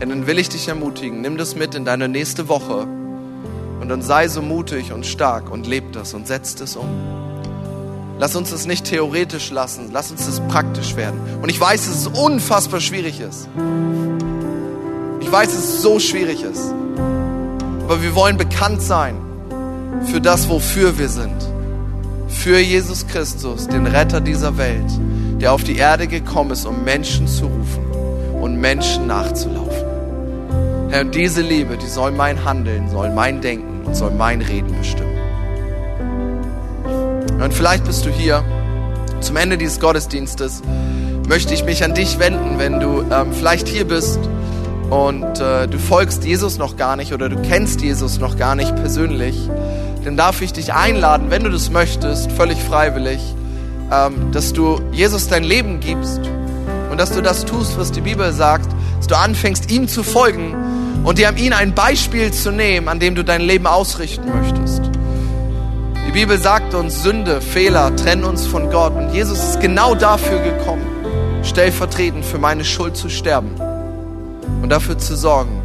Denn 0.01 0.09
dann 0.09 0.27
will 0.27 0.41
ich 0.41 0.49
dich 0.49 0.67
ermutigen, 0.67 1.21
nimm 1.21 1.37
das 1.37 1.55
mit 1.55 1.77
in 1.77 1.85
deine 1.85 2.09
nächste 2.09 2.49
Woche 2.49 2.89
und 3.81 3.89
dann 3.89 4.03
sei 4.03 4.27
so 4.27 4.43
mutig 4.43 4.93
und 4.93 5.07
stark 5.07 5.49
und 5.49 5.69
leb 5.69 5.93
das 5.93 6.13
und 6.13 6.27
setz 6.27 6.57
das 6.57 6.75
um. 6.75 7.18
Lass 8.19 8.35
uns 8.35 8.51
das 8.51 8.67
nicht 8.67 8.85
theoretisch 8.85 9.51
lassen, 9.51 9.91
lass 9.93 10.11
uns 10.11 10.27
das 10.27 10.41
praktisch 10.49 10.97
werden. 10.97 11.21
Und 11.41 11.51
ich 11.51 11.61
weiß, 11.61 11.87
dass 11.87 11.97
es 11.97 12.07
unfassbar 12.09 12.81
schwierig 12.81 13.21
ist. 13.21 13.49
Ich 15.21 15.31
weiß, 15.31 15.49
dass 15.49 15.65
es 15.65 15.83
so 15.83 16.01
schwierig 16.01 16.43
ist. 16.43 16.75
Aber 17.85 18.03
wir 18.03 18.15
wollen 18.17 18.37
bekannt 18.37 18.83
sein 18.83 19.17
für 20.07 20.21
das, 20.21 20.49
wofür 20.49 20.99
wir 20.99 21.09
sind. 21.09 21.37
Für 22.29 22.59
Jesus 22.59 23.07
Christus, 23.07 23.69
den 23.69 23.87
Retter 23.87 24.21
dieser 24.21 24.59
Welt, 24.59 24.91
der 25.41 25.53
auf 25.53 25.63
die 25.63 25.77
Erde 25.77 26.09
gekommen 26.09 26.51
ist, 26.51 26.67
um 26.67 26.85
Menschen 26.85 27.29
zu 27.29 27.47
rufen 27.47 27.85
und 28.41 28.57
Menschen 28.57 29.07
nachzulaufen. 29.07 29.87
Herr, 30.91 31.05
diese 31.05 31.43
Liebe, 31.43 31.77
die 31.77 31.87
soll 31.87 32.11
mein 32.11 32.45
Handeln, 32.45 32.91
soll 32.91 33.11
mein 33.11 33.41
Denken 33.41 33.87
und 33.87 33.95
soll 33.95 34.11
mein 34.11 34.41
Reden 34.41 34.77
bestimmen. 34.77 35.08
Und 37.41 37.55
vielleicht 37.55 37.85
bist 37.85 38.05
du 38.05 38.11
hier 38.11 38.45
zum 39.21 39.37
Ende 39.37 39.59
dieses 39.59 39.81
Gottesdienstes, 39.81 40.63
möchte 41.29 41.55
ich 41.55 41.65
mich 41.65 41.85
an 41.85 41.95
dich 41.95 42.19
wenden, 42.19 42.59
wenn 42.59 42.81
du 42.81 43.05
ähm, 43.11 43.33
vielleicht 43.33 43.69
hier 43.69 43.87
bist 43.87 44.19
und 44.91 45.41
äh, 45.41 45.69
du 45.69 45.79
folgst 45.79 46.25
Jesus 46.25 46.59
noch 46.59 46.77
gar 46.77 46.97
nicht 46.97 47.13
oder 47.13 47.29
du 47.29 47.41
kennst 47.43 47.81
Jesus 47.81 48.19
noch 48.19 48.37
gar 48.37 48.55
nicht 48.55 48.75
persönlich, 48.77 49.37
dann 50.05 50.17
darf 50.17 50.41
ich 50.41 50.53
dich 50.53 50.73
einladen, 50.73 51.31
wenn 51.31 51.45
du 51.45 51.51
das 51.51 51.71
möchtest, 51.71 52.33
völlig 52.33 52.59
freiwillig, 52.59 53.21
ähm, 53.93 54.33
dass 54.33 54.53
du 54.53 54.81
Jesus 54.93 55.29
dein 55.29 55.45
Leben 55.45 55.81
gibst 55.81 56.21
und 56.91 56.99
dass 56.99 57.13
du 57.13 57.21
das 57.21 57.45
tust, 57.45 57.79
was 57.79 57.93
die 57.93 58.01
Bibel 58.01 58.33
sagt, 58.33 58.69
dass 58.97 59.07
du 59.07 59.17
anfängst, 59.17 59.71
ihm 59.71 59.87
zu 59.87 60.03
folgen 60.03 60.57
und 61.05 61.19
dir 61.19 61.29
an 61.29 61.37
ihn 61.37 61.53
ein 61.53 61.75
Beispiel 61.75 62.33
zu 62.33 62.51
nehmen, 62.51 62.89
an 62.89 62.99
dem 62.99 63.15
du 63.15 63.23
dein 63.23 63.43
Leben 63.43 63.67
ausrichten 63.67 64.29
möchtest. 64.29 64.78
Die 66.09 66.13
Bibel 66.13 66.39
sagt 66.39 66.73
uns, 66.73 67.03
Sünde, 67.03 67.43
Fehler 67.43 67.95
trennen 67.95 68.25
uns 68.25 68.47
von 68.47 68.71
Gott. 68.71 68.95
Und 68.95 69.13
Jesus 69.13 69.41
ist 69.41 69.61
genau 69.61 69.95
dafür 69.95 70.39
gekommen, 70.39 70.87
stellvertretend 71.45 72.25
für 72.25 72.39
meine 72.39 72.65
Schuld 72.65 72.97
zu 72.97 73.11
sterben 73.11 73.51
und 74.63 74.71
dafür 74.71 74.97
zu 74.97 75.15
sorgen, 75.15 75.61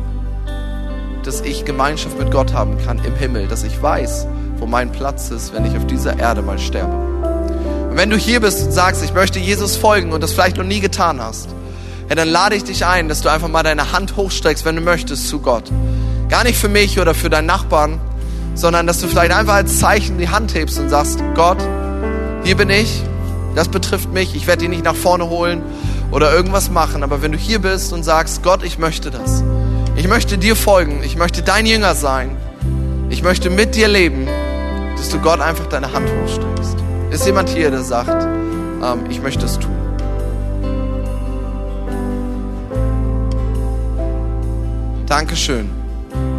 dass 1.24 1.40
ich 1.40 1.64
Gemeinschaft 1.64 2.20
mit 2.20 2.30
Gott 2.30 2.52
haben 2.52 2.78
kann 2.86 3.00
im 3.06 3.16
Himmel, 3.16 3.48
dass 3.48 3.64
ich 3.64 3.82
weiß, 3.82 4.28
wo 4.58 4.66
mein 4.66 4.92
Platz 4.92 5.32
ist, 5.32 5.54
wenn 5.54 5.64
ich 5.64 5.78
auf 5.78 5.88
dieser 5.88 6.20
Erde 6.20 6.42
mal 6.42 6.60
sterbe. 6.60 6.94
Und 7.90 7.96
wenn 7.96 8.10
du 8.10 8.18
hier 8.18 8.42
bist 8.42 8.66
und 8.66 8.74
sagst, 8.74 9.02
ich 9.02 9.14
möchte 9.14 9.40
Jesus 9.40 9.78
folgen 9.78 10.12
und 10.12 10.22
das 10.22 10.34
vielleicht 10.34 10.58
noch 10.58 10.66
nie 10.66 10.82
getan 10.82 11.22
hast, 11.22 11.48
ja, 12.10 12.16
dann 12.16 12.28
lade 12.28 12.58
ich 12.58 12.66
dich 12.66 12.86
ein, 12.86 13.08
dass 13.08 13.22
du 13.22 13.30
einfach 13.30 13.48
mal 13.48 13.64
deine 13.64 13.94
Hand 13.94 14.18
hochstreckst, 14.18 14.66
wenn 14.66 14.76
du 14.76 14.82
möchtest, 14.82 15.30
zu 15.30 15.40
Gott. 15.40 15.72
Gar 16.28 16.44
nicht 16.44 16.60
für 16.60 16.68
mich 16.68 17.00
oder 17.00 17.14
für 17.14 17.30
deinen 17.30 17.46
Nachbarn, 17.46 18.02
sondern 18.56 18.88
dass 18.88 19.00
du 19.00 19.08
vielleicht 19.08 19.32
einfach 19.32 19.56
als 19.56 19.80
Zeichen 19.80 20.18
die 20.18 20.30
Hand 20.30 20.54
hebst 20.54 20.80
und 20.80 20.90
sagst, 20.90 21.24
Gott, 21.36 21.58
hier 22.44 22.56
bin 22.56 22.70
ich, 22.70 23.02
das 23.56 23.68
betrifft 23.68 24.12
mich, 24.12 24.36
ich 24.36 24.48
werde 24.48 24.62
dich 24.62 24.70
nicht 24.70 24.84
nach 24.84 24.96
vorne 24.96 25.30
holen 25.30 25.62
oder 26.12 26.34
irgendwas 26.34 26.70
machen, 26.70 27.04
aber 27.04 27.22
wenn 27.22 27.32
du 27.32 27.38
hier 27.38 27.60
bist 27.60 27.94
und 27.94 28.04
sagst, 28.04 28.44
Gott, 28.44 28.64
ich 28.64 28.78
möchte 28.78 29.12
das, 29.12 29.44
ich 29.96 30.08
möchte 30.08 30.38
dir 30.38 30.56
folgen, 30.56 31.02
ich 31.04 31.16
möchte 31.16 31.42
dein 31.42 31.66
Jünger 31.66 31.96
sein, 31.96 32.38
ich 33.10 33.24
möchte 33.24 33.50
mit 33.50 33.76
dir 33.76 33.88
leben, 33.88 34.28
dass 34.98 35.10
du 35.10 35.20
Gott 35.20 35.40
einfach 35.40 35.68
deine 35.68 35.92
Hand 35.94 36.10
hochstreckst. 36.10 36.78
Ist 37.12 37.26
jemand 37.26 37.50
hier, 37.50 37.70
der 37.70 37.84
sagt, 37.84 38.24
ähm, 38.84 39.06
ich 39.10 39.22
möchte 39.22 39.46
es 39.46 39.60
tun? 39.60 39.72
Dankeschön. 45.06 45.70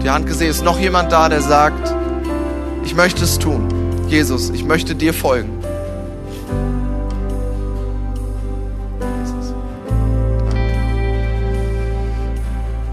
Die 0.02 0.10
Hand 0.10 0.26
gesehen, 0.26 0.50
ist 0.50 0.64
noch 0.64 0.78
jemand 0.78 1.12
da, 1.12 1.28
der 1.28 1.42
sagt, 1.42 1.94
ich 2.84 2.94
möchte 2.94 3.24
es 3.24 3.38
tun. 3.38 3.68
Jesus, 4.08 4.50
ich 4.50 4.64
möchte 4.64 4.94
dir 4.94 5.14
folgen. 5.14 5.50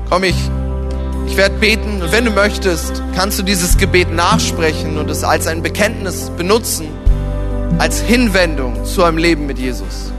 Komm, 0.09 0.23
ich, 0.23 0.35
ich 1.27 1.37
werde 1.37 1.55
beten 1.59 2.01
und 2.01 2.11
wenn 2.11 2.25
du 2.25 2.31
möchtest, 2.31 3.01
kannst 3.15 3.39
du 3.39 3.43
dieses 3.43 3.77
Gebet 3.77 4.11
nachsprechen 4.11 4.97
und 4.97 5.09
es 5.09 5.23
als 5.23 5.47
ein 5.47 5.61
Bekenntnis 5.61 6.29
benutzen, 6.37 6.87
als 7.77 8.01
Hinwendung 8.01 8.83
zu 8.83 9.03
einem 9.03 9.17
Leben 9.17 9.45
mit 9.45 9.57
Jesus. 9.57 10.11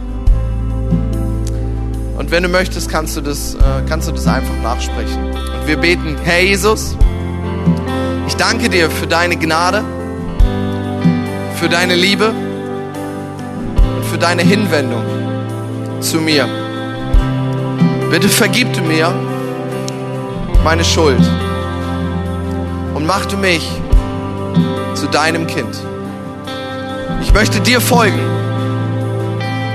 Und 2.17 2.31
wenn 2.31 2.43
du 2.43 2.49
möchtest, 2.49 2.89
kannst 2.89 3.17
du 3.17 3.21
das, 3.21 3.55
äh, 3.55 3.59
kannst 3.89 4.09
du 4.09 4.13
das 4.13 4.27
einfach 4.27 4.57
nachsprechen. 4.63 5.25
Und 5.27 5.67
wir 5.67 5.77
beten, 5.77 6.17
Herr 6.25 6.43
Jesus, 6.43 6.97
danke 8.43 8.69
dir 8.69 8.91
für 8.91 9.07
deine 9.07 9.37
Gnade, 9.37 9.85
für 11.61 11.69
deine 11.69 11.95
Liebe 11.95 12.31
und 12.31 14.05
für 14.11 14.19
deine 14.19 14.43
Hinwendung 14.43 15.05
zu 16.01 16.17
mir. 16.17 16.49
Bitte 18.11 18.29
vergib 18.29 18.73
du 18.73 18.81
mir 18.81 19.15
meine 20.65 20.85
Schuld 20.85 21.23
und 22.97 23.07
mach 23.07 23.27
du 23.27 23.37
mich 23.37 23.65
zu 24.95 25.07
deinem 25.07 25.47
Kind. 25.47 25.77
Ich 27.23 27.33
möchte 27.33 27.61
dir 27.61 27.81
folgen 27.81 28.19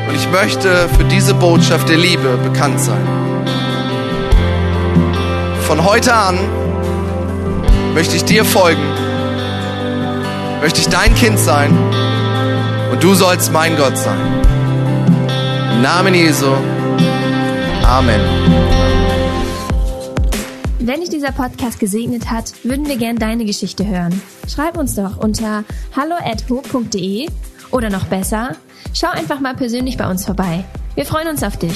und 0.10 0.14
ich 0.14 0.30
möchte 0.30 0.90
für 0.98 1.06
diese 1.06 1.34
Botschaft 1.36 1.88
der 1.88 1.98
Liebe 1.98 2.38
bekannt 2.44 2.82
sein. 2.82 3.08
Von 5.66 5.86
heute 5.86 6.14
an 6.14 6.67
möchte 7.98 8.16
ich 8.16 8.26
dir 8.26 8.46
folgen, 8.46 8.84
möchte 10.62 10.82
ich 10.82 10.88
dein 10.88 11.16
Kind 11.16 11.40
sein 11.40 11.76
und 12.92 13.04
du 13.04 13.16
sollst 13.16 13.52
mein 13.52 13.76
Gott 13.76 13.98
sein. 13.98 14.20
Im 15.74 15.82
Namen 15.82 16.14
Jesu. 16.14 16.46
Amen. 17.84 18.22
Wenn 20.78 21.00
dich 21.00 21.10
dieser 21.10 21.32
Podcast 21.32 21.80
gesegnet 21.80 22.30
hat, 22.30 22.54
würden 22.64 22.88
wir 22.88 22.98
gern 22.98 23.16
deine 23.16 23.46
Geschichte 23.46 23.88
hören. 23.88 24.22
Schreib 24.48 24.78
uns 24.78 24.94
doch 24.94 25.18
unter 25.18 25.64
hallo@ho.de 25.96 27.28
oder 27.72 27.90
noch 27.90 28.06
besser, 28.06 28.52
schau 28.94 29.10
einfach 29.10 29.40
mal 29.40 29.56
persönlich 29.56 29.98
bei 29.98 30.08
uns 30.08 30.24
vorbei. 30.24 30.64
Wir 30.94 31.08
freuen 31.08 31.30
uns 31.30 31.42
auf 31.42 31.58
dich. 31.58 31.76